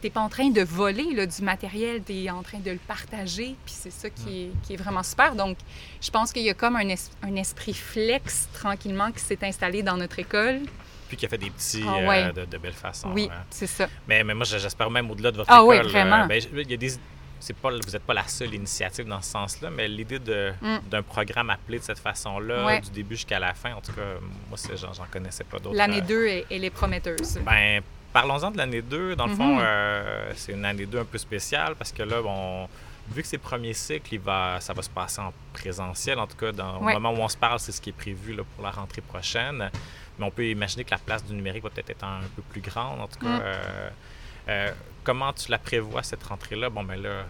t'es 0.01 0.09
pas 0.09 0.19
en 0.19 0.27
train 0.27 0.49
de 0.49 0.61
voler 0.61 1.13
là, 1.13 1.25
du 1.25 1.41
matériel, 1.43 2.03
tu 2.05 2.25
es 2.25 2.29
en 2.29 2.43
train 2.43 2.59
de 2.59 2.71
le 2.71 2.77
partager, 2.77 3.55
puis 3.65 3.73
c'est 3.73 3.89
ça 3.89 4.09
qui 4.09 4.41
est, 4.41 4.51
qui 4.63 4.73
est, 4.73 4.75
vraiment 4.75 5.01
super. 5.01 5.33
Donc, 5.33 5.55
je 6.01 6.11
pense 6.11 6.33
qu'il 6.33 6.43
y 6.43 6.49
a 6.49 6.53
comme 6.53 6.75
un, 6.75 6.93
un 7.21 7.35
esprit 7.37 7.73
flex 7.73 8.49
tranquillement 8.51 9.13
qui 9.13 9.21
s'est 9.21 9.39
installé 9.43 9.81
dans 9.81 9.95
notre 9.95 10.19
école. 10.19 10.59
Puis 11.13 11.19
qui 11.19 11.25
a 11.27 11.29
fait 11.29 11.37
des 11.37 11.51
petits 11.51 11.85
ah, 11.87 12.07
ouais. 12.07 12.23
euh, 12.23 12.31
de, 12.31 12.45
de, 12.45 12.57
belles 12.57 12.73
façons. 12.73 13.11
Oui, 13.13 13.29
hein. 13.31 13.43
c'est 13.51 13.67
ça. 13.67 13.87
Mais, 14.07 14.23
mais 14.23 14.33
moi, 14.33 14.45
j'espère 14.45 14.89
même 14.89 15.11
au-delà 15.11 15.29
de 15.29 15.37
votre 15.37 15.51
ah, 15.51 15.61
école. 15.61 15.77
Ah 15.77 15.83
oui, 15.83 15.91
vraiment. 15.91 16.23
Euh, 16.23 16.25
ben, 16.25 16.41
il 16.57 16.71
y 16.71 16.73
a 16.73 16.77
des, 16.77 16.93
pas, 17.61 17.69
vous 17.69 17.91
n'êtes 17.91 18.01
pas 18.01 18.15
la 18.15 18.27
seule 18.27 18.55
initiative 18.55 19.05
dans 19.05 19.21
ce 19.21 19.29
sens-là, 19.29 19.69
mais 19.69 19.87
l'idée 19.87 20.17
mm. 20.17 20.79
d'un 20.89 21.03
programme 21.03 21.51
appelé 21.51 21.77
de 21.77 21.83
cette 21.83 21.99
façon-là, 21.99 22.65
ouais. 22.65 22.81
du 22.81 22.89
début 22.89 23.13
jusqu'à 23.13 23.37
la 23.37 23.53
fin, 23.53 23.75
en 23.75 23.81
tout 23.81 23.91
cas, 23.91 24.01
moi, 24.49 24.57
j'en 24.75 25.05
connaissais 25.11 25.43
pas 25.43 25.59
d'autres. 25.59 25.75
L'année 25.75 26.01
euh... 26.01 26.41
2, 26.41 26.45
elle 26.49 26.63
est 26.63 26.71
prometteuse. 26.71 27.37
Ben, 27.45 27.83
Parlons-en 28.11 28.49
de 28.49 28.57
l'année 28.57 28.81
2. 28.81 29.15
Dans 29.15 29.27
le 29.27 29.33
Mm-hmm. 29.33 29.37
fond, 29.37 29.57
euh, 29.61 30.31
c'est 30.35 30.53
une 30.53 30.65
année 30.65 30.87
2 30.87 30.99
un 30.99 31.05
peu 31.05 31.19
spéciale 31.19 31.75
parce 31.75 31.91
que 31.91 32.01
là, 32.03 32.21
bon, 32.23 32.67
vu 33.11 33.21
que 33.21 33.27
c'est 33.27 33.37
le 33.37 33.41
premier 33.41 33.73
cycle, 33.73 34.13
il 34.13 34.19
va, 34.19 34.59
ça 34.59 34.73
va 34.73 34.81
se 34.81 34.89
passer 34.89 35.19
en 35.19 35.33
présentiel. 35.51 36.19
En 36.19 36.27
tout 36.27 36.37
cas, 36.37 36.51
dans, 36.51 36.79
Ouais. 36.79 36.95
au 36.95 36.99
moment 36.99 37.19
où 37.19 37.23
on 37.23 37.27
se 37.27 37.37
parle, 37.37 37.59
c'est 37.59 37.71
ce 37.71 37.81
qui 37.81 37.89
est 37.89 37.93
prévu 37.93 38.33
là, 38.35 38.43
pour 38.55 38.63
la 38.63 38.71
rentrée 38.71 39.01
prochaine. 39.01 39.69
Mais 40.19 40.25
on 40.25 40.31
peut 40.31 40.45
imaginer 40.47 40.83
que 40.83 40.91
la 40.91 40.97
place 40.99 41.23
du 41.25 41.33
numérique 41.33 41.63
va 41.63 41.69
peut-être 41.69 41.89
être 41.89 42.03
un 42.03 42.21
peu 42.35 42.41
plus 42.43 42.61
grande. 42.61 43.01
En 43.01 43.07
tout 43.07 43.19
cas, 43.19 43.37
Mm. 43.37 43.41
euh, 43.41 43.89
euh, 44.49 44.71
comment 45.03 45.33
tu 45.33 45.49
la 45.51 45.57
prévois, 45.57 46.03
cette 46.03 46.23
rentrée-là? 46.23 46.69
Bon, 46.69 46.83
ben 46.83 47.01
là, 47.01 47.25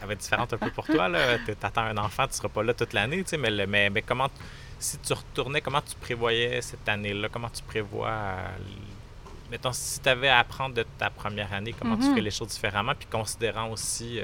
elle 0.00 0.06
va 0.06 0.12
être 0.12 0.20
différente 0.20 0.52
un 0.52 0.58
peu 0.58 0.70
pour 0.70 0.86
toi. 0.86 1.08
Tu 1.46 1.52
attends 1.62 1.82
un 1.82 1.96
enfant, 1.96 2.24
tu 2.24 2.30
ne 2.32 2.34
seras 2.36 2.48
pas 2.48 2.62
là 2.62 2.74
toute 2.74 2.92
l'année, 2.92 3.22
tu 3.24 3.30
sais, 3.30 3.36
mais, 3.38 3.50
le- 3.50 3.66
mais, 3.66 3.88
mais 3.90 4.02
comment, 4.02 4.28
si 4.78 4.98
tu 4.98 5.12
retournais, 5.14 5.60
comment 5.62 5.80
tu 5.80 5.94
prévoyais 5.96 6.60
cette 6.60 6.86
année-là? 6.88 7.28
Comment 7.30 7.48
tu 7.50 7.62
prévois... 7.62 8.08
euh, 8.08 8.48
mettons, 9.50 9.72
si 9.72 10.00
tu 10.00 10.08
avais 10.08 10.28
à 10.28 10.40
apprendre 10.40 10.74
de 10.74 10.82
ta 10.98 11.08
première 11.08 11.52
année, 11.54 11.72
comment 11.72 11.96
tu 11.96 12.04
Mhm. 12.04 12.10
ferais 12.10 12.20
les 12.20 12.30
choses 12.30 12.48
différemment, 12.48 12.94
puis 12.94 13.06
considérant 13.06 13.68
aussi 13.70 14.20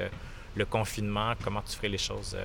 le 0.55 0.65
confinement, 0.67 1.33
comment 1.43 1.63
tu 1.63 1.77
ferais 1.77 1.89
les 1.89 1.99
choses 1.99 2.37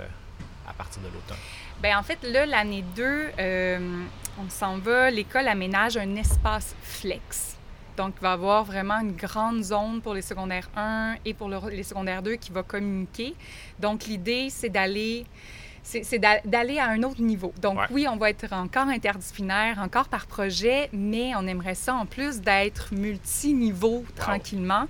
à 0.65 0.73
partir 0.73 1.01
de 1.01 1.07
l'automne? 1.07 1.37
Ben 1.81 1.95
en 1.97 2.03
fait, 2.03 2.17
là, 2.23 2.45
l'année 2.45 2.83
2, 2.95 3.03
euh, 3.39 4.03
on 4.43 4.49
s'en 4.49 4.77
va, 4.79 5.11
l'école 5.11 5.47
aménage 5.47 5.97
un 5.97 6.15
espace 6.15 6.75
flex. 6.81 7.55
Donc, 7.95 8.15
il 8.19 8.21
va 8.23 8.29
y 8.29 8.33
avoir 8.33 8.63
vraiment 8.63 8.99
une 8.99 9.15
grande 9.15 9.63
zone 9.63 10.01
pour 10.01 10.13
les 10.13 10.21
secondaires 10.21 10.69
1 10.75 11.15
et 11.25 11.33
pour 11.33 11.49
le- 11.49 11.69
les 11.69 11.83
secondaires 11.83 12.21
2 12.21 12.35
qui 12.35 12.51
va 12.51 12.63
communiquer. 12.63 13.35
Donc, 13.79 14.05
l'idée, 14.05 14.49
c'est 14.49 14.69
d'aller 14.69 15.25
c'est 15.89 16.03
c'est 16.03 16.19
d'a- 16.19 16.41
d'aller 16.43 16.79
à 16.79 16.87
un 16.89 17.01
autre 17.03 17.21
niveau. 17.21 17.53
Donc, 17.61 17.77
Ouais. 17.79 17.85
oui, 17.91 18.07
on 18.09 18.17
va 18.17 18.29
être 18.29 18.51
encore 18.51 18.87
interdisciplinaire, 18.89 19.79
encore 19.79 20.09
par 20.09 20.25
projet, 20.27 20.89
mais 20.91 21.33
on 21.35 21.47
aimerait 21.47 21.75
ça 21.75 21.95
en 21.95 22.05
plus 22.05 22.41
d'être 22.41 22.93
multiniveau 22.93 24.03
tranquillement. 24.15 24.85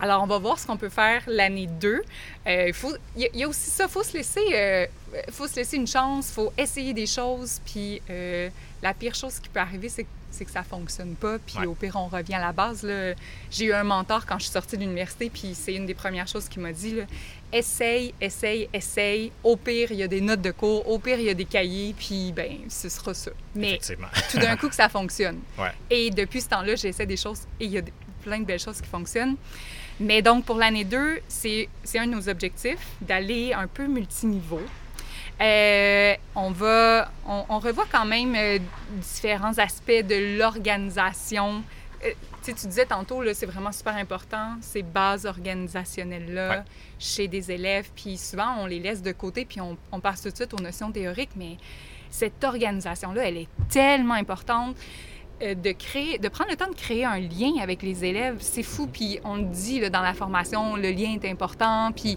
Alors, 0.00 0.22
on 0.22 0.26
va 0.26 0.38
voir 0.38 0.58
ce 0.58 0.66
qu'on 0.66 0.76
peut 0.76 0.90
faire 0.90 1.22
l'année 1.26 1.66
2. 1.66 2.02
Euh, 2.46 2.70
il 2.70 2.74
il 3.16 3.30
y, 3.34 3.38
y 3.38 3.44
a 3.44 3.48
aussi 3.48 3.70
ça, 3.70 3.84
il 3.84 3.90
faut 3.90 4.02
se 4.02 4.12
laisser, 4.16 4.44
euh, 4.52 4.86
faut 5.30 5.46
se 5.48 5.56
laisser 5.56 5.76
une 5.76 5.86
chance, 5.86 6.28
il 6.30 6.34
faut 6.34 6.52
essayer 6.58 6.92
des 6.92 7.06
choses, 7.06 7.60
puis 7.64 8.02
euh, 8.10 8.50
la 8.82 8.92
pire 8.92 9.14
chose 9.14 9.38
qui 9.40 9.48
peut 9.48 9.60
arriver, 9.60 9.88
c'est 9.88 10.06
c'est 10.34 10.44
que 10.44 10.50
ça 10.50 10.62
fonctionne 10.62 11.14
pas, 11.14 11.38
puis 11.38 11.58
Ouais. 11.58 11.66
au 11.66 11.74
pire, 11.74 11.94
on 11.96 12.06
revient 12.08 12.34
à 12.34 12.40
la 12.40 12.52
base. 12.52 12.82
là. 12.82 13.14
J'ai 13.50 13.66
eu 13.66 13.72
un 13.72 13.84
mentor 13.84 14.26
quand 14.26 14.38
je 14.38 14.44
suis 14.44 14.52
sortie 14.52 14.76
de 14.76 14.82
l'université, 14.82 15.30
puis 15.30 15.54
c'est 15.54 15.74
une 15.74 15.86
des 15.86 15.94
premières 15.94 16.26
choses 16.28 16.48
qu'il 16.48 16.60
m'a 16.62 16.72
dit. 16.72 16.94
là, 16.96 17.04
essaye, 17.52 18.12
essaye, 18.20 18.68
essaye. 18.72 19.30
Au 19.44 19.56
pire, 19.56 19.92
il 19.92 19.98
y 19.98 20.02
a 20.02 20.08
des 20.08 20.20
notes 20.20 20.42
de 20.42 20.50
cours, 20.50 20.88
au 20.88 20.98
pire, 20.98 21.18
il 21.20 21.26
y 21.26 21.30
a 21.30 21.34
des 21.34 21.44
cahiers, 21.44 21.94
puis 21.96 22.32
ben, 22.32 22.58
ce 22.68 22.88
sera 22.88 23.14
ça. 23.14 23.30
Mais 23.54 23.78
tout 24.30 24.38
d'un 24.38 24.56
coup 24.56 24.68
que 24.68 24.74
ça 24.74 24.88
fonctionne. 24.88 25.38
Ouais. 25.58 25.70
Et 25.90 26.10
depuis 26.10 26.40
ce 26.40 26.48
temps-là, 26.48 26.74
j'essaie 26.74 27.06
des 27.06 27.16
choses 27.16 27.42
et 27.60 27.66
il 27.66 27.70
y 27.70 27.78
a 27.78 27.82
plein 28.22 28.40
de 28.40 28.44
belles 28.44 28.58
choses 28.60 28.80
qui 28.80 28.88
fonctionnent. 28.88 29.36
Mais 30.00 30.22
donc, 30.22 30.44
pour 30.44 30.56
l'année 30.56 30.84
2, 30.84 31.20
c'est 31.28 31.68
c'est 31.84 32.00
un 32.00 32.06
de 32.08 32.12
nos 32.14 32.28
objectifs 32.28 32.84
d'aller 33.00 33.52
un 33.52 33.68
peu 33.68 33.86
multiniveau. 33.86 34.60
Euh, 35.40 36.14
on 36.36 36.50
va, 36.50 37.10
on, 37.26 37.44
on 37.48 37.58
revoit 37.58 37.86
quand 37.90 38.04
même 38.04 38.34
euh, 38.36 38.58
différents 39.00 39.58
aspects 39.58 39.90
de 39.90 40.38
l'organisation. 40.38 41.62
Euh, 42.04 42.10
tu 42.44 42.52
sais, 42.52 42.54
tu 42.54 42.66
disais 42.68 42.86
tantôt, 42.86 43.22
c'est 43.32 43.46
vraiment 43.46 43.72
super 43.72 43.96
important, 43.96 44.52
ces 44.60 44.82
bases 44.82 45.26
organisationnelles-là 45.26 46.48
Ouais. 46.50 46.62
chez 46.98 47.26
des 47.28 47.50
élèves. 47.50 47.90
Puis 47.96 48.16
souvent, 48.16 48.56
on 48.60 48.66
les 48.66 48.78
laisse 48.78 49.02
de 49.02 49.12
côté, 49.12 49.44
puis 49.44 49.60
on, 49.60 49.76
on 49.90 50.00
passe 50.00 50.22
tout 50.22 50.30
de 50.30 50.36
suite 50.36 50.54
aux 50.54 50.62
notions 50.62 50.92
théoriques, 50.92 51.30
mais 51.36 51.56
cette 52.10 52.44
organisation-là, 52.44 53.26
elle 53.28 53.38
est 53.38 53.48
tellement 53.70 54.14
importante 54.14 54.76
euh, 55.42 55.54
de 55.54 55.72
créer, 55.72 56.18
de 56.18 56.28
prendre 56.28 56.50
le 56.50 56.56
temps 56.56 56.68
de 56.70 56.76
créer 56.76 57.04
un 57.04 57.18
lien 57.18 57.54
avec 57.60 57.82
les 57.82 58.04
élèves, 58.04 58.36
c'est 58.38 58.62
fou. 58.62 58.86
Puis 58.86 59.18
on 59.24 59.36
le 59.36 59.44
dit 59.44 59.80
là, 59.80 59.90
dans 59.90 60.02
la 60.02 60.14
formation, 60.14 60.76
le 60.76 60.90
lien 60.92 61.18
est 61.20 61.28
important. 61.28 61.90
Puis 61.90 62.16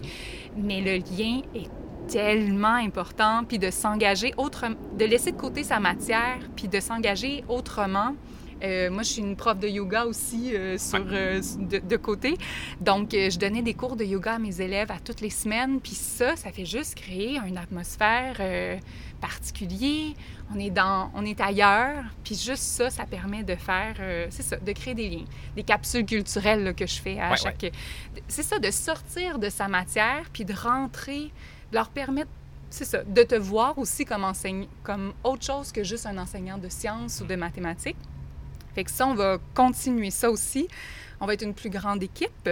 mais 0.56 0.80
le 0.82 0.98
lien 0.98 1.40
est 1.54 1.68
tellement 2.08 2.74
important. 2.74 3.44
Puis 3.44 3.58
de 3.58 3.70
s'engager 3.70 4.34
autrement, 4.36 4.76
de 4.98 5.04
laisser 5.04 5.32
de 5.32 5.36
côté 5.36 5.62
sa 5.62 5.80
matière, 5.80 6.38
puis 6.56 6.68
de 6.68 6.80
s'engager 6.80 7.44
autrement. 7.48 8.14
Euh, 8.62 8.90
moi, 8.90 9.02
je 9.02 9.10
suis 9.10 9.22
une 9.22 9.36
prof 9.36 9.58
de 9.58 9.68
yoga 9.68 10.04
aussi 10.04 10.54
euh, 10.54 10.78
sur, 10.78 11.04
euh, 11.12 11.40
de, 11.58 11.78
de 11.78 11.96
côté. 11.96 12.36
Donc, 12.80 13.10
je 13.12 13.38
donnais 13.38 13.62
des 13.62 13.74
cours 13.74 13.96
de 13.96 14.04
yoga 14.04 14.34
à 14.34 14.38
mes 14.38 14.60
élèves 14.60 14.90
à 14.90 14.98
toutes 14.98 15.20
les 15.20 15.30
semaines. 15.30 15.80
Puis 15.80 15.92
ça, 15.92 16.34
ça 16.36 16.50
fait 16.50 16.64
juste 16.64 16.96
créer 16.96 17.38
une 17.38 17.58
atmosphère 17.58 18.40
particulière. 19.20 20.14
On 20.54 20.58
est, 20.58 20.70
dans, 20.70 21.10
on 21.14 21.24
est 21.24 21.40
ailleurs. 21.40 22.04
Puis 22.24 22.34
juste 22.34 22.62
ça, 22.62 22.90
ça 22.90 23.04
permet 23.04 23.42
de 23.42 23.54
faire, 23.54 23.96
c'est 24.30 24.42
ça, 24.42 24.56
de 24.56 24.72
créer 24.72 24.94
des 24.94 25.08
liens. 25.08 25.24
Des 25.54 25.62
capsules 25.62 26.04
culturelles 26.04 26.64
là, 26.64 26.72
que 26.72 26.86
je 26.86 27.00
fais 27.00 27.20
à 27.20 27.30
Ouais, 27.30 27.36
chaque... 27.36 27.70
C'est 28.26 28.42
ça, 28.42 28.58
de 28.58 28.70
sortir 28.70 29.38
de 29.38 29.50
sa 29.50 29.68
matière, 29.68 30.24
puis 30.32 30.44
de 30.44 30.54
rentrer, 30.54 31.30
leur 31.72 31.90
permettre 31.90 32.30
c'est 32.70 32.84
ça, 32.84 33.02
de 33.02 33.22
te 33.22 33.34
voir 33.34 33.78
aussi 33.78 34.04
comme, 34.04 34.24
enseigne, 34.24 34.66
comme 34.82 35.14
autre 35.24 35.42
chose 35.44 35.72
que 35.72 35.82
juste 35.84 36.04
un 36.04 36.18
enseignant 36.18 36.58
de 36.58 36.68
sciences 36.68 37.22
ou 37.22 37.24
de 37.24 37.34
mathématiques. 37.34 37.96
Fait 38.74 38.84
que 38.84 38.90
ça, 38.90 39.06
on 39.06 39.14
va 39.14 39.38
continuer 39.54 40.10
ça 40.10 40.30
aussi. 40.30 40.68
On 41.18 41.26
va 41.26 41.32
être 41.32 41.42
une 41.44 41.54
plus 41.54 41.70
grande 41.70 42.02
équipe 42.02 42.50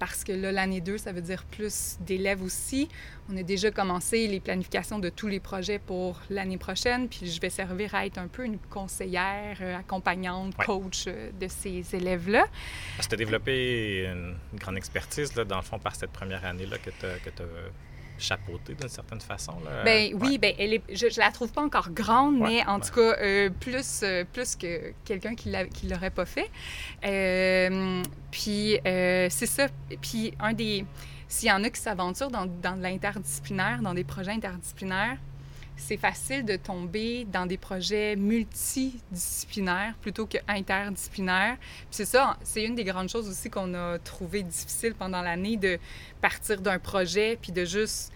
parce 0.00 0.24
que 0.24 0.32
là, 0.32 0.50
l'année 0.50 0.80
2, 0.80 0.98
ça 0.98 1.12
veut 1.12 1.20
dire 1.22 1.44
plus 1.44 1.96
d'élèves 2.00 2.42
aussi. 2.42 2.88
On 3.30 3.36
a 3.36 3.44
déjà 3.44 3.70
commencé 3.70 4.26
les 4.26 4.40
planifications 4.40 4.98
de 4.98 5.08
tous 5.08 5.28
les 5.28 5.38
projets 5.38 5.78
pour 5.78 6.20
l'année 6.30 6.58
prochaine, 6.58 7.08
puis 7.08 7.30
je 7.30 7.40
vais 7.40 7.48
servir 7.48 7.94
à 7.94 8.04
être 8.04 8.18
un 8.18 8.26
peu 8.26 8.44
une 8.44 8.58
conseillère, 8.58 9.58
euh, 9.60 9.78
accompagnante, 9.78 10.52
Ouais. 10.58 10.64
coach 10.66 11.04
euh, 11.06 11.30
de 11.40 11.46
ces 11.46 11.94
élèves-là. 11.94 12.44
Parce 12.96 13.06
que 13.06 13.10
tu 13.10 13.14
as 13.14 13.24
développé 13.24 14.04
une, 14.12 14.34
une 14.52 14.58
grande 14.58 14.76
expertise, 14.76 15.34
là, 15.36 15.44
dans 15.44 15.56
le 15.58 15.62
fond, 15.62 15.78
par 15.78 15.94
cette 15.94 16.10
première 16.10 16.44
année-là 16.44 16.76
que 16.78 16.90
tu 16.90 17.06
as 17.06 17.42
chapeautée 18.18 18.74
d'une 18.74 18.88
certaine 18.88 19.20
façon. 19.20 19.54
Là. 19.64 19.82
Ben 19.84 20.12
oui, 20.14 20.30
Ouais. 20.32 20.38
ben 20.38 20.54
elle 20.58 20.74
est, 20.74 20.82
je, 20.90 21.08
je 21.10 21.18
la 21.20 21.30
trouve 21.30 21.52
pas 21.52 21.62
encore 21.62 21.90
grande, 21.90 22.38
Ouais, 22.38 22.48
mais 22.48 22.66
en 22.66 22.76
ouais. 22.76 22.80
tout 22.86 22.94
cas 22.94 23.16
euh, 23.20 23.50
plus 23.50 24.00
euh, 24.02 24.24
plus 24.32 24.56
que 24.56 24.92
quelqu'un 25.04 25.34
qui 25.34 25.52
qui 25.72 25.88
l'aurait 25.88 26.10
pas 26.10 26.24
fait. 26.26 26.50
Euh, 27.04 28.02
puis 28.30 28.78
c'est 28.84 29.46
ça. 29.46 29.66
Puis 30.00 30.32
un 30.40 30.52
des 30.52 30.84
s'il 31.28 31.48
y 31.48 31.52
en 31.52 31.64
a 31.64 31.70
qui 31.70 31.80
s'aventurent 31.80 32.30
dans, 32.30 32.46
dans 32.46 32.80
l'interdisciplinaire, 32.80 33.80
dans 33.82 33.94
des 33.94 34.04
projets 34.04 34.30
interdisciplinaires, 34.32 35.16
c'est 35.76 35.96
facile 35.96 36.44
de 36.44 36.56
tomber 36.56 37.24
dans 37.24 37.46
des 37.46 37.58
projets 37.58 38.16
multidisciplinaires 38.16 39.94
plutôt 40.00 40.26
que 40.26 40.38
interdisciplinaires. 40.48 41.56
c'est 41.90 42.04
ça, 42.04 42.36
c'est 42.42 42.64
une 42.64 42.74
des 42.74 42.84
grandes 42.84 43.08
choses 43.08 43.28
aussi 43.28 43.50
qu'on 43.50 43.74
a 43.74 43.98
trouvé 43.98 44.42
difficile 44.42 44.94
pendant 44.94 45.22
l'année 45.22 45.56
de 45.56 45.78
partir 46.20 46.60
d'un 46.60 46.78
projet 46.78 47.38
puis 47.40 47.52
de 47.52 47.64
juste 47.64 48.12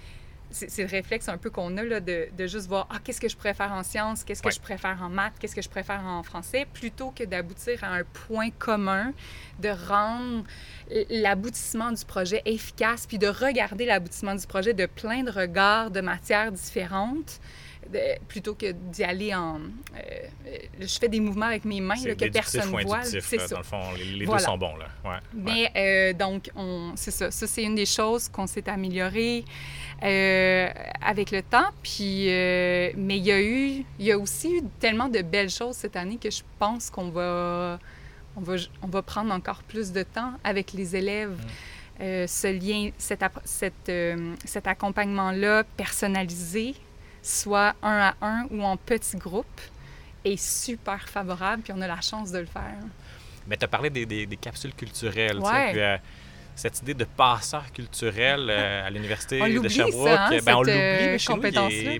c'est 0.50 0.82
le 0.82 0.88
réflexe 0.88 1.28
un 1.28 1.36
peu 1.36 1.50
qu'on 1.50 1.76
a 1.76 1.82
là, 1.82 2.00
de, 2.00 2.28
de, 2.36 2.46
juste 2.46 2.68
voir 2.68 2.88
ah, 2.90 2.98
qu'est-ce 3.02 3.20
que 3.20 3.28
je 3.28 3.36
préfère 3.36 3.72
en 3.72 3.82
sciences, 3.82 4.24
qu'est-ce 4.24 4.42
que 4.42 4.50
je 4.50 4.60
préfère 4.60 4.98
en 5.02 5.08
maths, 5.08 5.34
qu'est-ce 5.38 5.54
que 5.54 5.62
je 5.62 5.68
préfère 5.68 6.00
en 6.04 6.22
français, 6.22 6.66
plutôt 6.72 7.10
que 7.10 7.24
d'aboutir 7.24 7.84
à 7.84 7.88
un 7.88 8.04
point 8.04 8.50
commun, 8.50 9.12
de 9.58 9.68
rendre 9.68 10.44
l'aboutissement 11.10 11.92
du 11.92 12.04
projet 12.04 12.42
efficace, 12.46 13.06
puis 13.06 13.18
de 13.18 13.28
regarder 13.28 13.84
l'aboutissement 13.84 14.34
du 14.34 14.46
projet 14.46 14.74
de 14.74 14.86
plein 14.86 15.22
de 15.22 15.30
regards 15.30 15.90
de 15.90 16.00
matières 16.00 16.52
différentes 16.52 17.40
plutôt 18.26 18.54
que 18.54 18.72
d'y 18.72 19.04
aller 19.04 19.34
en... 19.34 19.56
Euh, 19.58 20.58
je 20.80 20.98
fais 20.98 21.08
des 21.08 21.20
mouvements 21.20 21.46
avec 21.46 21.64
mes 21.64 21.80
mains 21.80 22.02
que 22.02 22.28
personne 22.30 22.70
ne 22.70 22.82
voit. 22.82 23.02
C'est 23.02 23.20
ça. 23.20 23.48
Dans 23.48 23.58
le 23.58 23.64
fond, 23.64 23.80
les, 23.96 24.26
deux 24.26 24.38
sont 24.38 24.58
bons. 24.58 24.76
Là. 24.76 24.88
Ouais, 25.04 25.18
Mais 25.32 25.70
euh, 25.76 26.12
donc, 26.12 26.50
c'est 26.96 27.10
ça. 27.10 27.30
Ça, 27.30 27.46
c'est 27.46 27.62
une 27.62 27.74
des 27.74 27.86
choses 27.86 28.28
qu'on 28.28 28.46
s'est 28.46 28.68
amélioré 28.68 29.44
euh, 30.02 30.68
avec 31.02 31.30
le 31.30 31.42
temps. 31.42 31.70
Puis, 31.82 32.26
mais 32.26 33.16
il 33.18 33.24
y 33.24 33.32
a 33.32 33.40
eu... 33.40 33.84
Il 33.98 34.06
y 34.06 34.12
a 34.12 34.18
aussi 34.18 34.56
eu 34.56 34.62
tellement 34.78 35.08
de 35.08 35.22
belles 35.22 35.50
choses 35.50 35.76
cette 35.76 35.96
année 35.96 36.18
que 36.18 36.30
je 36.30 36.42
pense 36.58 36.90
qu'on 36.90 37.10
va... 37.10 37.78
On 38.36 38.40
va, 38.40 38.54
on 38.82 38.86
va 38.86 39.02
prendre 39.02 39.32
encore 39.34 39.64
plus 39.64 39.90
de 39.90 40.04
temps 40.04 40.34
avec 40.44 40.72
les 40.72 40.94
élèves. 40.94 41.36
Mm. 41.98 42.26
ce 42.28 42.46
lien, 42.46 42.90
cet, 42.96 43.24
cet, 43.44 43.90
cet 44.44 44.66
accompagnement-là 44.68 45.64
personnalisé, 45.76 46.76
soit 47.22 47.74
un 47.82 47.98
à 47.98 48.14
un 48.20 48.46
ou 48.50 48.62
en 48.62 48.76
petits 48.76 49.16
groupes, 49.16 49.60
est 50.24 50.36
super 50.36 51.08
favorable, 51.08 51.62
puis 51.62 51.72
on 51.76 51.80
a 51.80 51.86
la 51.86 52.00
chance 52.00 52.30
de 52.32 52.38
le 52.38 52.46
faire. 52.46 52.78
Mais 53.46 53.56
tu 53.56 53.64
as 53.64 53.68
parlé 53.68 53.90
des, 53.90 54.04
des, 54.04 54.36
capsules 54.36 54.74
culturelles. 54.74 55.38
Puis, 55.38 55.80
euh, 55.80 55.96
cette 56.54 56.80
idée 56.82 56.94
de 56.94 57.04
passeur 57.04 57.72
culturel 57.72 58.48
euh, 58.50 58.86
à 58.86 58.90
l'Université 58.90 59.38
de 59.38 59.68
Sherbrooke, 59.68 60.08
ça, 60.08 60.26
hein, 60.26 60.38
ben, 60.44 60.56
on 60.56 60.62
l'oublie, 60.62 60.72
euh, 60.72 61.18
chez 61.18 61.34
nous, 61.34 61.40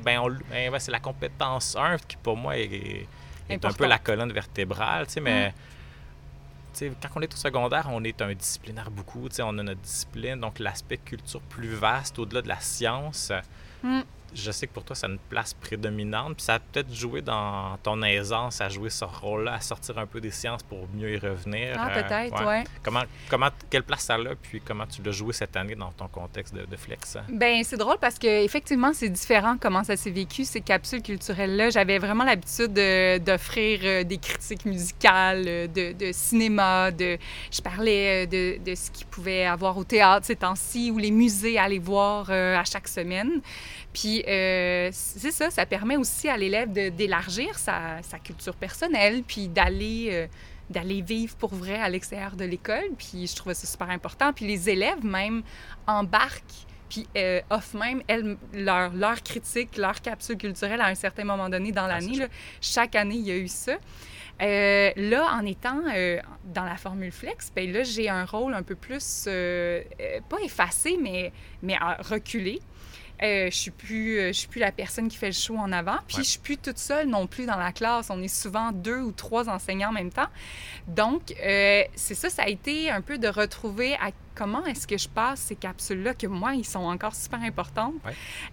ben, 0.03 0.39
ben 0.51 0.79
c'est 0.79 0.91
la 0.91 1.01
compétence 1.01 1.77
1 1.77 1.97
qui, 1.99 2.17
pour 2.17 2.37
moi, 2.37 2.59
est, 2.59 3.07
est 3.49 3.65
un 3.65 3.73
peu 3.73 3.87
la 3.87 3.99
colonne 3.99 4.33
vertébrale. 4.33 5.07
Mais 5.23 5.55
mm. 6.81 6.95
quand 7.01 7.09
on 7.17 7.23
est 7.23 7.33
au 7.33 7.37
secondaire, 7.37 7.89
on 7.91 8.03
est 8.05 8.21
un 8.21 8.35
disciplinaire 8.35 8.91
beaucoup. 8.91 9.29
On 9.41 9.59
a 9.59 9.63
notre 9.63 9.81
discipline, 9.81 10.41
donc 10.41 10.59
l'aspect 10.59 10.99
culture 10.99 11.41
plus 11.43 11.75
vaste, 11.75 12.19
au-delà 12.19 12.43
de 12.43 12.49
la 12.49 12.61
science. 12.61 13.33
Mm 13.83 14.01
je 14.35 14.51
sais 14.51 14.67
que 14.67 14.73
pour 14.73 14.85
toi, 14.85 14.95
ça 14.95 15.07
a 15.07 15.11
une 15.11 15.19
place 15.19 15.55
prédominante. 15.55 16.37
Puis 16.37 16.45
ça 16.45 16.55
a 16.55 16.59
peut-être 16.59 16.93
joué 16.93 17.23
dans 17.23 17.77
ton 17.83 18.03
aisance 18.03 18.61
à 18.61 18.69
jouer 18.69 18.91
ce 18.91 19.05
rôle-là, 19.05 19.55
à 19.55 19.61
sortir 19.61 19.99
un 19.99 20.07
peu 20.07 20.21
des 20.21 20.31
sciences 20.31 20.63
pour 20.63 20.87
mieux 20.95 21.15
y 21.15 21.19
revenir. 21.19 21.77
Ah, 21.79 21.91
peut-être, 21.91 22.45
oui. 22.47 22.65
Comment, 22.83 23.03
comment, 23.29 23.49
quelle 23.71 23.83
place 23.83 24.03
ça 24.03 24.15
a, 24.15 24.35
puis 24.41 24.61
comment 24.61 24.87
tu 24.87 25.03
l'as 25.03 25.13
joué 25.13 25.33
cette 25.33 25.57
année 25.57 25.75
dans 25.75 25.93
ton 25.93 26.09
contexte 26.09 26.55
de, 26.55 26.77
Flex? 26.77 27.17
Bien, 27.29 27.63
c'est 27.65 27.77
drôle 27.77 27.99
parce 28.01 28.19
qu'effectivement, 28.19 28.93
c'est 28.93 29.09
différent 29.09 29.57
comment 29.61 29.85
ça 29.85 29.97
s'est 29.97 30.11
vécu, 30.11 30.45
ces 30.45 30.61
capsules 30.61 31.03
culturelles-là. 31.03 31.71
J'avais 31.71 31.99
vraiment 31.99 32.25
l'habitude 32.25 32.73
d'offrir 32.73 33.81
euh, 33.83 34.05
des 34.05 34.19
critiques 34.19 34.65
musicales, 34.65 35.45
euh, 35.47 35.67
de, 35.67 35.93
de, 35.93 36.13
cinéma, 36.13 36.91
de... 36.91 37.19
Je 37.51 37.61
parlais 37.61 38.25
euh, 38.25 38.27
de, 38.27 38.63
de 38.63 38.75
ce 38.75 38.91
qu'il 38.91 39.07
pouvait 39.07 39.45
avoir 39.45 39.77
au 39.77 39.85
théâtre 39.85 40.27
ces 40.27 40.37
temps-ci 40.37 40.91
ou 40.91 40.99
les 40.99 41.11
musées 41.11 41.59
à 41.59 41.65
aller 41.65 41.79
voir 41.79 42.31
à 42.31 42.65
chaque 42.65 42.89
semaine. 42.89 43.41
Puis 43.99 44.23
euh, 44.29 44.91
c'est 44.93 45.33
ça, 45.33 45.51
ça 45.51 45.67
permet 45.67 45.97
aussi 45.97 46.29
à 46.29 46.37
l'élève 46.37 46.71
d'élargir 46.71 47.59
sa, 47.59 48.01
sa, 48.03 48.21
culture 48.21 48.55
personnelle, 48.55 49.25
puis 49.27 49.49
d'aller 49.49 50.09
euh, 50.13 50.27
d'aller 50.71 51.03
vivre 51.03 51.35
pour 51.35 51.53
vrai 51.53 51.75
à 51.75 51.89
l'extérieur 51.89 52.37
de 52.37 52.45
l'école. 52.45 52.91
Puis 52.97 53.27
je 53.27 53.35
trouvais 53.35 53.55
ça 53.55 53.67
super 53.67 53.91
important. 53.91 54.33
Puis 54.33 54.47
les 54.47 54.71
élèves 54.71 55.05
même 55.05 55.43
embarquent 55.89 56.67
puis 56.89 57.09
euh, 57.17 57.41
offrent 57.51 57.77
même 57.77 58.03
elles, 58.07 58.37
leur, 58.55 58.95
leur 58.95 59.21
critique, 59.23 59.77
leur 59.77 60.01
capsule 60.01 60.39
culturelle 60.39 60.81
à 60.81 60.87
un 60.87 60.95
certain 60.95 61.25
moment 61.25 61.49
donné 61.49 61.73
dans 61.73 61.85
ah, 61.85 61.99
l'année. 61.99 62.25
Chaque 62.61 62.95
année, 62.95 63.17
il 63.17 63.27
y 63.27 63.33
a 63.33 63.37
eu 63.37 63.49
ça. 63.49 63.79
là, 64.39 65.27
en 65.33 65.45
étant 65.45 65.83
dans 66.45 66.65
la 66.65 66.77
formule 66.77 67.11
flex, 67.11 67.51
ben 67.55 67.73
là, 67.73 67.83
j'ai 67.83 68.09
un 68.09 68.25
rôle 68.25 68.55
un 68.55 68.63
peu 68.63 68.77
plus, 68.77 69.25
pas 69.25 70.39
effacé, 70.45 70.97
mais, 71.03 71.33
mais 71.63 71.77
reculé. 72.01 72.61
Euh, 73.23 73.49
je 73.51 73.57
suis 73.57 73.71
plus, 73.71 74.19
euh, 74.19 74.29
je 74.29 74.33
suis 74.33 74.49
plus 74.49 74.61
la 74.61 74.71
personne 74.71 75.09
qui 75.09 75.17
fait 75.17 75.27
le 75.27 75.33
show 75.33 75.57
en 75.57 75.73
avant. 75.73 75.97
Puis 76.07 76.19
je 76.19 76.23
suis 76.23 76.39
plus 76.39 76.57
toute 76.57 76.79
seule 76.79 77.09
non 77.09 77.27
plus 77.27 77.47
dans 77.47 77.57
la 77.57 77.73
classe. 77.73 78.09
On 78.11 78.23
est 78.23 78.29
souvent 78.29 78.71
deux 78.73 79.01
ou 79.01 79.13
trois 79.13 79.49
enseignants 79.49 79.91
en 79.91 79.93
même 79.93 80.11
temps. 80.11 80.29
Donc 80.87 81.35
euh, 81.45 81.83
c'est 81.95 82.15
ça, 82.15 82.31
ça 82.31 82.43
a 82.45 82.49
été 82.49 82.91
un 82.91 83.01
peu 83.01 83.19
de 83.19 83.29
retrouver 83.29 83.95
à 83.95 84.11
comment 84.35 84.65
est-ce 84.67 84.87
que 84.87 84.97
je 84.97 85.09
passe 85.09 85.41
ces 85.41 85.57
capsules-là 85.57 86.15
que 86.15 86.29
moi, 86.29 86.55
ils 86.55 86.65
sont 86.65 86.79
encore 86.85 87.17
super 87.17 87.43
importantes. 87.43 87.95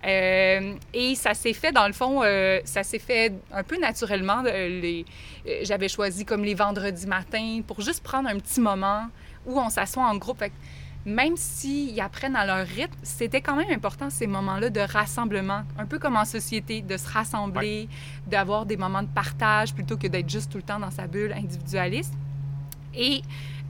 et 0.04 1.16
ça 1.16 1.36
s'est 1.36 1.54
fait 1.54 1.72
dans 1.72 1.86
le 1.86 1.94
fond, 1.94 2.22
ça 2.66 2.82
s'est 2.82 2.98
fait 2.98 3.34
un 3.52 3.62
peu 3.62 3.78
naturellement. 3.78 4.42
les, 4.42 5.06
j'avais 5.62 5.88
choisi 5.88 6.26
comme 6.26 6.44
les 6.44 6.56
vendredis 6.56 7.06
matins 7.06 7.62
pour 7.68 7.82
juste 7.82 8.02
prendre 8.02 8.28
un 8.28 8.40
petit 8.40 8.62
moment 8.62 9.10
où 9.46 9.60
on 9.60 9.70
s'assoit 9.70 10.06
en 10.06 10.16
groupe 10.18 10.42
même 11.06 11.38
s'ils 11.38 12.00
apprennent 12.02 12.36
à 12.36 12.46
leur 12.46 12.66
rythme, 12.66 12.98
c'était 13.04 13.42
quand 13.42 13.56
même 13.56 13.72
important 13.72 14.10
ces 14.10 14.26
moments-là 14.26 14.70
de 14.72 14.80
rassemblement, 14.80 15.62
un 15.78 15.86
peu 15.86 16.00
comme 16.00 16.18
en 16.18 16.26
société, 16.26 16.82
de 16.82 16.98
se 16.98 17.08
rassembler, 17.08 17.88
d'avoir 18.26 18.66
des 18.66 18.76
moments 18.76 19.04
de 19.04 19.08
partage 19.08 19.74
plutôt 19.74 19.98
que 19.98 20.08
d'être 20.08 20.30
juste 20.30 20.52
tout 20.52 20.58
le 20.58 20.64
temps 20.64 20.80
dans 20.80 20.92
sa 20.92 21.06
bulle 21.06 21.34
individualiste. 21.34 22.14
Et 22.96 23.22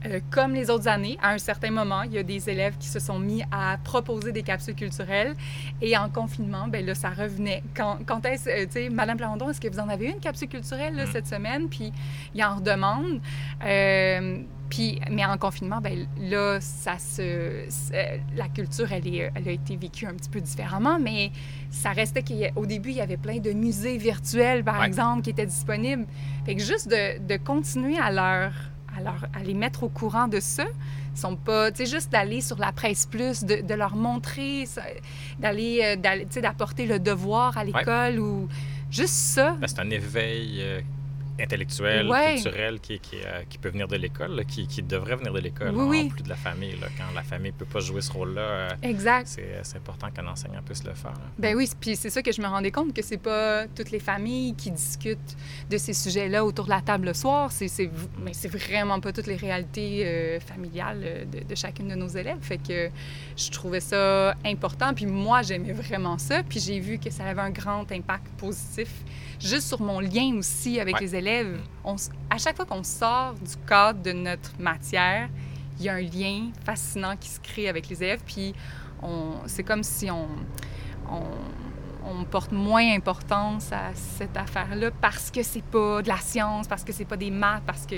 euh, 0.04 0.20
comme 0.30 0.54
les 0.54 0.70
autres 0.70 0.88
années, 0.88 1.18
à 1.22 1.30
un 1.30 1.38
certain 1.38 1.70
moment, 1.70 2.02
il 2.02 2.12
y 2.12 2.18
a 2.18 2.22
des 2.22 2.50
élèves 2.50 2.76
qui 2.78 2.88
se 2.88 2.98
sont 2.98 3.18
mis 3.18 3.42
à 3.50 3.78
proposer 3.82 4.32
des 4.32 4.42
capsules 4.42 4.74
culturelles. 4.74 5.34
Et 5.80 5.96
en 5.96 6.08
confinement, 6.08 6.68
ben 6.68 6.84
là, 6.84 6.94
ça 6.94 7.10
revenait. 7.10 7.62
Quand, 7.74 7.98
quand 8.06 8.24
est-ce, 8.26 8.48
euh, 8.48 8.66
tu 8.66 8.72
sais, 8.72 8.88
Madame 8.90 9.16
Plamondon, 9.16 9.50
est-ce 9.50 9.60
que 9.60 9.68
vous 9.68 9.80
en 9.80 9.88
avez 9.88 10.06
une 10.06 10.20
capsule 10.20 10.48
culturelle 10.48 10.94
là, 10.94 11.04
mm. 11.04 11.12
cette 11.12 11.26
semaine? 11.26 11.68
Puis 11.68 11.92
il 12.34 12.44
en 12.44 12.56
redemande. 12.56 13.20
Euh, 13.64 14.38
puis, 14.68 15.00
mais 15.10 15.24
en 15.24 15.38
confinement, 15.38 15.80
ben 15.80 16.06
là, 16.18 16.58
ça 16.60 16.98
se, 16.98 17.66
la 18.36 18.48
culture, 18.48 18.90
elle, 18.92 19.06
est, 19.06 19.30
elle 19.34 19.48
a 19.48 19.52
été 19.52 19.76
vécue 19.76 20.06
un 20.06 20.14
petit 20.14 20.28
peu 20.28 20.40
différemment, 20.40 20.98
mais 20.98 21.30
ça 21.70 21.90
restait 21.90 22.22
qu'au 22.22 22.66
début, 22.66 22.90
il 22.90 22.96
y 22.96 23.00
avait 23.00 23.16
plein 23.16 23.38
de 23.38 23.52
musées 23.52 23.96
virtuels, 23.96 24.64
par 24.64 24.82
exemple, 24.82 25.22
qui 25.22 25.30
étaient 25.30 25.46
disponibles. 25.46 26.06
Fait 26.44 26.56
que 26.56 26.62
juste 26.62 26.88
de, 26.88 27.24
de 27.24 27.36
continuer 27.36 27.98
à 27.98 28.10
leur 28.10 28.52
à, 28.98 29.42
les 29.42 29.54
mettre 29.54 29.82
au 29.82 29.88
courant 29.88 30.28
de 30.28 30.40
ça. 30.40 30.64
Ils 31.14 31.18
sont 31.18 31.36
pas, 31.36 31.70
tu 31.70 31.84
sais, 31.84 31.90
juste 31.90 32.12
d'aller 32.12 32.40
sur 32.40 32.58
la 32.58 32.72
presse 32.72 33.06
plus, 33.06 33.44
de, 33.44 33.62
de 33.62 33.74
leur 33.74 33.96
montrer, 33.96 34.64
d'aller, 35.38 35.80
euh, 35.82 35.96
tu 35.96 36.26
sais, 36.30 36.40
d'apporter 36.42 36.86
le 36.86 36.98
devoir 36.98 37.56
à 37.56 37.64
l'école 37.64 38.18
ou 38.18 38.48
juste 38.90 39.14
ça. 39.14 39.56
Ben, 39.60 39.66
c'est 39.66 39.80
un 39.80 39.90
éveil 39.90 40.82
euh, 41.38 41.42
intellectuel, 41.42 42.08
culturel 42.08 42.80
qui, 42.80 42.98
qui, 42.98 43.16
euh, 43.16 43.42
qui, 43.48 43.58
peut 43.58 43.68
venir 43.68 43.88
de 43.88 43.96
l'école, 43.96 44.44
qui, 44.46 44.66
qui, 44.66 44.82
devrait 44.82 45.16
venir 45.16 45.32
de 45.32 45.40
l'école, 45.40 45.74
oui, 45.74 46.06
en 46.06 46.08
plus 46.08 46.22
de 46.22 46.28
la 46.28 46.36
famille. 46.36 46.76
Là, 46.80 46.88
quand 46.96 47.14
la 47.14 47.22
famille 47.22 47.52
ne 47.52 47.56
peut 47.56 47.64
pas 47.66 47.80
jouer 47.80 48.00
ce 48.00 48.12
rôle-là, 48.12 48.40
euh, 48.40 48.68
exact. 48.82 49.26
C'est, 49.28 49.76
important 49.76 50.10
qu'un 50.10 50.26
enseignant 50.26 50.62
puisse 50.64 50.84
le 50.84 50.94
faire. 50.94 51.14
Ben 51.38 51.54
oui, 51.54 51.68
puis 51.80 51.96
c'est 51.96 52.10
ça 52.10 52.22
que 52.22 52.32
je 52.32 52.40
me 52.40 52.46
rendais 52.46 52.70
compte, 52.70 52.94
que 52.94 53.02
c'est 53.02 53.18
pas 53.18 53.66
toutes 53.66 53.90
les 53.90 54.00
familles 54.00 54.54
qui 54.54 54.70
discutent 54.70 55.36
de 55.70 55.76
ces 55.76 55.92
sujets-là 55.92 56.44
autour 56.44 56.64
de 56.64 56.70
la 56.70 56.80
table 56.80 57.06
le 57.06 57.14
soir. 57.14 57.52
C'est, 57.52 57.68
c'est, 57.68 57.90
mais 58.22 58.32
c'est 58.32 58.48
vraiment 58.48 59.00
pas 59.00 59.12
toutes 59.12 59.26
les 59.26 59.36
réalités 59.36 60.06
euh, 60.06 60.40
familiales 60.40 61.26
de, 61.30 61.44
de, 61.44 61.54
chacune 61.54 61.88
de 61.88 61.94
nos 61.94 62.08
élèves. 62.08 62.38
Fait 62.40 62.58
que 62.58 62.90
je 63.36 63.50
trouvais 63.50 63.80
ça 63.80 64.34
important, 64.44 64.94
puis 64.94 65.06
moi, 65.06 65.42
j'aimais 65.42 65.72
vraiment 65.72 66.18
ça, 66.18 66.42
puis 66.42 66.60
j'ai 66.60 66.80
vu 66.80 66.98
que 66.98 67.10
ça 67.10 67.24
avait 67.24 67.42
un 67.42 67.50
grand 67.50 67.90
impact 67.92 68.26
positif 68.38 68.88
juste 69.40 69.68
sur 69.68 69.80
mon 69.80 70.00
lien 70.00 70.34
aussi 70.36 70.80
avec 70.80 71.00
les 71.00 71.14
élèves. 71.14 71.25
On, 71.84 71.96
à 72.30 72.38
chaque 72.38 72.56
fois 72.56 72.66
qu'on 72.66 72.82
sort 72.82 73.34
du 73.34 73.56
cadre 73.66 74.02
de 74.02 74.12
notre 74.12 74.52
matière, 74.58 75.28
il 75.78 75.84
y 75.84 75.88
a 75.88 75.94
un 75.94 76.00
lien 76.00 76.50
fascinant 76.64 77.16
qui 77.16 77.28
se 77.28 77.40
crée 77.40 77.68
avec 77.68 77.88
les 77.88 78.02
élèves. 78.02 78.22
Puis 78.24 78.54
c'est 79.46 79.62
comme 79.62 79.82
si 79.82 80.10
on, 80.10 80.28
on, 82.04 82.24
porte 82.30 82.50
moins 82.50 82.94
importance 82.94 83.72
à 83.72 83.94
cette 83.94 84.36
affaire-là 84.36 84.90
parce 85.00 85.30
que 85.30 85.42
c'est 85.42 85.64
pas 85.64 86.02
de 86.02 86.08
la 86.08 86.16
science, 86.16 86.66
parce 86.66 86.82
que 86.82 86.92
c'est 86.92 87.04
pas 87.04 87.16
des 87.16 87.30
maths, 87.30 87.62
parce 87.66 87.86
que 87.86 87.96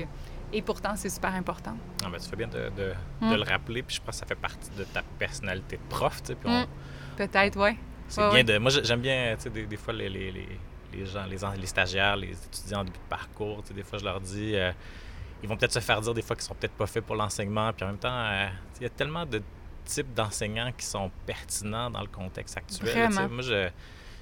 et 0.53 0.62
pourtant, 0.62 0.93
c'est 0.97 1.11
super 1.11 1.35
important. 1.35 1.76
Ah, 2.03 2.09
ben, 2.11 2.18
tu 2.18 2.29
fais 2.29 2.37
bien 2.37 2.49
de, 2.49 2.70
de, 2.74 2.95
mm. 3.20 3.35
le 3.35 3.43
rappeler, 3.43 3.83
puis 3.83 3.97
je 3.97 4.01
pense 4.01 4.14
que 4.16 4.20
ça 4.20 4.26
fait 4.26 4.35
partie 4.35 4.70
de 4.79 4.85
ta 4.85 5.03
personnalité 5.18 5.76
de 5.76 5.83
prof. 5.91 6.22
Tu 6.22 6.33
sais, 6.33 6.37
mm. 6.43 6.66
Peut-être, 7.16 7.59
oui. 7.59 7.76
C'est 8.09 8.31
bien 8.31 8.45
de. 8.45 8.57
Moi, 8.57 8.70
j'aime 8.83 9.01
bien, 9.01 9.35
tu 9.37 9.43
sais, 9.43 9.51
des, 9.51 9.66
des, 9.66 9.76
fois, 9.76 9.93
les, 9.93 10.09
les, 10.09 10.33
les 10.33 10.49
gens, 11.05 11.24
les, 11.26 11.39
les 11.61 11.66
stagiaires, 11.66 12.16
les 12.16 12.32
étudiants 12.32 12.80
en 12.80 12.84
début 12.84 12.99
de 12.99 13.09
parcours. 13.09 13.62
Des 13.74 13.82
fois, 13.82 13.99
je 13.99 14.05
leur 14.05 14.20
dis, 14.20 14.55
euh, 14.55 14.72
ils 15.43 15.49
vont 15.49 15.57
peut-être 15.57 15.72
se 15.72 15.80
faire 15.80 16.01
dire 16.01 16.14
des 16.14 16.22
fois 16.22 16.36
qu'ils 16.36 16.45
sont 16.45 16.55
peut-être 16.55 16.72
pas 16.72 16.86
faits 16.86 17.05
pour 17.05 17.16
l'enseignement. 17.16 17.72
Puis 17.72 17.84
en 17.84 17.89
même 17.89 17.99
temps, 17.99 18.09
euh, 18.12 18.49
il 18.78 18.82
y 18.82 18.86
a 18.86 18.91
tellement 18.91 19.26
de 19.26 19.43
types 19.84 20.12
d'enseignants 20.14 20.72
qui 20.76 20.84
sont 20.84 21.11
pertinents 21.26 21.91
dans 21.91 22.01
le 22.03 22.09
contexte 22.09 22.57
actuel. 22.57 23.11
Moi, 23.11 23.43
je, 23.43 23.70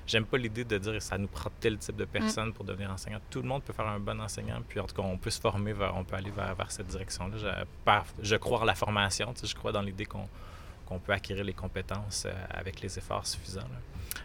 j'aime 0.06 0.24
pas 0.24 0.38
l'idée 0.38 0.64
de 0.64 0.78
dire 0.78 1.02
ça 1.02 1.18
nous 1.18 1.26
prend 1.26 1.50
tel 1.60 1.78
type 1.78 1.96
de 1.96 2.04
mm. 2.04 2.08
personne 2.08 2.52
pour 2.52 2.64
devenir 2.64 2.90
enseignant. 2.90 3.18
Tout 3.28 3.42
le 3.42 3.48
monde 3.48 3.62
peut 3.62 3.72
faire 3.72 3.86
un 3.86 3.98
bon 3.98 4.20
enseignant, 4.20 4.62
puis 4.66 4.80
en 4.80 4.84
tout 4.84 4.94
cas, 4.94 5.02
on 5.02 5.18
peut 5.18 5.30
se 5.30 5.40
former, 5.40 5.72
vers, 5.72 5.94
on 5.96 6.04
peut 6.04 6.16
aller 6.16 6.30
vers, 6.30 6.54
vers 6.54 6.70
cette 6.70 6.86
direction-là. 6.86 7.36
Je, 7.36 8.22
je, 8.22 8.36
crois 8.36 8.60
en 8.60 8.64
la 8.64 8.74
formation, 8.74 9.34
je 9.42 9.54
crois 9.54 9.72
dans 9.72 9.82
l'idée 9.82 10.06
qu'on 10.06 10.98
peut 10.98 11.12
acquérir 11.12 11.44
les 11.44 11.54
compétences 11.54 12.24
euh, 12.26 12.32
avec 12.50 12.80
les 12.80 12.96
efforts 12.98 13.26
suffisants. 13.26 13.68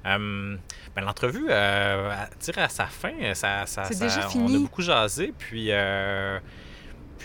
Euh, 0.05 0.55
ben, 0.95 1.01
L'entrevue 1.05 1.47
euh, 1.49 2.13
tire 2.39 2.59
à 2.59 2.69
sa 2.69 2.85
fin. 2.85 3.33
Ça, 3.33 3.65
ça, 3.65 3.85
ça 3.85 4.05
déjà 4.05 4.27
fini. 4.27 4.45
On 4.47 4.55
a 4.55 4.59
beaucoup 4.59 4.81
jasé, 4.81 5.33
puis 5.37 5.67
euh, 5.71 6.39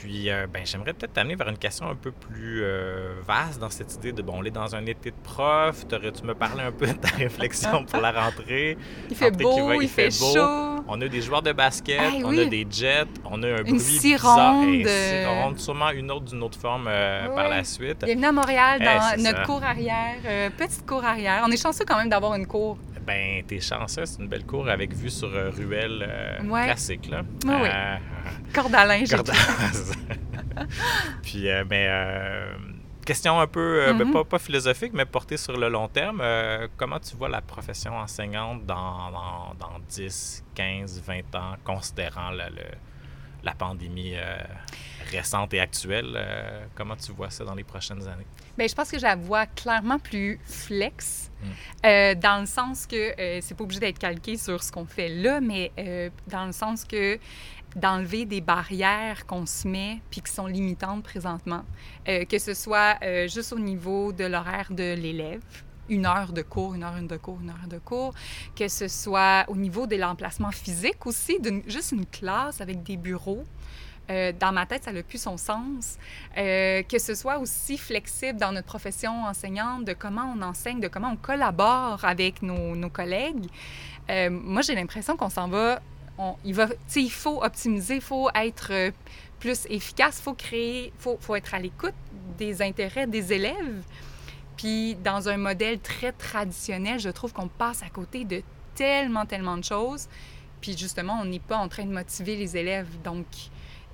puis, 0.01 0.31
euh, 0.31 0.47
ben, 0.47 0.63
j'aimerais 0.67 0.93
peut-être 0.93 1.15
t'amener 1.15 1.37
vers 1.37 1.49
une 1.49 1.57
question 1.57 1.89
un 1.89 1.95
peu 1.95 2.11
plus 2.11 2.61
euh, 2.63 3.15
vaste 3.27 3.59
dans 3.59 3.71
cette 3.71 3.95
idée 3.95 4.13
de, 4.13 4.21
bon, 4.21 4.35
on 4.37 4.45
est 4.45 4.51
dans 4.51 4.75
un 4.75 4.85
été 4.85 5.11
de 5.11 5.17
prof, 5.23 5.87
tu 5.89 6.23
me 6.23 6.35
parler 6.35 6.65
un 6.65 6.73
peu 6.73 6.87
de 6.87 6.93
ta 6.93 7.09
réflexion 7.09 7.85
pour 7.85 8.01
la 8.01 8.13
rentrée? 8.13 8.77
Il 9.11 9.17
fait 9.17 9.31
beau, 9.31 9.81
il, 9.81 9.89
fait, 9.89 10.11
chaud. 10.11 10.85
On 10.87 11.01
a 11.01 11.09
des 11.09 11.23
joueurs 11.23 11.41
de 11.41 11.53
basket, 11.53 12.13
on 12.23 12.37
a 12.37 12.45
des 12.45 12.67
jets, 12.71 13.07
on 13.25 13.43
a 13.43 13.47
un 13.47 13.57
une 13.65 13.79
bruit 13.79 14.01
bizarre. 14.01 14.63
Une 14.63 15.43
ronde, 15.43 15.59
sûrement 15.59 15.91
une 15.91 16.11
autre 16.11 16.27
d'une 16.27 16.43
autre 16.43 16.59
forme 16.59 16.87
euh, 16.89 17.35
par 17.35 17.49
la 17.49 17.65
suite. 17.65 18.05
Bienvenue 18.05 18.27
à 18.27 18.33
Montréal 18.33 18.81
dans 18.81 19.23
notre 19.23 19.45
cour 19.45 19.63
arrière, 19.65 20.17
petite 20.59 20.85
cour 20.85 21.05
arrière. 21.05 21.43
On 21.47 21.51
est 21.51 21.61
chanceux 21.61 21.87
quand 21.87 21.97
même 21.97 22.11
d'avoir 22.11 22.35
une 22.35 22.47
cour. 22.47 22.77
Ben, 23.07 23.45
t'es 23.47 23.61
chanceux, 23.61 24.05
c'est 24.05 24.21
une 24.21 24.29
belle 24.29 24.45
cour 24.45 24.69
avec 24.69 24.93
vue 24.93 25.11
sur 25.11 25.31
Ruelle 25.31 26.41
classique, 26.49 27.09
là. 27.09 27.23
oui. 27.45 27.69
Puis, 31.23 31.49
euh, 31.49 31.65
mais, 31.69 31.87
euh, 31.89 32.55
question 33.05 33.39
un 33.39 33.47
peu, 33.47 33.83
euh, 33.83 33.93
ben, 33.93 34.05
mm-hmm. 34.05 34.13
pas, 34.13 34.25
pas, 34.25 34.39
philosophique, 34.39 34.93
mais 34.95 35.05
portée 35.05 35.37
sur 35.37 35.57
le 35.57 35.69
long 35.69 35.89
terme. 35.89 36.23
comment 36.77 36.99
tu 36.99 37.17
vois 37.17 37.29
la 37.29 37.41
profession 37.41 37.97
enseignante 37.97 38.65
dans, 38.67 39.11
dans, 39.59 39.79
10, 39.89 40.45
15, 40.55 41.03
20 41.07 41.35
ans, 41.35 41.55
considérant 41.65 42.31
le, 42.31 42.45
la 43.43 43.55
pandémie 43.55 44.15
récente 45.11 45.55
et 45.55 45.61
actuelle? 45.61 46.69
comment 46.75 46.97
tu 46.97 47.13
vois 47.13 47.31
ça 47.31 47.45
dans 47.45 47.55
les 47.55 47.65
prochaines 47.65 48.07
années? 48.07 48.27
Bien, 48.57 48.67
je 48.67 48.75
pense 48.75 48.91
que 48.91 48.99
je 48.99 49.03
la 49.03 49.17
vois 49.17 49.47
clairement 49.47 49.99
plus 49.99 50.41
flex, 50.45 51.31
mm. 51.43 52.15
dans 52.21 52.41
le 52.41 52.47
sens 52.47 52.87
que 52.87 53.15
c'est 53.41 53.57
pas 53.57 53.65
obligé 53.65 53.81
d'être 53.81 53.99
calqué 53.99 54.37
sur 54.37 54.63
ce 54.63 54.73
qu'on 54.73 54.87
fait 54.87 55.09
là, 55.09 55.41
mais 55.41 55.73
dans 56.29 56.47
le 56.47 56.53
sens 56.53 56.85
que 56.85 57.19
d'enlever 57.77 58.25
des 58.25 58.41
barrières 58.41 59.27
qu'on 59.27 59.47
se 59.47 59.69
met 59.69 60.01
puis 60.11 60.23
qui 60.23 60.33
sont 60.33 60.47
limitantes 60.47 61.05
présentement, 61.05 61.65
euh, 62.09 62.25
que 62.25 62.39
ce 62.39 62.55
soit 62.55 62.97
euh, 63.03 63.29
juste 63.29 63.53
au 63.53 63.59
niveau 63.59 64.13
de 64.13 64.25
l'horaire 64.25 64.69
de 64.71 64.95
l'élève, 64.95 65.43
une 65.89 66.07
heure 66.07 66.33
de 66.33 66.43
cours, 66.43 66.75
une 66.75 66.83
heure 66.83 66.97
une 66.97 67.07
de 67.07 67.19
cours, 67.19 67.39
une 67.41 67.51
heure 67.51 67.69
de 67.69 67.79
cours, 67.79 68.15
que 68.57 68.67
ce 68.67 68.89
soit 68.89 69.45
au 69.49 69.57
niveau 69.57 69.87
de 69.87 69.97
l'emplacement 69.97 70.51
physique 70.51 71.07
aussi, 71.07 71.39
juste 71.67 71.93
une 71.93 72.07
classe 72.07 72.61
avec 72.61 72.83
des 72.83 72.97
bureaux. 72.97 73.45
Euh, 74.09 74.33
dans 74.39 74.53
ma 74.53 74.67
tête, 74.67 74.85
ça 74.85 74.93
n'a 74.93 75.03
plus 75.03 75.21
son 75.21 75.37
sens. 75.37 75.99
que 76.35 76.99
ce 76.99 77.15
soit 77.15 77.39
aussi 77.39 77.77
flexible 77.77 78.39
dans 78.39 78.53
notre 78.53 78.69
profession 78.69 79.25
enseignante, 79.25 79.85
de 79.85 79.93
comment 79.93 80.33
on 80.37 80.43
enseigne, 80.43 80.81
de 80.81 80.89
comment 80.89 81.11
on 81.13 81.17
collabore 81.17 82.05
avec 82.05 82.43
nos, 82.43 82.91
collègues. 82.91 83.47
moi, 84.09 84.63
j'ai 84.63 84.75
l'impression 84.75 85.17
qu'on 85.17 85.31
s'en 85.31 85.49
va 85.49 85.81
il, 86.45 87.11
faut 87.11 87.43
optimiser, 87.43 87.97
il 87.97 88.01
faut 88.01 88.29
être 88.35 88.69
euh, 88.73 88.91
plus 89.39 89.67
efficace, 89.69 90.19
il 90.19 90.23
faut 90.23 90.35
créer, 90.35 90.93
faut, 90.99 91.19
faut, 91.21 91.35
être 91.35 91.55
à 91.55 91.59
l'écoute 91.59 91.95
des 92.39 92.63
intérêts 92.63 93.07
des 93.07 93.33
élèves. 93.33 93.83
Puis 94.57 94.95
dans 94.97 95.29
un 95.29 95.37
modèle 95.37 95.79
très 95.81 96.13
traditionnel, 96.13 96.99
je 96.99 97.11
trouve 97.11 97.33
qu'on 97.33 97.49
passe 97.49 97.83
à 97.83 97.91
côté 97.91 98.25
de 98.25 98.43
tellement, 98.75 99.27
tellement 99.27 99.57
de 99.57 99.65
choses. 99.65 100.09
Puis 100.61 100.77
justement, 100.77 101.19
on 101.21 101.27
n'est 101.27 101.39
pas 101.41 101.59
en 101.59 101.69
train 101.69 101.85
de 101.85 101.93
motiver 101.93 102.37
les 102.37 102.57
élèves. 102.57 102.89
Donc, 103.05 103.27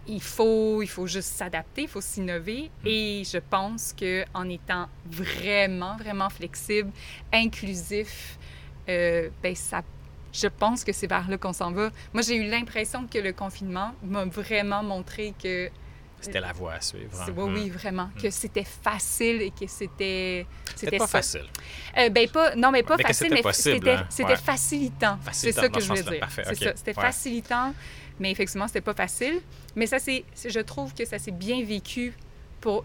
il 0.07 0.23
faut, 0.23 0.83
il 0.83 0.89
faut 0.89 1.07
juste 1.07 1.35
s'adapter, 1.35 1.83
il 1.83 1.89
faut 1.89 2.01
s'innover. 2.01 2.71
Mm. 2.83 2.87
Et 2.87 3.23
je 3.25 3.39
pense 3.39 3.95
qu'en 3.99 4.49
étant 4.49 4.89
vraiment, 5.07 5.97
vraiment 5.97 6.31
flexible, 6.31 6.91
inclusif, 7.33 8.39
euh, 8.89 9.29
ben, 9.43 9.55
ça 9.55 9.83
je 10.33 10.47
pense 10.47 10.83
que 10.83 10.93
c'est 10.93 11.07
vers 11.07 11.29
là 11.29 11.37
qu'on 11.37 11.53
s'en 11.53 11.73
va. 11.73 11.91
Moi, 12.15 12.23
j'ai 12.23 12.37
eu 12.37 12.49
l'impression 12.49 13.07
que 13.07 13.19
le 13.19 13.35
confinement 13.35 13.93
m'a 14.03 14.25
vraiment 14.25 14.83
montré 14.83 15.35
que 15.41 15.71
c'était 16.23 16.41
la 16.41 16.53
voie 16.53 16.75
à 16.75 16.81
suivre. 16.81 17.21
Hein. 17.21 17.33
Oui, 17.37 17.51
oui, 17.53 17.71
vraiment. 17.71 18.09
Que 18.21 18.29
mm. 18.29 18.31
c'était 18.31 18.65
facile 18.65 19.43
et 19.43 19.51
que 19.51 19.67
c'était. 19.67 20.47
C'était 20.77 20.97
pas 20.97 21.09
facile. 21.09 21.47
Euh, 21.99 22.09
ben, 22.11 22.29
pas, 22.31 22.55
non, 22.55 22.71
mais 22.71 22.85
pas 22.85 22.97
facile, 22.97 23.31
mais 23.31 23.43
c'était 23.53 23.91
hein. 23.91 24.37
facilitant. 24.37 25.19
C'est 25.33 25.53
ça 25.53 25.69
que 25.69 25.81
je 25.81 25.89
voulais 25.89 26.03
dire. 26.03 26.27
C'est 26.31 26.55
ça. 26.55 26.73
C'était 26.77 26.95
facilitant, 26.95 27.75
mais 28.21 28.31
effectivement, 28.31 28.69
c'était 28.69 28.81
pas 28.81 28.95
facile. 28.95 29.41
Mais 29.77 29.87
ça, 29.87 29.99
c'est. 29.99 30.25
Je 30.45 30.61
trouve 30.61 30.95
que 30.95 31.05
ça 31.05 31.19
s'est 31.19 31.31
bien 31.31 31.65
vécu 31.65 32.15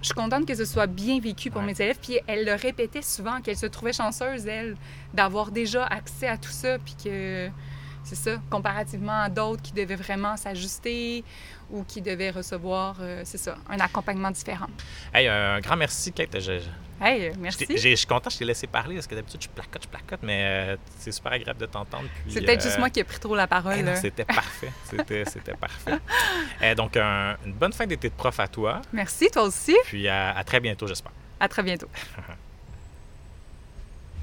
je 0.02 0.06
suis 0.06 0.14
contente 0.14 0.46
que 0.46 0.56
ce 0.56 0.66
soit 0.66 0.88
bien 0.88 1.20
vécu 1.20 1.52
pour 1.52 1.62
mes 1.62 1.80
élèves. 1.80 1.98
Puis 2.02 2.20
elle 2.28 2.46
le 2.46 2.54
répétait 2.54 3.02
souvent, 3.02 3.42
qu'elle 3.42 3.58
se 3.58 3.66
trouvait 3.66 3.94
chanceuse, 3.94 4.46
elle, 4.48 4.76
d'avoir 5.14 5.52
déjà 5.52 5.86
accès 5.86 6.28
à 6.28 6.38
tout 6.38 6.52
ça. 6.52 6.78
Puis 6.80 6.96
que, 7.04 7.50
c'est 8.04 8.16
ça, 8.16 8.38
comparativement 8.50 9.22
à 9.22 9.30
d'autres 9.30 9.62
qui 9.62 9.74
devaient 9.74 9.96
vraiment 9.96 10.38
s'ajuster 10.38 11.24
ou 11.70 11.84
qui 11.84 12.02
devaient 12.02 12.32
recevoir, 12.32 12.98
euh, 13.02 13.22
c'est 13.26 13.38
ça, 13.38 13.58
un 13.70 13.80
accompagnement 13.80 14.32
différent. 14.32 14.68
Hey, 15.14 15.28
un 15.28 15.60
grand 15.60 15.76
merci, 15.76 16.12
Kate. 16.12 16.38
Hey, 17.00 17.32
merci. 17.40 17.66
Je 17.70 17.96
suis 17.96 18.08
content, 18.08 18.30
je 18.30 18.38
t'ai 18.38 18.46
laissé 18.46 18.68
parler 18.68 18.96
parce 18.96 19.08
que 19.08 19.16
d'habitude, 19.16 19.42
je 19.42 19.50
placote, 19.50 19.84
je 19.84 19.88
placote, 19.88 20.20
mais 20.24 20.44
euh, 20.44 20.78
c'est 20.98 21.12
super 21.12 21.32
agréable 21.32 21.60
de 21.60 21.66
t'entendre. 21.68 22.08
C'est 22.28 22.42
peut-être 22.42 22.64
juste 22.64 22.78
euh, 22.78 22.80
moi 22.80 22.90
qui 22.90 23.00
ai 23.00 23.04
pris 23.04 23.20
trop 23.20 23.36
la 23.36 23.48
parole. 23.48 23.96
c'était 23.96 24.26
parfait. 24.26 24.72
C'était 25.26 25.54
parfait. 25.54 26.00
Et 26.62 26.74
donc, 26.76 26.98
une 26.98 27.54
bonne 27.54 27.74
fin 27.74 27.86
d'été 27.86 28.10
de 28.10 28.16
prof 28.16 28.40
à 28.40 28.48
toi. 28.48 28.82
Merci, 28.94 29.30
toi 29.30 29.44
aussi. 29.44 29.76
Puis 29.86 30.08
à 30.08 30.44
très 30.46 30.60
bientôt, 30.60 30.88
j'espère. 30.88 31.12
À 31.40 31.48
très 31.48 31.64
bientôt. 31.64 31.88